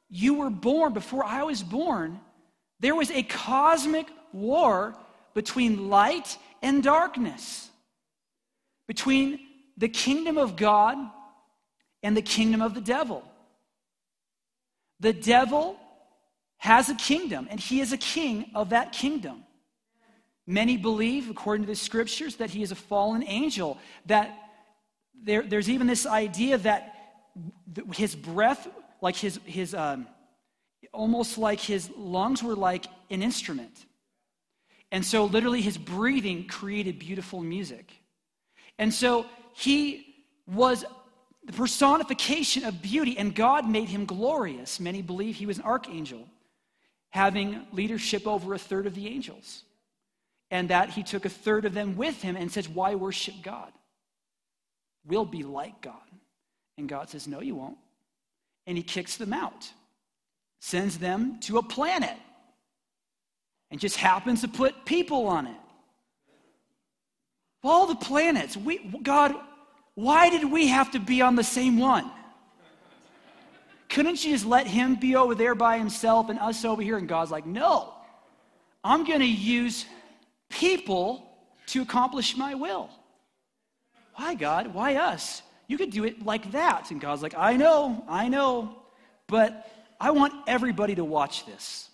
you 0.09 0.35
were 0.35 0.49
born, 0.49 0.93
before 0.93 1.25
I 1.25 1.43
was 1.43 1.61
born, 1.61 2.19
there 2.79 2.95
was 2.95 3.11
a 3.11 3.23
cosmic 3.23 4.07
war 4.31 4.95
between 5.33 5.89
light 5.89 6.37
and 6.61 6.81
darkness, 6.81 7.69
between 8.87 9.39
the 9.77 9.89
kingdom 9.89 10.37
of 10.37 10.55
God 10.55 10.97
and 12.03 12.15
the 12.15 12.21
kingdom 12.21 12.61
of 12.61 12.73
the 12.73 12.81
devil. 12.81 13.23
The 14.99 15.13
devil 15.13 15.77
has 16.61 16.89
a 16.89 16.95
kingdom, 16.95 17.47
and 17.49 17.59
he 17.59 17.81
is 17.81 17.91
a 17.91 17.97
king 17.97 18.51
of 18.53 18.69
that 18.69 18.91
kingdom. 18.91 19.43
Many 20.45 20.77
believe, 20.77 21.29
according 21.29 21.65
to 21.65 21.71
the 21.71 21.75
scriptures, 21.75 22.35
that 22.37 22.51
he 22.51 22.61
is 22.61 22.71
a 22.71 22.75
fallen 22.75 23.23
angel, 23.25 23.79
that 24.05 24.37
there, 25.23 25.41
there's 25.41 25.69
even 25.69 25.87
this 25.87 26.05
idea 26.05 26.57
that 26.59 26.95
his 27.93 28.15
breath 28.15 28.67
like 29.01 29.15
his, 29.15 29.39
his 29.45 29.73
um, 29.73 30.07
almost 30.93 31.37
like 31.37 31.59
his 31.59 31.89
lungs 31.97 32.43
were 32.43 32.55
like 32.55 32.85
an 33.09 33.23
instrument. 33.23 33.85
And 34.91 35.03
so, 35.03 35.25
literally, 35.25 35.61
his 35.61 35.77
breathing 35.77 36.47
created 36.47 36.99
beautiful 36.99 37.41
music. 37.41 37.91
And 38.77 38.93
so, 38.93 39.25
he 39.53 40.05
was 40.47 40.85
the 41.45 41.53
personification 41.53 42.65
of 42.65 42.81
beauty, 42.81 43.17
and 43.17 43.33
God 43.33 43.67
made 43.67 43.89
him 43.89 44.05
glorious. 44.05 44.79
Many 44.79 45.01
believe 45.01 45.35
he 45.35 45.45
was 45.45 45.57
an 45.57 45.63
archangel, 45.63 46.27
having 47.11 47.65
leadership 47.71 48.27
over 48.27 48.53
a 48.53 48.59
third 48.59 48.87
of 48.87 48.95
the 48.95 49.07
angels. 49.07 49.63
And 50.49 50.69
that 50.69 50.89
he 50.89 51.03
took 51.03 51.23
a 51.23 51.29
third 51.29 51.63
of 51.63 51.73
them 51.73 51.95
with 51.95 52.21
him 52.21 52.35
and 52.35 52.51
says, 52.51 52.67
Why 52.67 52.95
worship 52.95 53.35
God? 53.41 53.71
We'll 55.05 55.25
be 55.25 55.43
like 55.43 55.81
God. 55.81 55.95
And 56.77 56.89
God 56.89 57.09
says, 57.09 57.27
No, 57.27 57.41
you 57.41 57.55
won't 57.55 57.77
and 58.67 58.77
he 58.77 58.83
kicks 58.83 59.17
them 59.17 59.33
out, 59.33 59.71
sends 60.59 60.97
them 60.97 61.39
to 61.41 61.57
a 61.57 61.63
planet, 61.63 62.15
and 63.69 63.79
just 63.79 63.97
happens 63.97 64.41
to 64.41 64.47
put 64.47 64.85
people 64.85 65.27
on 65.27 65.47
it. 65.47 65.57
All 67.63 67.87
the 67.87 67.95
planets, 67.95 68.57
we, 68.57 68.77
God, 69.03 69.35
why 69.95 70.29
did 70.29 70.51
we 70.51 70.67
have 70.67 70.91
to 70.91 70.99
be 70.99 71.21
on 71.21 71.35
the 71.35 71.43
same 71.43 71.77
one? 71.77 72.09
Couldn't 73.91 74.23
you 74.23 74.31
just 74.31 74.45
let 74.45 74.67
him 74.67 74.95
be 74.95 75.17
over 75.17 75.35
there 75.35 75.53
by 75.53 75.77
himself 75.77 76.29
and 76.29 76.39
us 76.39 76.63
over 76.63 76.81
here? 76.81 76.97
And 76.97 77.09
God's 77.09 77.29
like, 77.29 77.45
no, 77.45 77.93
I'm 78.85 79.03
going 79.03 79.19
to 79.19 79.25
use 79.25 79.85
people 80.49 81.29
to 81.67 81.81
accomplish 81.81 82.37
my 82.37 82.55
will. 82.55 82.89
Why, 84.15 84.33
God? 84.33 84.73
Why 84.73 84.95
us? 84.95 85.41
You 85.67 85.77
could 85.77 85.91
do 85.91 86.05
it 86.05 86.25
like 86.25 86.53
that. 86.53 86.89
And 86.91 87.01
God's 87.01 87.21
like, 87.21 87.33
I 87.37 87.57
know, 87.57 88.05
I 88.07 88.29
know, 88.29 88.81
but 89.27 89.69
I 89.99 90.11
want 90.11 90.33
everybody 90.47 90.95
to 90.95 91.03
watch 91.03 91.45
this. 91.45 91.89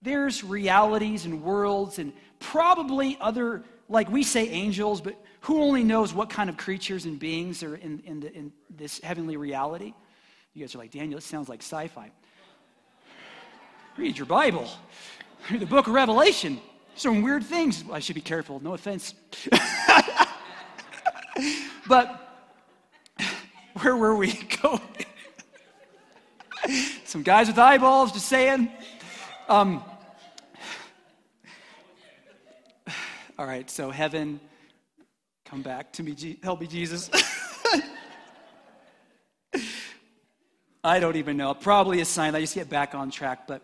There's 0.00 0.42
realities 0.42 1.26
and 1.26 1.42
worlds 1.42 1.98
and 1.98 2.14
probably 2.38 3.18
other, 3.20 3.62
like 3.90 4.10
we 4.10 4.22
say 4.22 4.48
angels, 4.48 5.02
but 5.02 5.22
who 5.40 5.62
only 5.62 5.84
knows 5.84 6.14
what 6.14 6.30
kind 6.30 6.48
of 6.48 6.56
creatures 6.56 7.04
and 7.04 7.18
beings 7.18 7.62
are 7.62 7.76
in, 7.76 8.02
in, 8.06 8.20
the, 8.20 8.32
in 8.32 8.52
this 8.70 9.00
heavenly 9.02 9.36
reality? 9.36 9.92
You 10.54 10.62
guys 10.62 10.74
are 10.74 10.78
like, 10.78 10.90
Daniel, 10.90 11.18
this 11.18 11.26
sounds 11.26 11.48
like 11.48 11.60
sci 11.62 11.86
fi. 11.88 12.10
Read 13.96 14.18
your 14.18 14.26
Bible, 14.26 14.68
read 15.50 15.60
the 15.60 15.66
book 15.66 15.86
of 15.86 15.94
Revelation. 15.94 16.60
Some 16.96 17.22
weird 17.22 17.44
things. 17.44 17.84
I 17.92 18.00
should 18.00 18.16
be 18.16 18.20
careful, 18.20 18.60
no 18.60 18.74
offense. 18.74 19.14
but 21.88 22.48
where 23.80 23.96
were 23.96 24.16
we 24.16 24.32
going? 24.62 24.80
Some 27.04 27.22
guys 27.22 27.46
with 27.46 27.58
eyeballs 27.58 28.12
just 28.12 28.26
saying. 28.26 28.70
Um, 29.48 29.82
all 33.38 33.46
right, 33.46 33.70
so 33.70 33.90
heaven, 33.90 34.40
come 35.44 35.62
back 35.62 35.92
to 35.94 36.02
me, 36.02 36.38
help 36.42 36.60
me, 36.60 36.66
Jesus. 36.66 37.08
I 40.82 41.00
don't 41.00 41.16
even 41.16 41.36
know. 41.36 41.52
Probably 41.54 42.00
a 42.00 42.04
sign. 42.04 42.34
I 42.34 42.40
just 42.40 42.54
get 42.54 42.70
back 42.70 42.94
on 42.94 43.10
track. 43.10 43.46
But, 43.46 43.62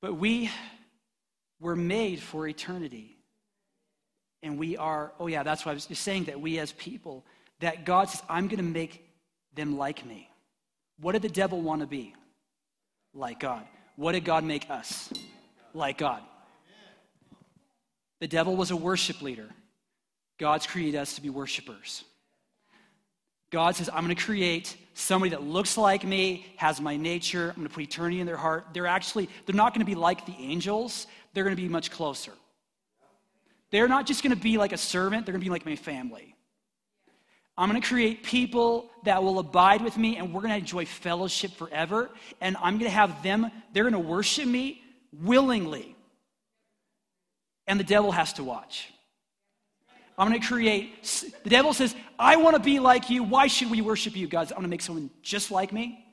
but 0.00 0.14
we 0.14 0.50
were 1.60 1.76
made 1.76 2.20
for 2.20 2.46
eternity. 2.46 3.16
And 4.42 4.58
we 4.58 4.76
are, 4.76 5.12
oh 5.18 5.26
yeah, 5.26 5.42
that's 5.42 5.64
why 5.64 5.72
I 5.72 5.74
was 5.74 5.86
just 5.86 6.02
saying 6.02 6.24
that 6.24 6.40
we 6.40 6.58
as 6.58 6.72
people, 6.72 7.24
that 7.60 7.84
God 7.84 8.08
says, 8.08 8.22
I'm 8.28 8.46
going 8.46 8.58
to 8.58 8.62
make 8.62 9.04
them 9.54 9.76
like 9.76 10.04
me. 10.06 10.28
What 11.00 11.12
did 11.12 11.22
the 11.22 11.28
devil 11.28 11.60
want 11.60 11.80
to 11.80 11.86
be? 11.86 12.14
Like 13.14 13.40
God. 13.40 13.64
What 13.96 14.12
did 14.12 14.24
God 14.24 14.44
make 14.44 14.70
us? 14.70 15.12
Like 15.74 15.98
God. 15.98 16.22
The 18.20 18.28
devil 18.28 18.56
was 18.56 18.70
a 18.70 18.76
worship 18.76 19.22
leader. 19.22 19.48
God's 20.38 20.66
created 20.66 20.98
us 20.98 21.14
to 21.14 21.22
be 21.22 21.30
worshipers. 21.30 22.04
God 23.50 23.76
says, 23.76 23.88
I'm 23.92 24.04
going 24.04 24.14
to 24.14 24.22
create 24.22 24.76
somebody 24.98 25.30
that 25.30 25.42
looks 25.42 25.78
like 25.78 26.04
me, 26.04 26.46
has 26.56 26.80
my 26.80 26.96
nature. 26.96 27.50
I'm 27.50 27.56
going 27.56 27.68
to 27.68 27.74
put 27.74 27.82
eternity 27.82 28.20
in 28.20 28.26
their 28.26 28.36
heart. 28.36 28.66
They're 28.72 28.86
actually, 28.86 29.28
they're 29.46 29.54
not 29.54 29.72
going 29.72 29.84
to 29.84 29.86
be 29.86 29.94
like 29.94 30.26
the 30.26 30.34
angels. 30.38 31.06
They're 31.32 31.44
going 31.44 31.54
to 31.54 31.62
be 31.62 31.68
much 31.68 31.90
closer. 31.90 32.32
They're 33.70 33.88
not 33.88 34.06
just 34.06 34.22
going 34.22 34.34
to 34.34 34.42
be 34.42 34.58
like 34.58 34.72
a 34.72 34.78
servant. 34.78 35.24
They're 35.24 35.32
going 35.32 35.40
to 35.40 35.44
be 35.44 35.50
like 35.50 35.64
my 35.64 35.76
family. 35.76 36.34
I'm 37.56 37.68
going 37.68 37.80
to 37.80 37.86
create 37.86 38.22
people 38.22 38.90
that 39.04 39.22
will 39.22 39.38
abide 39.38 39.82
with 39.82 39.96
me 39.96 40.16
and 40.16 40.32
we're 40.32 40.40
going 40.40 40.52
to 40.52 40.58
enjoy 40.58 40.84
fellowship 40.84 41.52
forever. 41.52 42.10
And 42.40 42.56
I'm 42.56 42.74
going 42.78 42.90
to 42.90 42.96
have 42.96 43.22
them, 43.22 43.50
they're 43.72 43.84
going 43.84 43.92
to 43.92 43.98
worship 44.00 44.46
me 44.46 44.82
willingly. 45.12 45.94
And 47.66 47.78
the 47.78 47.84
devil 47.84 48.10
has 48.10 48.32
to 48.34 48.44
watch. 48.44 48.92
I'm 50.18 50.28
going 50.28 50.40
to 50.40 50.46
create. 50.46 51.04
The 51.44 51.50
devil 51.50 51.72
says, 51.72 51.94
I 52.18 52.36
want 52.36 52.56
to 52.56 52.62
be 52.62 52.80
like 52.80 53.08
you. 53.08 53.22
Why 53.22 53.46
should 53.46 53.70
we 53.70 53.80
worship 53.80 54.16
you, 54.16 54.26
God? 54.26 54.48
I'm 54.50 54.56
going 54.56 54.62
to 54.64 54.68
make 54.68 54.82
someone 54.82 55.10
just 55.22 55.52
like 55.52 55.72
me. 55.72 56.04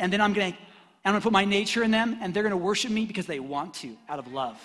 And 0.00 0.12
then 0.12 0.20
I'm 0.20 0.32
going 0.32 0.52
to, 0.52 0.58
I'm 1.04 1.12
going 1.12 1.20
to 1.20 1.24
put 1.24 1.32
my 1.32 1.44
nature 1.44 1.84
in 1.84 1.92
them, 1.92 2.18
and 2.20 2.34
they're 2.34 2.42
going 2.42 2.50
to 2.50 2.56
worship 2.56 2.90
me 2.90 3.06
because 3.06 3.26
they 3.26 3.38
want 3.38 3.74
to, 3.74 3.96
out 4.08 4.18
of 4.18 4.26
love. 4.32 4.60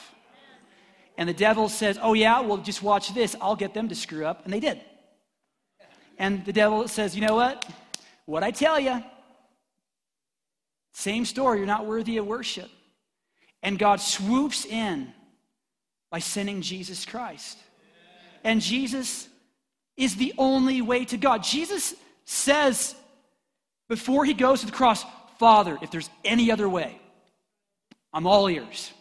And 1.16 1.30
the 1.30 1.34
devil 1.34 1.70
says, 1.70 2.00
Oh, 2.02 2.14
yeah, 2.14 2.42
well, 2.42 2.58
just 2.58 2.82
watch 2.82 3.14
this. 3.14 3.36
I'll 3.40 3.56
get 3.56 3.76
them 3.76 3.88
to 3.90 3.96
screw 3.96 4.26
up. 4.26 4.44
And 4.46 4.52
they 4.54 4.60
did. 4.60 4.82
And 6.18 6.44
the 6.44 6.54
devil 6.54 6.88
says, 6.88 7.16
You 7.16 7.22
know 7.22 7.36
what? 7.36 7.70
What 8.26 8.44
I 8.44 8.50
tell 8.50 8.80
you, 8.80 9.04
same 10.94 11.26
story. 11.26 11.60
You're 11.60 11.68
not 11.68 11.86
worthy 11.86 12.18
of 12.18 12.26
worship. 12.26 12.70
And 13.62 13.78
God 13.78 14.02
swoops 14.02 14.66
in 14.66 15.14
by 16.10 16.20
sending 16.20 16.62
Jesus 16.62 17.06
Christ 17.06 17.58
and 18.44 18.62
Jesus 18.62 19.28
is 19.96 20.16
the 20.16 20.34
only 20.38 20.82
way 20.82 21.06
to 21.06 21.18
God. 21.18 21.44
Jesus 21.44 21.94
says 22.26 22.96
before 23.90 24.26
he 24.26 24.34
goes 24.34 24.62
to 24.62 24.66
the 24.66 24.72
cross, 24.72 25.06
Father, 25.38 25.78
if 25.82 25.92
there's 25.92 26.10
any 26.24 26.52
other 26.52 26.68
way, 26.70 27.00
I'm 28.12 28.28
all 28.28 28.50
ears. 28.50 28.92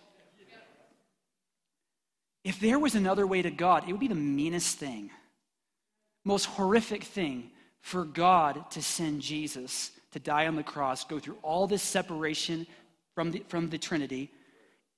If 2.45 2.59
there 2.59 2.79
was 2.79 2.95
another 2.95 3.27
way 3.27 3.43
to 3.43 3.51
God, 3.51 3.85
it 3.87 3.93
would 3.93 4.01
be 4.01 4.09
the 4.09 4.15
meanest 4.15 4.79
thing, 4.79 5.11
most 6.25 6.47
horrific 6.47 7.05
thing 7.05 7.51
for 7.81 8.05
God 8.05 8.71
to 8.73 8.83
send 8.83 9.23
Jesus 9.23 9.93
to 10.13 10.19
die 10.19 10.47
on 10.47 10.57
the 10.57 10.63
cross, 10.63 11.05
go 11.05 11.19
through 11.19 11.39
all 11.43 11.67
this 11.67 11.83
separation 11.83 12.67
from 13.15 13.31
the, 13.31 13.45
from 13.49 13.71
the 13.71 13.79
Trinity, 13.79 14.31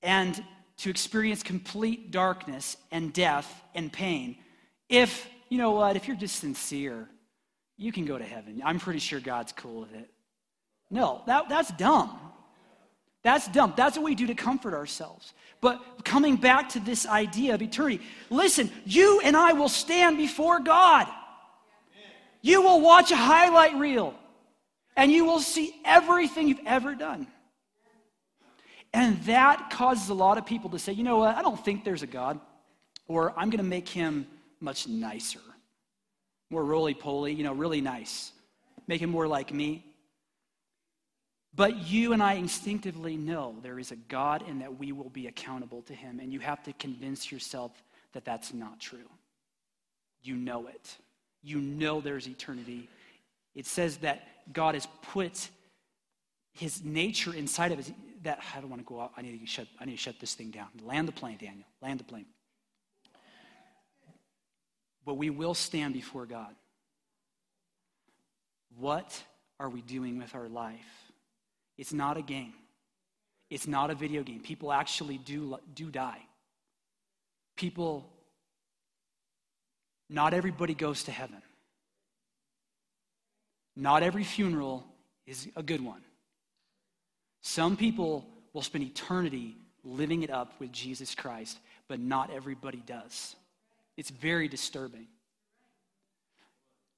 and 0.02 0.42
to 0.78 0.90
experience 0.90 1.42
complete 1.42 2.10
darkness 2.10 2.76
and 2.90 3.12
death 3.12 3.62
and 3.74 3.92
pain. 3.92 4.36
If, 4.88 5.28
you 5.48 5.58
know 5.58 5.72
what, 5.72 5.96
if 5.96 6.08
you're 6.08 6.16
just 6.16 6.36
sincere, 6.36 7.08
you 7.76 7.92
can 7.92 8.04
go 8.04 8.18
to 8.18 8.24
heaven. 8.24 8.62
I'm 8.64 8.78
pretty 8.78 8.98
sure 8.98 9.20
God's 9.20 9.52
cool 9.52 9.80
with 9.80 9.94
it. 9.94 10.10
No, 10.90 11.22
that, 11.26 11.48
that's 11.48 11.70
dumb. 11.72 12.18
That's 13.22 13.48
dumb. 13.48 13.72
That's 13.76 13.96
what 13.96 14.04
we 14.04 14.14
do 14.14 14.26
to 14.26 14.34
comfort 14.34 14.74
ourselves. 14.74 15.32
But 15.60 16.04
coming 16.04 16.36
back 16.36 16.68
to 16.70 16.80
this 16.80 17.06
idea 17.06 17.54
of 17.54 17.62
eternity, 17.62 18.04
listen, 18.28 18.70
you 18.84 19.20
and 19.24 19.36
I 19.36 19.54
will 19.54 19.70
stand 19.70 20.18
before 20.18 20.60
God. 20.60 21.08
You 22.42 22.60
will 22.60 22.82
watch 22.82 23.10
a 23.10 23.16
highlight 23.16 23.74
reel 23.76 24.14
and 24.96 25.10
you 25.10 25.24
will 25.24 25.40
see 25.40 25.74
everything 25.84 26.48
you've 26.48 26.60
ever 26.66 26.94
done. 26.94 27.26
And 28.94 29.20
that 29.24 29.70
causes 29.70 30.08
a 30.08 30.14
lot 30.14 30.38
of 30.38 30.46
people 30.46 30.70
to 30.70 30.78
say, 30.78 30.92
you 30.92 31.02
know 31.02 31.18
what, 31.18 31.36
I 31.36 31.42
don't 31.42 31.62
think 31.62 31.82
there's 31.82 32.04
a 32.04 32.06
God, 32.06 32.38
or 33.08 33.34
I'm 33.36 33.50
going 33.50 33.58
to 33.58 33.64
make 33.64 33.88
him 33.88 34.24
much 34.60 34.86
nicer, 34.86 35.40
more 36.48 36.64
roly 36.64 36.94
poly, 36.94 37.32
you 37.34 37.42
know, 37.42 37.52
really 37.52 37.80
nice, 37.80 38.30
make 38.86 39.02
him 39.02 39.10
more 39.10 39.26
like 39.26 39.52
me. 39.52 39.84
But 41.56 41.76
you 41.88 42.12
and 42.12 42.22
I 42.22 42.34
instinctively 42.34 43.16
know 43.16 43.56
there 43.62 43.80
is 43.80 43.90
a 43.90 43.96
God 43.96 44.44
and 44.46 44.60
that 44.60 44.78
we 44.78 44.92
will 44.92 45.10
be 45.10 45.26
accountable 45.26 45.82
to 45.82 45.94
him. 45.94 46.20
And 46.20 46.32
you 46.32 46.38
have 46.40 46.62
to 46.64 46.72
convince 46.74 47.32
yourself 47.32 47.72
that 48.12 48.24
that's 48.24 48.54
not 48.54 48.78
true. 48.80 49.10
You 50.22 50.36
know 50.36 50.68
it. 50.68 50.96
You 51.42 51.60
know 51.60 52.00
there's 52.00 52.28
eternity. 52.28 52.88
It 53.56 53.66
says 53.66 53.98
that 53.98 54.26
God 54.52 54.74
has 54.74 54.86
put 55.02 55.48
his 56.52 56.84
nature 56.84 57.34
inside 57.34 57.72
of 57.72 57.80
us 57.80 57.90
that 58.24 58.40
I 58.54 58.60
don't 58.60 58.70
want 58.70 58.82
to 58.82 58.86
go 58.86 59.00
out. 59.00 59.12
I 59.16 59.22
need 59.22 59.38
to 59.38 59.46
shut, 59.46 59.66
I 59.80 59.84
need 59.84 59.92
to 59.92 59.98
shut 59.98 60.18
this 60.20 60.34
thing 60.34 60.50
down. 60.50 60.68
Land 60.82 61.08
the 61.08 61.12
plane, 61.12 61.38
Daniel. 61.40 61.66
Land 61.80 62.00
the 62.00 62.04
plane. 62.04 62.26
But 65.04 65.14
we 65.14 65.30
will 65.30 65.54
stand 65.54 65.94
before 65.94 66.26
God. 66.26 66.54
What 68.78 69.22
are 69.60 69.68
we 69.68 69.82
doing 69.82 70.18
with 70.18 70.34
our 70.34 70.48
life? 70.48 71.12
It's 71.76 71.92
not 71.92 72.16
a 72.16 72.22
game. 72.22 72.54
It's 73.50 73.66
not 73.66 73.90
a 73.90 73.94
video 73.94 74.22
game. 74.22 74.40
People 74.40 74.72
actually 74.72 75.18
do, 75.18 75.58
do 75.74 75.90
die. 75.90 76.22
People, 77.56 78.10
not 80.08 80.34
everybody 80.34 80.74
goes 80.74 81.04
to 81.04 81.12
heaven. 81.12 81.42
Not 83.76 84.02
every 84.02 84.24
funeral 84.24 84.84
is 85.26 85.48
a 85.56 85.62
good 85.62 85.84
one. 85.84 86.00
Some 87.46 87.76
people 87.76 88.26
will 88.54 88.62
spend 88.62 88.84
eternity 88.84 89.54
living 89.84 90.22
it 90.22 90.30
up 90.30 90.58
with 90.58 90.72
Jesus 90.72 91.14
Christ, 91.14 91.58
but 91.88 92.00
not 92.00 92.30
everybody 92.32 92.82
does. 92.86 93.36
It's 93.98 94.08
very 94.08 94.48
disturbing. 94.48 95.06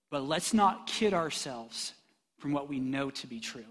But 0.09 0.23
let's 0.23 0.55
not 0.55 0.87
kid 0.87 1.15
ourselves 1.15 1.95
from 2.39 2.53
what 2.53 2.69
we 2.69 2.79
know 2.79 3.11
to 3.11 3.27
be 3.27 3.41
true. 3.41 3.65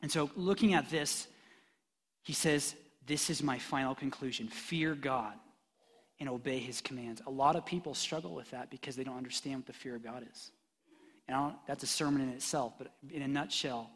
And 0.00 0.12
so, 0.12 0.30
looking 0.36 0.74
at 0.74 0.88
this, 0.90 1.26
he 2.22 2.34
says, 2.34 2.76
This 3.04 3.28
is 3.28 3.42
my 3.42 3.58
final 3.58 3.96
conclusion 3.96 4.46
fear 4.46 4.94
God 4.94 5.34
and 6.20 6.28
obey 6.28 6.60
his 6.60 6.80
commands. 6.80 7.20
A 7.26 7.30
lot 7.30 7.56
of 7.56 7.66
people 7.66 7.94
struggle 7.94 8.32
with 8.32 8.48
that 8.52 8.70
because 8.70 8.94
they 8.94 9.02
don't 9.02 9.16
understand 9.16 9.56
what 9.56 9.66
the 9.66 9.72
fear 9.72 9.96
of 9.96 10.04
God 10.04 10.24
is. 10.32 10.52
And 11.26 11.54
that's 11.66 11.82
a 11.82 11.88
sermon 11.88 12.22
in 12.22 12.28
itself, 12.28 12.74
but 12.78 12.92
in 13.10 13.22
a 13.22 13.28
nutshell, 13.28 13.90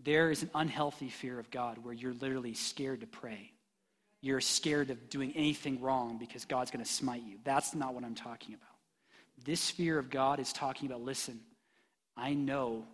there 0.00 0.30
is 0.30 0.42
an 0.42 0.50
unhealthy 0.54 1.08
fear 1.08 1.38
of 1.38 1.50
God 1.50 1.78
where 1.82 1.94
you're 1.94 2.14
literally 2.14 2.54
scared 2.54 3.00
to 3.00 3.06
pray. 3.06 3.52
You're 4.20 4.40
scared 4.40 4.90
of 4.90 5.10
doing 5.10 5.32
anything 5.36 5.80
wrong 5.80 6.18
because 6.18 6.44
God's 6.44 6.70
going 6.70 6.84
to 6.84 6.90
smite 6.90 7.22
you. 7.22 7.36
That's 7.44 7.74
not 7.74 7.94
what 7.94 8.04
I'm 8.04 8.14
talking 8.14 8.54
about. 8.54 8.68
This 9.44 9.70
fear 9.70 9.98
of 9.98 10.10
God 10.10 10.40
is 10.40 10.52
talking 10.52 10.86
about 10.86 11.02
listen, 11.02 11.40
I 12.16 12.34
know 12.34 12.86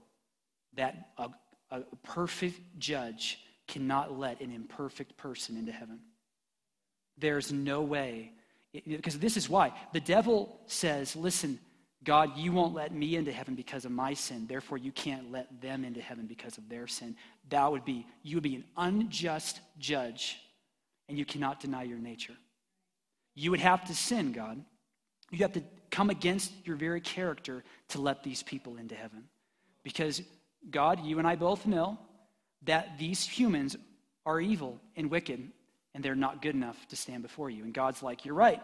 that 0.74 1.10
a, 1.18 1.28
a 1.70 1.82
perfect 2.02 2.60
judge 2.78 3.38
cannot 3.68 4.18
let 4.18 4.40
an 4.40 4.52
imperfect 4.52 5.16
person 5.16 5.56
into 5.56 5.72
heaven. 5.72 6.00
There's 7.18 7.52
no 7.52 7.82
way. 7.82 8.32
Because 8.86 9.18
this 9.18 9.36
is 9.36 9.48
why. 9.48 9.72
The 9.92 10.00
devil 10.00 10.60
says, 10.66 11.16
listen, 11.16 11.58
God, 12.02 12.36
you 12.36 12.52
won't 12.52 12.74
let 12.74 12.94
me 12.94 13.16
into 13.16 13.30
heaven 13.30 13.54
because 13.54 13.84
of 13.84 13.92
my 13.92 14.14
sin. 14.14 14.46
Therefore, 14.48 14.78
you 14.78 14.90
can't 14.90 15.30
let 15.30 15.60
them 15.60 15.84
into 15.84 16.00
heaven 16.00 16.26
because 16.26 16.56
of 16.56 16.68
their 16.68 16.86
sin. 16.86 17.14
That 17.50 17.70
would 17.70 17.84
be, 17.84 18.06
you 18.22 18.36
would 18.36 18.42
be 18.42 18.54
an 18.54 18.64
unjust 18.76 19.60
judge, 19.78 20.38
and 21.08 21.18
you 21.18 21.26
cannot 21.26 21.60
deny 21.60 21.82
your 21.82 21.98
nature. 21.98 22.36
You 23.34 23.50
would 23.50 23.60
have 23.60 23.84
to 23.86 23.94
sin, 23.94 24.32
God. 24.32 24.64
You 25.30 25.38
have 25.38 25.52
to 25.52 25.62
come 25.90 26.08
against 26.08 26.52
your 26.64 26.76
very 26.76 27.00
character 27.00 27.64
to 27.88 28.00
let 28.00 28.22
these 28.22 28.42
people 28.42 28.76
into 28.76 28.94
heaven. 28.94 29.24
Because, 29.82 30.22
God, 30.70 31.04
you 31.04 31.18
and 31.18 31.28
I 31.28 31.36
both 31.36 31.66
know 31.66 31.98
that 32.62 32.98
these 32.98 33.26
humans 33.26 33.76
are 34.24 34.40
evil 34.40 34.80
and 34.96 35.10
wicked, 35.10 35.50
and 35.94 36.02
they're 36.02 36.14
not 36.14 36.40
good 36.40 36.54
enough 36.54 36.88
to 36.88 36.96
stand 36.96 37.22
before 37.22 37.50
you. 37.50 37.62
And 37.64 37.74
God's 37.74 38.02
like, 38.02 38.24
You're 38.24 38.34
right. 38.34 38.62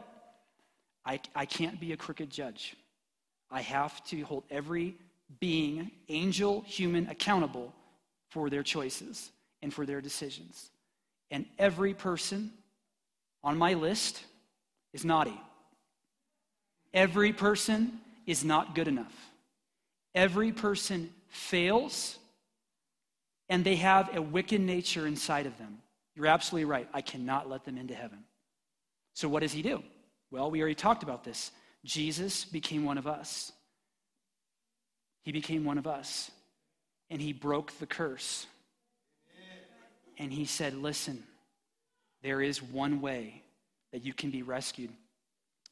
I, 1.04 1.20
I 1.34 1.44
can't 1.44 1.78
be 1.78 1.92
a 1.92 1.96
crooked 1.96 2.30
judge. 2.30 2.74
I 3.50 3.62
have 3.62 4.04
to 4.06 4.22
hold 4.22 4.44
every 4.50 4.96
being, 5.40 5.90
angel, 6.08 6.62
human, 6.66 7.08
accountable 7.08 7.72
for 8.28 8.50
their 8.50 8.62
choices 8.62 9.30
and 9.62 9.72
for 9.72 9.86
their 9.86 10.00
decisions. 10.00 10.70
And 11.30 11.46
every 11.58 11.94
person 11.94 12.52
on 13.42 13.58
my 13.58 13.74
list 13.74 14.22
is 14.92 15.04
naughty. 15.04 15.38
Every 16.92 17.32
person 17.32 18.00
is 18.26 18.44
not 18.44 18.74
good 18.74 18.88
enough. 18.88 19.14
Every 20.14 20.52
person 20.52 21.10
fails, 21.28 22.18
and 23.48 23.64
they 23.64 23.76
have 23.76 24.16
a 24.16 24.22
wicked 24.22 24.60
nature 24.60 25.06
inside 25.06 25.46
of 25.46 25.56
them. 25.58 25.78
You're 26.14 26.26
absolutely 26.26 26.64
right. 26.64 26.88
I 26.94 27.02
cannot 27.02 27.48
let 27.48 27.64
them 27.64 27.76
into 27.76 27.94
heaven. 27.94 28.24
So, 29.12 29.28
what 29.28 29.40
does 29.40 29.52
he 29.52 29.62
do? 29.62 29.82
Well, 30.30 30.50
we 30.50 30.60
already 30.60 30.74
talked 30.74 31.02
about 31.02 31.22
this. 31.22 31.50
Jesus 31.86 32.44
became 32.44 32.84
one 32.84 32.98
of 32.98 33.06
us. 33.06 33.52
He 35.22 35.32
became 35.32 35.64
one 35.64 35.78
of 35.78 35.86
us. 35.86 36.30
And 37.08 37.22
he 37.22 37.32
broke 37.32 37.72
the 37.78 37.86
curse. 37.86 38.46
And 40.18 40.32
he 40.32 40.44
said, 40.44 40.74
Listen, 40.74 41.22
there 42.22 42.42
is 42.42 42.62
one 42.62 43.00
way 43.00 43.42
that 43.92 44.04
you 44.04 44.12
can 44.12 44.30
be 44.30 44.42
rescued. 44.42 44.90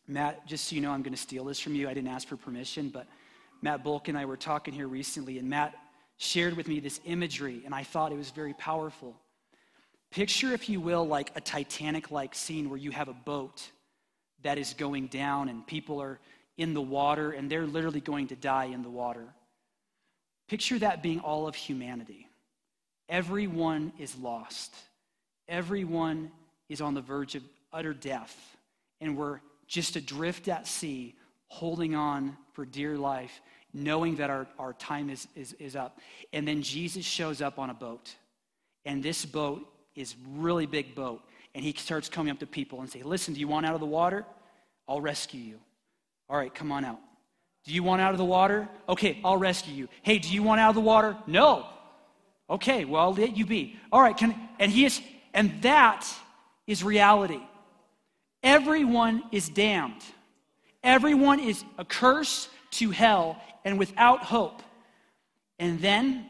Matt, 0.07 0.47
just 0.47 0.69
so 0.69 0.77
you 0.77 0.83
know, 0.83 0.93
I'm 0.93 1.03
going 1.03 1.15
to 1.15 1.21
steal 1.21 1.45
this 1.45 1.59
from 1.59 1.75
you. 1.75 1.89
I 1.89 1.95
didn't 1.95 2.11
ask 2.11 2.29
for 2.29 2.37
permission, 2.37 2.91
but 2.91 3.07
Matt 3.63 3.83
Bulk 3.83 4.09
and 4.09 4.17
I 4.17 4.27
were 4.27 4.37
talking 4.37 4.75
here 4.75 4.87
recently, 4.87 5.39
and 5.39 5.49
Matt 5.49 5.75
shared 6.19 6.55
with 6.55 6.69
me 6.69 6.79
this 6.79 7.01
imagery, 7.07 7.63
and 7.65 7.75
I 7.75 7.83
thought 7.83 8.13
it 8.13 8.19
was 8.19 8.31
very 8.31 8.53
powerful. 8.55 9.17
Picture, 10.11 10.53
if 10.53 10.69
you 10.69 10.81
will, 10.81 11.07
like 11.07 11.33
a 11.35 11.41
Titanic 11.41 12.11
like 12.11 12.35
scene 12.35 12.69
where 12.69 12.79
you 12.79 12.93
have 12.93 13.09
a 13.09 13.15
boat 13.15 13.71
that 14.45 14.59
is 14.59 14.75
going 14.75 15.09
down 15.09 15.49
and 15.49 15.67
people 15.67 16.01
are 16.01 16.21
in 16.57 16.73
the 16.73 16.81
water 16.81 17.33
and 17.33 17.51
they're 17.51 17.67
literally 17.67 18.01
going 18.01 18.29
to 18.29 18.37
die 18.37 18.67
in 18.67 18.83
the 18.83 18.91
water. 18.91 19.27
Picture 20.49 20.79
that 20.79 21.03
being 21.03 21.21
all 21.21 21.49
of 21.49 21.55
humanity. 21.55 22.29
Everyone 23.09 23.93
is 23.99 24.17
lost, 24.17 24.73
everyone 25.49 26.31
is 26.69 26.81
on 26.81 26.95
the 26.95 27.03
verge 27.03 27.35
of 27.35 27.43
utter 27.73 27.93
death, 27.93 28.35
and 29.01 29.17
we're 29.17 29.41
just 29.67 29.97
adrift 29.97 30.49
at 30.49 30.67
sea, 30.67 31.15
holding 31.49 31.95
on 31.95 32.37
for 32.53 32.65
dear 32.65 32.97
life, 32.97 33.43
knowing 33.75 34.17
that 34.17 34.31
our, 34.31 34.47
our 34.59 34.73
time 34.75 35.11
is, 35.11 35.27
is, 35.35 35.53
is 35.55 35.77
up. 35.77 35.99
And 36.33 36.49
then 36.49 36.63
Jesus 36.63 37.05
shows 37.05 37.43
up 37.43 37.59
on 37.59 37.69
a 37.69 37.75
boat, 37.75 38.15
and 38.87 39.03
this 39.03 39.27
boat 39.27 39.67
is 39.95 40.15
really 40.35 40.67
big 40.67 40.95
boat 40.95 41.23
and 41.55 41.65
he 41.65 41.73
starts 41.73 42.09
coming 42.09 42.31
up 42.31 42.41
to 42.41 42.47
people 42.47 42.81
and 42.81 42.91
say, 42.91 43.03
Listen, 43.03 43.35
do 43.35 43.41
you 43.41 43.49
want 43.49 43.67
out 43.67 43.75
of 43.75 43.81
the 43.81 43.87
water? 43.87 44.25
I'll 44.89 45.01
rescue 45.01 45.41
you. 45.41 45.59
All 46.29 46.37
right, 46.37 46.55
come 46.55 46.73
on 46.73 46.85
out. 46.85 47.01
Do 47.65 47.73
you 47.73 47.83
want 47.83 48.03
out 48.03 48.13
of 48.13 48.19
the 48.19 48.25
water? 48.25 48.69
Okay, 48.89 49.19
I'll 49.25 49.37
rescue 49.37 49.75
you. 49.75 49.89
Hey, 50.03 50.19
do 50.19 50.29
you 50.33 50.43
want 50.43 50.61
out 50.61 50.71
of 50.71 50.75
the 50.75 50.81
water? 50.83 51.17
No. 51.27 51.67
Okay, 52.51 52.85
well, 52.85 53.03
I'll 53.03 53.15
let 53.15 53.37
you 53.37 53.47
be. 53.47 53.77
All 53.91 54.03
right, 54.03 54.17
can, 54.17 54.35
and 54.59 54.71
he 54.71 54.85
is, 54.85 55.01
and 55.33 55.63
that 55.63 56.07
is 56.67 56.85
reality. 56.85 57.41
Everyone 58.43 59.23
is 59.33 59.49
damned. 59.49 60.03
Everyone 60.83 61.41
is 61.41 61.65
a 61.79 61.85
curse 61.85 62.49
to 62.73 62.91
hell 62.91 63.41
and 63.65 63.79
without 63.79 64.23
hope. 64.23 64.63
And 65.59 65.81
then 65.81 66.27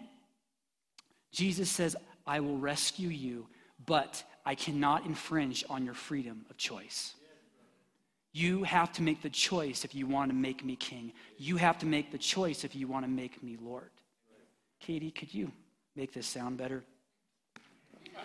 Jesus 1.33 1.69
says, 1.69 1.97
I 2.25 2.39
will 2.39 2.59
rescue 2.59 3.09
you, 3.09 3.49
but 3.85 4.23
I 4.47 4.55
cannot 4.55 5.07
infringe 5.07 5.65
on 5.71 5.85
your 5.85 5.95
freedom 5.95 6.45
of 6.51 6.57
choice. 6.57 7.15
You 8.33 8.65
have 8.65 8.93
to 8.95 9.03
make 9.03 9.23
the 9.23 9.31
choice 9.31 9.85
if 9.85 9.95
you 9.95 10.07
want 10.09 10.31
to 10.31 10.35
make 10.35 10.65
me 10.65 10.75
king. 10.77 11.13
You 11.39 11.57
have 11.57 11.79
to 11.79 11.87
make 11.87 12.11
the 12.11 12.19
choice 12.19 12.65
if 12.65 12.75
you 12.75 12.89
want 12.89 13.05
to 13.05 13.11
make 13.11 13.43
me 13.43 13.57
Lord. 13.63 13.91
Katie, 14.81 15.13
could 15.13 15.33
you 15.33 15.53
make 15.95 16.13
this 16.13 16.27
sound 16.27 16.57
better? 16.57 16.83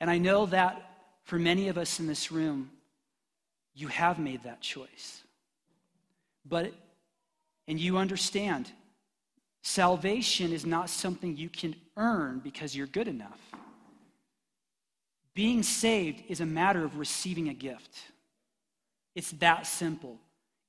and 0.00 0.10
I 0.10 0.18
know 0.18 0.46
that 0.46 0.82
for 1.22 1.38
many 1.38 1.68
of 1.68 1.78
us 1.78 2.00
in 2.00 2.08
this 2.08 2.32
room, 2.32 2.70
you 3.74 3.86
have 3.88 4.18
made 4.18 4.42
that 4.42 4.60
choice. 4.60 5.22
But, 6.44 6.72
and 7.68 7.78
you 7.78 7.96
understand 7.96 8.72
Salvation 9.62 10.52
is 10.52 10.64
not 10.64 10.88
something 10.88 11.36
you 11.36 11.48
can 11.48 11.74
earn 11.96 12.38
because 12.38 12.74
you're 12.74 12.86
good 12.86 13.08
enough. 13.08 13.40
Being 15.34 15.62
saved 15.62 16.22
is 16.28 16.40
a 16.40 16.46
matter 16.46 16.84
of 16.84 16.98
receiving 16.98 17.48
a 17.48 17.54
gift. 17.54 17.96
It's 19.14 19.30
that 19.32 19.66
simple. 19.66 20.18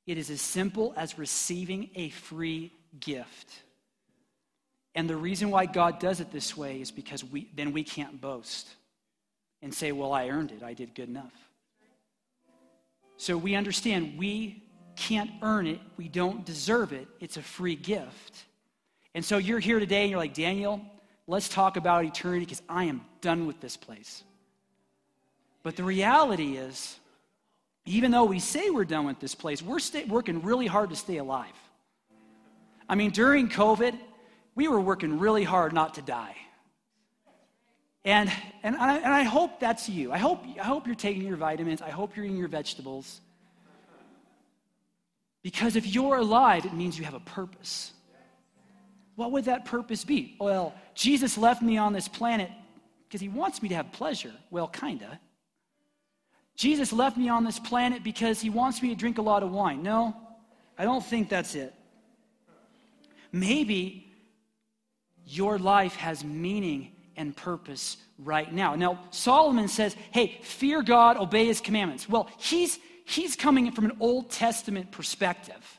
It 0.06 0.18
is 0.18 0.30
as 0.30 0.42
simple 0.42 0.94
as 0.98 1.18
receiving 1.18 1.90
a 1.96 2.10
free 2.10 2.72
gift. 3.00 3.64
And 4.96 5.10
the 5.10 5.16
reason 5.16 5.50
why 5.52 5.66
God 5.66 6.00
does 6.00 6.20
it 6.20 6.32
this 6.32 6.58
way 6.58 6.82
is 6.82 6.92
because 6.92 7.24
we, 7.24 7.50
then 7.56 7.74
we 7.74 7.84
can't 7.84 8.20
boast 8.20 8.68
and 9.62 9.74
say, 9.74 9.92
well, 9.92 10.14
I 10.14 10.30
earned 10.30 10.52
it. 10.52 10.64
I 10.64 10.74
did 10.74 10.96
good 10.96 11.10
enough. 11.10 11.34
So 13.18 13.38
we 13.38 13.56
understand 13.56 14.18
we 14.18 14.64
can't 14.96 15.32
earn 15.42 15.68
it. 15.68 15.80
We 15.98 16.08
don't 16.08 16.46
deserve 16.46 16.94
it. 16.94 17.08
It's 17.20 17.38
a 17.38 17.42
free 17.42 17.76
gift. 17.76 18.46
And 19.16 19.26
so 19.26 19.38
you're 19.38 19.60
here 19.60 19.80
today 19.80 20.02
and 20.02 20.10
you're 20.10 20.20
like, 20.20 20.34
Daniel, 20.34 20.82
let's 21.28 21.50
talk 21.50 21.78
about 21.78 22.06
eternity 22.06 22.46
because 22.46 22.62
I 22.70 22.86
am 22.86 23.02
done 23.22 23.48
with 23.48 23.60
this 23.60 23.76
place. 23.76 24.24
But 25.64 25.76
the 25.76 25.84
reality 25.84 26.58
is, 26.58 27.00
even 27.86 28.12
though 28.12 28.26
we 28.26 28.40
say 28.40 28.70
we're 28.70 28.86
done 28.86 29.06
with 29.06 29.20
this 29.20 29.36
place, 29.36 29.62
we're 29.62 29.80
stay, 29.80 30.06
working 30.06 30.42
really 30.42 30.68
hard 30.68 30.92
to 30.92 30.96
stay 30.96 31.18
alive. 31.18 31.48
I 32.88 32.96
mean, 32.96 33.12
during 33.12 33.50
COVID, 33.50 33.98
we 34.56 34.68
were 34.68 34.80
working 34.80 35.20
really 35.20 35.44
hard 35.44 35.74
not 35.74 35.96
to 35.96 36.02
die. 36.02 36.36
And, 38.06 38.32
and, 38.64 38.76
I, 38.78 38.98
and 38.98 39.14
I 39.14 39.24
hope 39.24 39.60
that's 39.60 39.90
you. 39.90 40.12
I 40.12 40.18
hope, 40.18 40.44
I 40.60 40.64
hope 40.64 40.88
you're 40.88 40.96
taking 40.96 41.24
your 41.24 41.36
vitamins. 41.36 41.82
I 41.82 41.90
hope 41.90 42.16
you're 42.16 42.26
eating 42.26 42.38
your 42.38 42.48
vegetables. 42.48 43.22
Because 45.44 45.76
if 45.76 45.86
you're 45.86 46.18
alive, 46.18 46.66
it 46.66 46.74
means 46.74 46.98
you 46.98 47.06
have 47.06 47.14
a 47.14 47.20
purpose. 47.20 47.94
What 49.20 49.34
would 49.34 49.44
that 49.46 49.66
purpose 49.66 50.06
be? 50.06 50.38
Well, 50.40 50.74
Jesus 50.96 51.38
left 51.38 51.62
me 51.62 51.78
on 51.78 51.92
this 51.92 52.08
planet 52.08 52.50
because 53.06 53.20
he 53.20 53.28
wants 53.28 53.62
me 53.62 53.68
to 53.68 53.76
have 53.76 53.92
pleasure. 53.92 54.32
Well, 54.50 54.70
kinda. 54.70 55.20
Jesus 56.56 56.94
left 56.94 57.18
me 57.18 57.28
on 57.28 57.44
this 57.44 57.60
planet 57.60 58.02
because 58.02 58.40
he 58.40 58.50
wants 58.50 58.82
me 58.82 58.88
to 58.88 58.96
drink 58.96 59.18
a 59.18 59.22
lot 59.22 59.44
of 59.44 59.52
wine. 59.52 59.84
No, 59.84 60.16
I 60.78 60.86
don't 60.86 61.04
think 61.04 61.28
that's 61.28 61.54
it. 61.54 61.74
Maybe 63.34 64.10
your 65.26 65.60
life 65.60 65.98
has 65.98 66.24
meaning 66.24 66.94
and 67.18 67.36
purpose 67.36 67.98
right 68.20 68.54
now. 68.54 68.76
Now, 68.76 69.02
Solomon 69.12 69.68
says, 69.68 69.98
hey, 70.12 70.40
fear 70.44 70.82
God, 70.82 71.18
obey 71.18 71.46
his 71.46 71.60
commandments. 71.60 72.08
Well, 72.08 72.30
he's, 72.38 72.80
he's 73.04 73.36
coming 73.36 73.70
from 73.74 73.84
an 73.84 73.98
Old 74.00 74.32
Testament 74.32 74.92
perspective. 74.92 75.79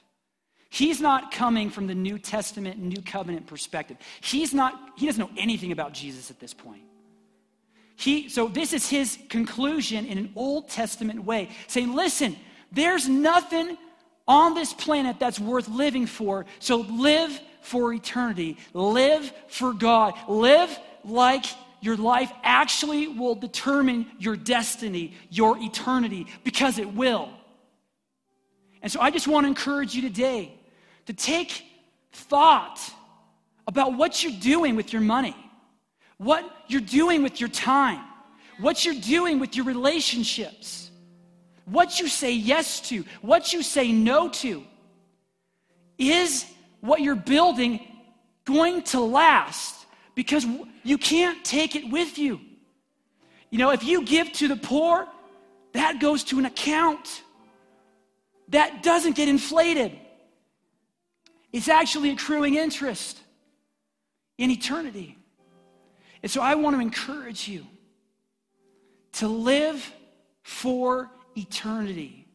He's 0.71 1.01
not 1.01 1.33
coming 1.33 1.69
from 1.69 1.89
the 1.89 1.97
New 1.97 2.17
Testament, 2.17 2.79
New 2.79 3.03
Covenant 3.03 3.49
perspective. 3.49 3.97
He's 4.21 4.55
not, 4.55 4.79
he 4.97 5.07
doesn't 5.07 5.21
know 5.21 5.37
anything 5.37 5.73
about 5.73 5.93
Jesus 5.93 6.31
at 6.31 6.39
this 6.39 6.55
point. 6.55 6.83
He, 7.97 8.29
so 8.29 8.47
this 8.47 8.73
is 8.73 8.89
his 8.89 9.19
conclusion 9.29 10.07
in 10.07 10.17
an 10.17 10.33
Old 10.37 10.71
Testament 10.71 11.25
way, 11.25 11.51
saying, 11.67 11.93
listen, 11.95 12.37
there's 12.71 13.09
nothing 13.09 13.77
on 14.29 14.55
this 14.55 14.73
planet 14.73 15.19
that's 15.19 15.41
worth 15.41 15.69
living 15.69 16.07
for. 16.07 16.47
So 16.61 16.77
live 16.77 17.39
for 17.63 17.93
eternity. 17.93 18.57
Live 18.73 19.33
for 19.49 19.75
God. 19.75 20.15
Live 20.29 20.79
like 21.05 21.47
your 21.81 21.97
life 21.97 22.33
actually 22.45 23.09
will 23.09 23.35
determine 23.35 24.07
your 24.21 24.37
destiny, 24.37 25.15
your 25.31 25.59
eternity, 25.59 26.29
because 26.45 26.79
it 26.79 26.95
will. 26.95 27.29
And 28.83 28.93
so 28.93 29.01
I 29.01 29.11
just 29.11 29.27
want 29.27 29.45
to 29.45 29.49
encourage 29.49 29.97
you 29.97 30.03
today 30.03 30.55
to 31.11 31.17
take 31.17 31.65
thought 32.13 32.79
about 33.67 33.97
what 33.97 34.23
you're 34.23 34.41
doing 34.41 34.77
with 34.77 34.93
your 34.93 35.03
money. 35.03 35.35
what 36.21 36.45
you're 36.69 36.83
doing 36.83 37.23
with 37.23 37.41
your 37.41 37.49
time, 37.49 38.05
what 38.61 38.85
you're 38.85 39.01
doing 39.17 39.39
with 39.39 39.57
your 39.57 39.65
relationships, 39.65 40.91
what 41.65 41.99
you 41.99 42.09
say 42.09 42.31
yes 42.33 42.79
to, 42.83 43.05
what 43.23 43.55
you 43.55 43.63
say 43.63 43.91
no 43.91 44.29
to. 44.29 44.63
Is 45.97 46.45
what 46.81 47.01
you're 47.01 47.15
building 47.15 47.81
going 48.45 48.83
to 48.83 49.01
last? 49.01 49.87
Because 50.15 50.47
you 50.83 50.99
can't 50.99 51.43
take 51.43 51.75
it 51.75 51.91
with 51.91 52.19
you. 52.19 52.39
You 53.49 53.59
know, 53.59 53.71
if 53.71 53.83
you 53.83 54.05
give 54.05 54.31
to 54.35 54.49
the 54.49 54.57
poor, 54.57 55.09
that 55.73 56.01
goes 56.01 56.23
to 56.25 56.39
an 56.39 56.45
account 56.45 57.23
that 58.49 58.83
doesn't 58.83 59.17
get 59.17 59.29
inflated. 59.29 59.99
It's 61.53 61.69
actually 61.69 62.11
accruing 62.11 62.55
interest 62.55 63.21
in 64.39 64.51
eternity. 64.51 65.17
And 66.23 66.31
so 66.31 66.43
I 66.43 66.55
want 66.55 66.77
to 66.77 66.81
encourage 66.81 67.49
you 67.49 67.67
to 69.15 69.29
live 69.29 69.93
for 70.43 71.11
eternity, 71.37 72.27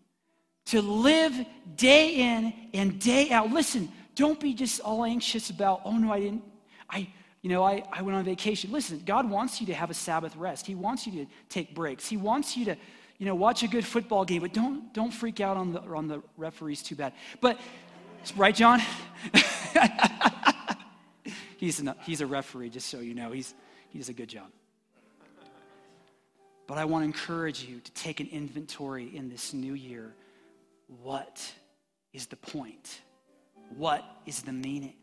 to 0.67 0.81
live 0.81 1.33
day 1.75 2.15
in 2.15 2.53
and 2.73 2.99
day 2.99 3.31
out. 3.31 3.51
Listen, 3.51 3.89
don't 4.15 4.39
be 4.39 4.53
just 4.53 4.79
all 4.81 5.05
anxious 5.05 5.49
about, 5.49 5.81
oh 5.85 5.97
no, 5.97 6.11
I 6.11 6.19
didn't, 6.19 6.43
I, 6.89 7.07
you 7.41 7.49
know, 7.49 7.63
I, 7.63 7.83
I 7.91 8.01
went 8.01 8.17
on 8.17 8.23
vacation. 8.23 8.71
Listen, 8.71 9.01
God 9.05 9.29
wants 9.29 9.61
you 9.61 9.67
to 9.67 9.73
have 9.73 9.89
a 9.89 9.93
Sabbath 9.93 10.35
rest. 10.35 10.65
He 10.65 10.75
wants 10.75 11.05
you 11.05 11.25
to 11.25 11.31
take 11.49 11.75
breaks. 11.75 12.07
He 12.07 12.17
wants 12.17 12.57
you 12.57 12.65
to, 12.65 12.75
you 13.17 13.25
know, 13.25 13.35
watch 13.35 13.63
a 13.63 13.67
good 13.67 13.85
football 13.85 14.25
game, 14.25 14.41
but 14.41 14.53
don't, 14.53 14.93
don't 14.93 15.11
freak 15.11 15.39
out 15.39 15.55
on 15.55 15.71
the, 15.71 15.81
on 15.81 16.07
the 16.07 16.21
referees 16.37 16.81
too 16.81 16.95
bad. 16.95 17.13
But, 17.41 17.59
right, 18.33 18.55
John? 18.55 18.81
he's, 21.57 21.79
an, 21.79 21.93
he's 22.03 22.21
a 22.21 22.27
referee, 22.27 22.69
just 22.69 22.89
so 22.89 22.99
you 22.99 23.13
know. 23.13 23.31
He's, 23.31 23.53
he 23.89 23.99
does 23.99 24.09
a 24.09 24.13
good 24.13 24.29
job. 24.29 24.47
But 26.67 26.77
I 26.77 26.85
want 26.85 27.03
to 27.03 27.05
encourage 27.05 27.63
you 27.63 27.79
to 27.79 27.91
take 27.91 28.19
an 28.19 28.27
inventory 28.31 29.15
in 29.15 29.29
this 29.29 29.53
new 29.53 29.73
year. 29.73 30.13
What 31.03 31.53
is 32.13 32.27
the 32.27 32.35
point? 32.35 33.01
What 33.77 34.03
is 34.25 34.41
the 34.41 34.53
meaning? 34.53 34.95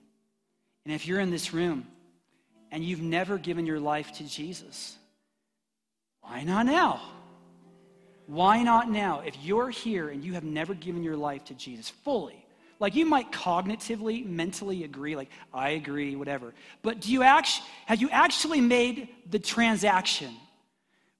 And 0.84 0.94
if 0.94 1.06
you're 1.06 1.20
in 1.20 1.30
this 1.30 1.52
room 1.52 1.86
and 2.70 2.84
you've 2.84 3.02
never 3.02 3.38
given 3.38 3.66
your 3.66 3.78
life 3.78 4.12
to 4.14 4.24
Jesus, 4.24 4.96
why 6.20 6.42
not 6.42 6.66
now? 6.66 7.00
Why 8.26 8.62
not 8.62 8.90
now? 8.90 9.20
If 9.20 9.36
you're 9.42 9.70
here 9.70 10.08
and 10.08 10.24
you 10.24 10.34
have 10.34 10.44
never 10.44 10.74
given 10.74 11.02
your 11.02 11.16
life 11.16 11.44
to 11.46 11.54
Jesus 11.54 11.88
fully, 11.88 12.41
like 12.82 12.96
you 12.96 13.06
might 13.06 13.30
cognitively, 13.30 14.26
mentally 14.26 14.82
agree, 14.82 15.14
like 15.14 15.30
I 15.54 15.70
agree, 15.70 16.16
whatever. 16.16 16.52
But 16.82 17.00
do 17.00 17.12
you 17.12 17.22
actually 17.22 17.64
have 17.86 18.02
you 18.02 18.10
actually 18.10 18.60
made 18.60 19.08
the 19.30 19.38
transaction 19.38 20.34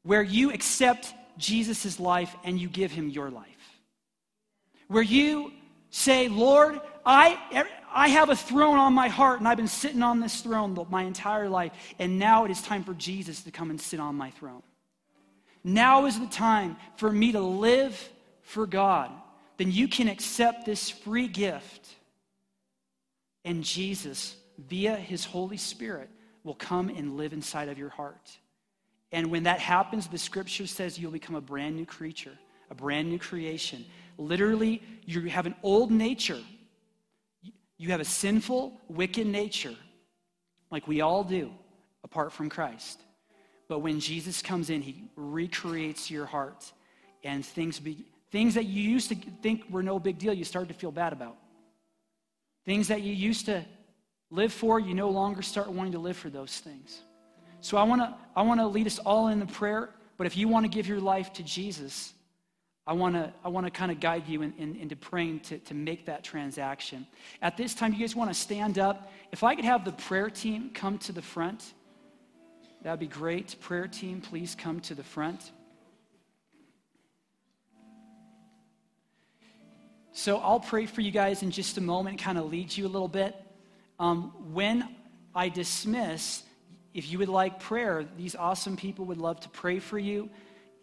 where 0.02 0.24
you 0.24 0.50
accept 0.50 1.14
Jesus' 1.38 2.00
life 2.00 2.34
and 2.42 2.60
you 2.60 2.68
give 2.68 2.90
him 2.90 3.08
your 3.08 3.30
life? 3.30 3.46
Where 4.88 5.04
you 5.04 5.52
say, 5.90 6.26
Lord, 6.26 6.80
I, 7.06 7.38
er, 7.54 7.68
I 7.94 8.08
have 8.08 8.28
a 8.28 8.36
throne 8.36 8.78
on 8.78 8.92
my 8.92 9.06
heart, 9.06 9.38
and 9.38 9.46
I've 9.46 9.56
been 9.56 9.68
sitting 9.68 10.02
on 10.02 10.18
this 10.18 10.40
throne 10.40 10.76
my 10.90 11.04
entire 11.04 11.48
life, 11.48 11.70
and 12.00 12.18
now 12.18 12.44
it 12.44 12.50
is 12.50 12.60
time 12.60 12.82
for 12.82 12.94
Jesus 12.94 13.42
to 13.42 13.52
come 13.52 13.70
and 13.70 13.80
sit 13.80 14.00
on 14.00 14.16
my 14.16 14.30
throne. 14.32 14.64
Now 15.62 16.06
is 16.06 16.18
the 16.18 16.26
time 16.26 16.76
for 16.96 17.12
me 17.12 17.30
to 17.32 17.40
live 17.40 17.96
for 18.42 18.66
God. 18.66 19.12
Then 19.62 19.70
you 19.70 19.86
can 19.86 20.08
accept 20.08 20.66
this 20.66 20.90
free 20.90 21.28
gift, 21.28 21.88
and 23.44 23.62
Jesus, 23.62 24.34
via 24.58 24.96
his 24.96 25.24
Holy 25.24 25.56
Spirit, 25.56 26.10
will 26.42 26.56
come 26.56 26.88
and 26.88 27.16
live 27.16 27.32
inside 27.32 27.68
of 27.68 27.78
your 27.78 27.90
heart. 27.90 28.28
And 29.12 29.30
when 29.30 29.44
that 29.44 29.60
happens, 29.60 30.08
the 30.08 30.18
scripture 30.18 30.66
says 30.66 30.98
you'll 30.98 31.12
become 31.12 31.36
a 31.36 31.40
brand 31.40 31.76
new 31.76 31.86
creature, 31.86 32.36
a 32.72 32.74
brand 32.74 33.08
new 33.08 33.20
creation. 33.20 33.84
Literally, 34.18 34.82
you 35.06 35.20
have 35.28 35.46
an 35.46 35.54
old 35.62 35.92
nature 35.92 36.40
you 37.78 37.88
have 37.90 38.00
a 38.00 38.04
sinful, 38.04 38.80
wicked 38.88 39.26
nature, 39.26 39.74
like 40.70 40.86
we 40.88 41.00
all 41.00 41.24
do, 41.24 41.52
apart 42.04 42.32
from 42.32 42.48
Christ. 42.48 43.00
But 43.68 43.80
when 43.80 44.00
Jesus 44.00 44.40
comes 44.40 44.70
in, 44.70 44.82
he 44.82 45.04
recreates 45.16 46.10
your 46.10 46.26
heart, 46.26 46.72
and 47.24 47.44
things, 47.44 47.80
be, 47.80 48.04
things 48.32 48.54
that 48.54 48.64
you 48.64 48.82
used 48.82 49.10
to 49.10 49.14
think 49.14 49.64
were 49.70 49.82
no 49.82 49.98
big 49.98 50.18
deal, 50.18 50.32
you 50.32 50.44
start 50.44 50.68
to 50.68 50.74
feel 50.74 50.90
bad 50.90 51.12
about. 51.12 51.36
Things 52.64 52.88
that 52.88 53.02
you 53.02 53.12
used 53.12 53.46
to 53.46 53.64
live 54.30 54.52
for, 54.52 54.80
you 54.80 54.94
no 54.94 55.10
longer 55.10 55.42
start 55.42 55.68
wanting 55.70 55.92
to 55.92 55.98
live 55.98 56.16
for 56.16 56.30
those 56.30 56.58
things. 56.58 57.02
So 57.60 57.76
I 57.76 57.84
want 57.84 58.00
to 58.00 58.14
I 58.34 58.42
want 58.42 58.60
to 58.60 58.66
lead 58.66 58.86
us 58.86 58.98
all 58.98 59.28
in 59.28 59.38
the 59.38 59.46
prayer, 59.46 59.90
but 60.16 60.26
if 60.26 60.36
you 60.36 60.48
want 60.48 60.64
to 60.64 60.68
give 60.68 60.88
your 60.88 61.00
life 61.00 61.32
to 61.34 61.42
Jesus, 61.42 62.14
I 62.86 62.94
want 62.94 63.14
to 63.14 63.32
I 63.44 63.48
want 63.50 63.66
to 63.66 63.70
kind 63.70 63.92
of 63.92 64.00
guide 64.00 64.26
you 64.26 64.42
in, 64.42 64.52
in, 64.58 64.74
into 64.76 64.96
praying 64.96 65.40
to, 65.40 65.58
to 65.58 65.74
make 65.74 66.06
that 66.06 66.24
transaction. 66.24 67.06
At 67.42 67.56
this 67.56 67.74
time, 67.74 67.92
you 67.92 68.00
guys 68.00 68.16
want 68.16 68.30
to 68.30 68.34
stand 68.34 68.78
up. 68.78 69.12
If 69.30 69.44
I 69.44 69.54
could 69.54 69.64
have 69.64 69.84
the 69.84 69.92
prayer 69.92 70.30
team 70.30 70.70
come 70.72 70.98
to 70.98 71.12
the 71.12 71.22
front, 71.22 71.74
that'd 72.82 72.98
be 72.98 73.06
great. 73.06 73.60
Prayer 73.60 73.86
team, 73.86 74.20
please 74.20 74.56
come 74.56 74.80
to 74.80 74.94
the 74.94 75.04
front. 75.04 75.52
So 80.14 80.38
I'll 80.38 80.60
pray 80.60 80.84
for 80.84 81.00
you 81.00 81.10
guys 81.10 81.42
in 81.42 81.50
just 81.50 81.78
a 81.78 81.80
moment, 81.80 82.20
kind 82.20 82.36
of 82.36 82.50
lead 82.50 82.76
you 82.76 82.86
a 82.86 82.88
little 82.88 83.08
bit. 83.08 83.34
Um, 83.98 84.32
when 84.52 84.86
I 85.34 85.48
dismiss, 85.48 86.42
if 86.92 87.10
you 87.10 87.18
would 87.18 87.30
like 87.30 87.58
prayer, 87.60 88.04
these 88.18 88.36
awesome 88.36 88.76
people 88.76 89.06
would 89.06 89.16
love 89.16 89.40
to 89.40 89.48
pray 89.48 89.78
for 89.78 89.98
you. 89.98 90.28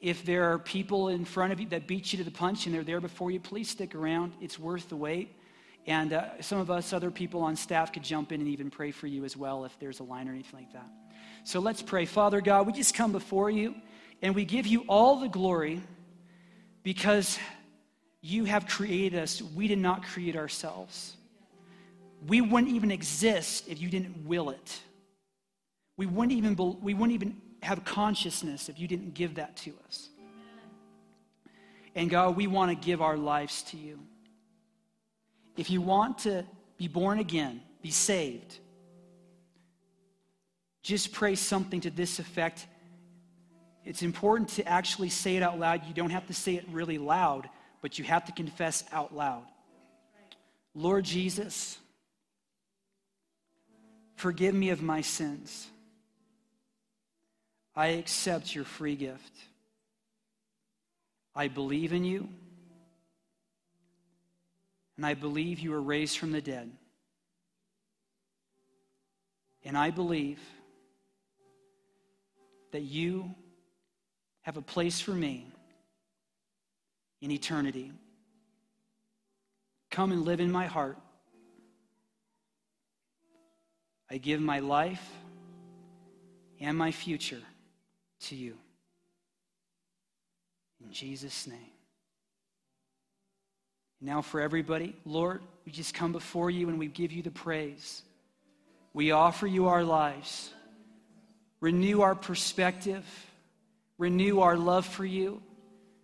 If 0.02 0.26
there 0.26 0.52
are 0.52 0.58
people 0.58 1.10
in 1.10 1.26
front 1.26 1.54
of 1.54 1.60
you 1.60 1.68
that 1.68 1.86
beat 1.86 2.12
you 2.12 2.18
to 2.18 2.24
the 2.24 2.32
punch 2.32 2.66
and 2.66 2.74
they're 2.74 2.84
there 2.84 3.02
before 3.02 3.30
you, 3.30 3.40
please 3.40 3.70
stick 3.70 3.94
around. 3.94 4.34
It's 4.42 4.58
worth 4.58 4.90
the 4.90 4.96
wait. 4.96 5.36
And 5.86 6.14
uh, 6.14 6.42
some 6.42 6.60
of 6.60 6.72
us, 6.72 6.92
other 6.92 7.12
people 7.12 7.42
on 7.42 7.56
staff, 7.56 7.94
could 7.94 8.04
jump 8.04 8.32
in 8.32 8.42
and 8.42 8.50
even 8.50 8.72
pray 8.72 8.90
for 8.90 9.06
you 9.06 9.26
as 9.26 9.38
well 9.38 9.64
if 9.64 9.78
there's 9.80 10.00
a 10.00 10.04
line 10.04 10.28
or 10.28 10.32
anything 10.32 10.60
like 10.60 10.74
that. 10.74 10.88
So 11.44 11.60
let's 11.60 11.84
pray. 11.84 12.06
Father 12.06 12.42
God, 12.42 12.66
we 12.66 12.74
just 12.74 12.96
come 12.96 13.12
before 13.12 13.52
you 13.52 13.76
and 14.24 14.34
we 14.34 14.44
give 14.44 14.66
you 14.66 14.86
all 14.88 15.20
the 15.20 15.30
glory 15.30 15.84
because 16.82 17.38
you 18.22 18.46
have 18.46 18.68
created 18.68 19.20
us. 19.20 19.42
We 19.42 19.68
did 19.68 19.80
not 19.80 20.04
create 20.04 20.36
ourselves. 20.36 21.16
We 22.28 22.42
wouldn't 22.42 22.72
even 22.74 22.92
exist 22.92 23.68
if 23.68 23.82
you 23.82 23.90
didn't 23.90 24.26
will 24.26 24.50
it. 24.50 24.82
We 25.96 26.06
wouldn't 26.06 26.34
even, 26.34 26.56
we 26.82 26.94
wouldn't 26.94 27.14
even 27.14 27.42
have 27.62 27.84
consciousness 27.84 28.70
if 28.70 28.80
you 28.80 28.88
didn't 28.88 29.14
give 29.14 29.36
that 29.36 29.56
to 29.58 29.74
us. 29.88 30.10
And 31.96 32.10
God, 32.10 32.36
we 32.36 32.48
want 32.48 32.72
to 32.72 32.86
give 32.86 33.02
our 33.02 33.18
lives 33.18 33.64
to 33.64 33.78
you. 33.78 34.00
If 35.58 35.70
you 35.70 35.82
want 35.82 36.20
to 36.20 36.46
be 36.78 36.88
born 36.88 37.20
again, 37.20 37.62
be 37.82 37.92
saved, 37.92 38.60
just 40.82 41.12
pray 41.12 41.36
something 41.36 41.82
to 41.82 41.90
this 41.90 42.20
effect. 42.20 42.68
It's 43.84 44.02
important 44.02 44.50
to 44.52 44.68
actually 44.68 45.10
say 45.10 45.36
it 45.36 45.44
out 45.44 45.60
loud. 45.60 45.86
You 45.86 45.94
don't 45.94 46.10
have 46.12 46.28
to 46.28 46.34
say 46.34 46.56
it 46.56 46.66
really 46.72 46.98
loud, 46.98 47.50
but 47.82 47.98
you 47.98 48.06
have 48.06 48.26
to 48.26 48.32
confess 48.32 48.84
out 48.92 49.16
loud. 49.16 49.46
Lord 50.74 51.06
Jesus, 51.06 51.78
forgive 54.16 54.54
me 54.54 54.70
of 54.70 54.82
my 54.82 55.02
sins. 55.02 55.68
I 57.76 57.88
accept 57.88 58.54
your 58.54 58.66
free 58.66 58.96
gift. 58.96 59.34
I 61.36 61.48
believe 61.48 61.94
in 61.94 62.04
you, 62.04 62.28
and 64.98 65.06
I 65.06 65.14
believe 65.14 65.60
you 65.60 65.72
were 65.72 65.82
raised 65.82 66.18
from 66.18 66.32
the 66.32 66.42
dead. 66.42 66.70
And 69.64 69.78
I 69.78 69.92
believe 69.92 70.40
that 72.72 72.82
you 72.82 73.34
have 74.42 74.58
a 74.58 74.62
place 74.62 75.00
for 75.00 75.12
me 75.12 75.48
in 77.22 77.32
eternity. 77.32 77.92
Come 79.92 80.12
and 80.12 80.24
live 80.24 80.40
in 80.40 80.52
my 80.52 80.66
heart. 80.66 80.98
I 84.10 84.18
give 84.18 84.42
my 84.42 84.60
life 84.60 85.08
and 86.60 86.78
my 86.78 86.92
future 86.92 87.42
to 88.22 88.36
you. 88.36 88.58
In 90.84 90.92
Jesus' 90.92 91.48
name. 91.48 91.60
Now, 94.02 94.22
for 94.22 94.40
everybody, 94.40 94.96
Lord, 95.06 95.42
we 95.66 95.72
just 95.72 95.94
come 95.94 96.12
before 96.12 96.50
you 96.50 96.70
and 96.70 96.80
we 96.80 96.88
give 96.88 97.12
you 97.12 97.22
the 97.22 97.32
praise. 97.32 98.02
We 98.94 99.12
offer 99.12 99.46
you 99.46 99.68
our 99.68 99.84
lives. 99.84 100.54
Renew 101.60 102.02
our 102.02 102.16
perspective. 102.16 103.06
Renew 103.98 104.40
our 104.40 104.58
love 104.58 104.86
for 104.86 105.06
you. 105.06 105.42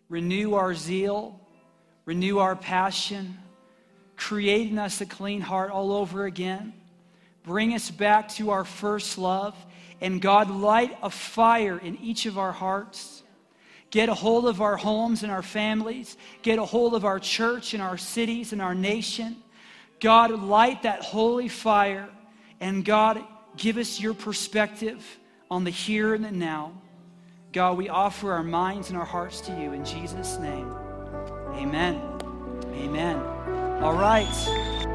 Renew 0.09 0.53
our 0.53 0.73
zeal. 0.75 1.39
Renew 2.05 2.39
our 2.39 2.55
passion. 2.55 3.37
Create 4.15 4.71
in 4.71 4.77
us 4.77 5.01
a 5.01 5.05
clean 5.05 5.41
heart 5.41 5.71
all 5.71 5.91
over 5.91 6.25
again. 6.25 6.73
Bring 7.43 7.73
us 7.73 7.91
back 7.91 8.29
to 8.35 8.51
our 8.51 8.65
first 8.65 9.17
love 9.17 9.55
And 10.01 10.21
God, 10.21 10.49
light 10.49 10.97
a 11.01 11.09
fire 11.09 11.77
in 11.77 11.97
each 11.97 12.25
of 12.25 12.37
our 12.37 12.51
hearts. 12.51 13.23
Get 13.91 14.09
a 14.09 14.13
hold 14.13 14.45
of 14.45 14.61
our 14.61 14.75
homes 14.75 15.23
and 15.23 15.31
our 15.31 15.41
families. 15.41 16.17
Get 16.41 16.59
a 16.59 16.65
hold 16.65 16.95
of 16.95 17.05
our 17.05 17.19
church 17.19 17.73
and 17.73 17.81
our 17.81 17.97
cities 17.97 18.51
and 18.51 18.61
our 18.61 18.75
nation. 18.75 19.37
God, 20.01 20.31
light 20.31 20.83
that 20.83 21.01
holy 21.01 21.47
fire. 21.47 22.09
And 22.59 22.83
God, 22.83 23.23
give 23.55 23.77
us 23.77 23.99
your 23.99 24.13
perspective 24.13 25.03
on 25.49 25.63
the 25.63 25.71
here 25.71 26.13
and 26.13 26.25
the 26.25 26.31
now. 26.31 26.73
God, 27.55 27.77
we 27.77 27.87
offer 27.87 28.33
our 28.33 28.43
minds 28.43 28.89
and 28.89 28.97
our 28.97 29.05
hearts 29.05 29.39
to 29.39 29.51
you 29.53 29.71
in 29.71 29.85
Jesus' 29.85 30.37
name. 30.39 30.75
Amen. 31.53 32.01
Amen. 32.73 33.15
All 33.81 33.93
right. 33.93 34.94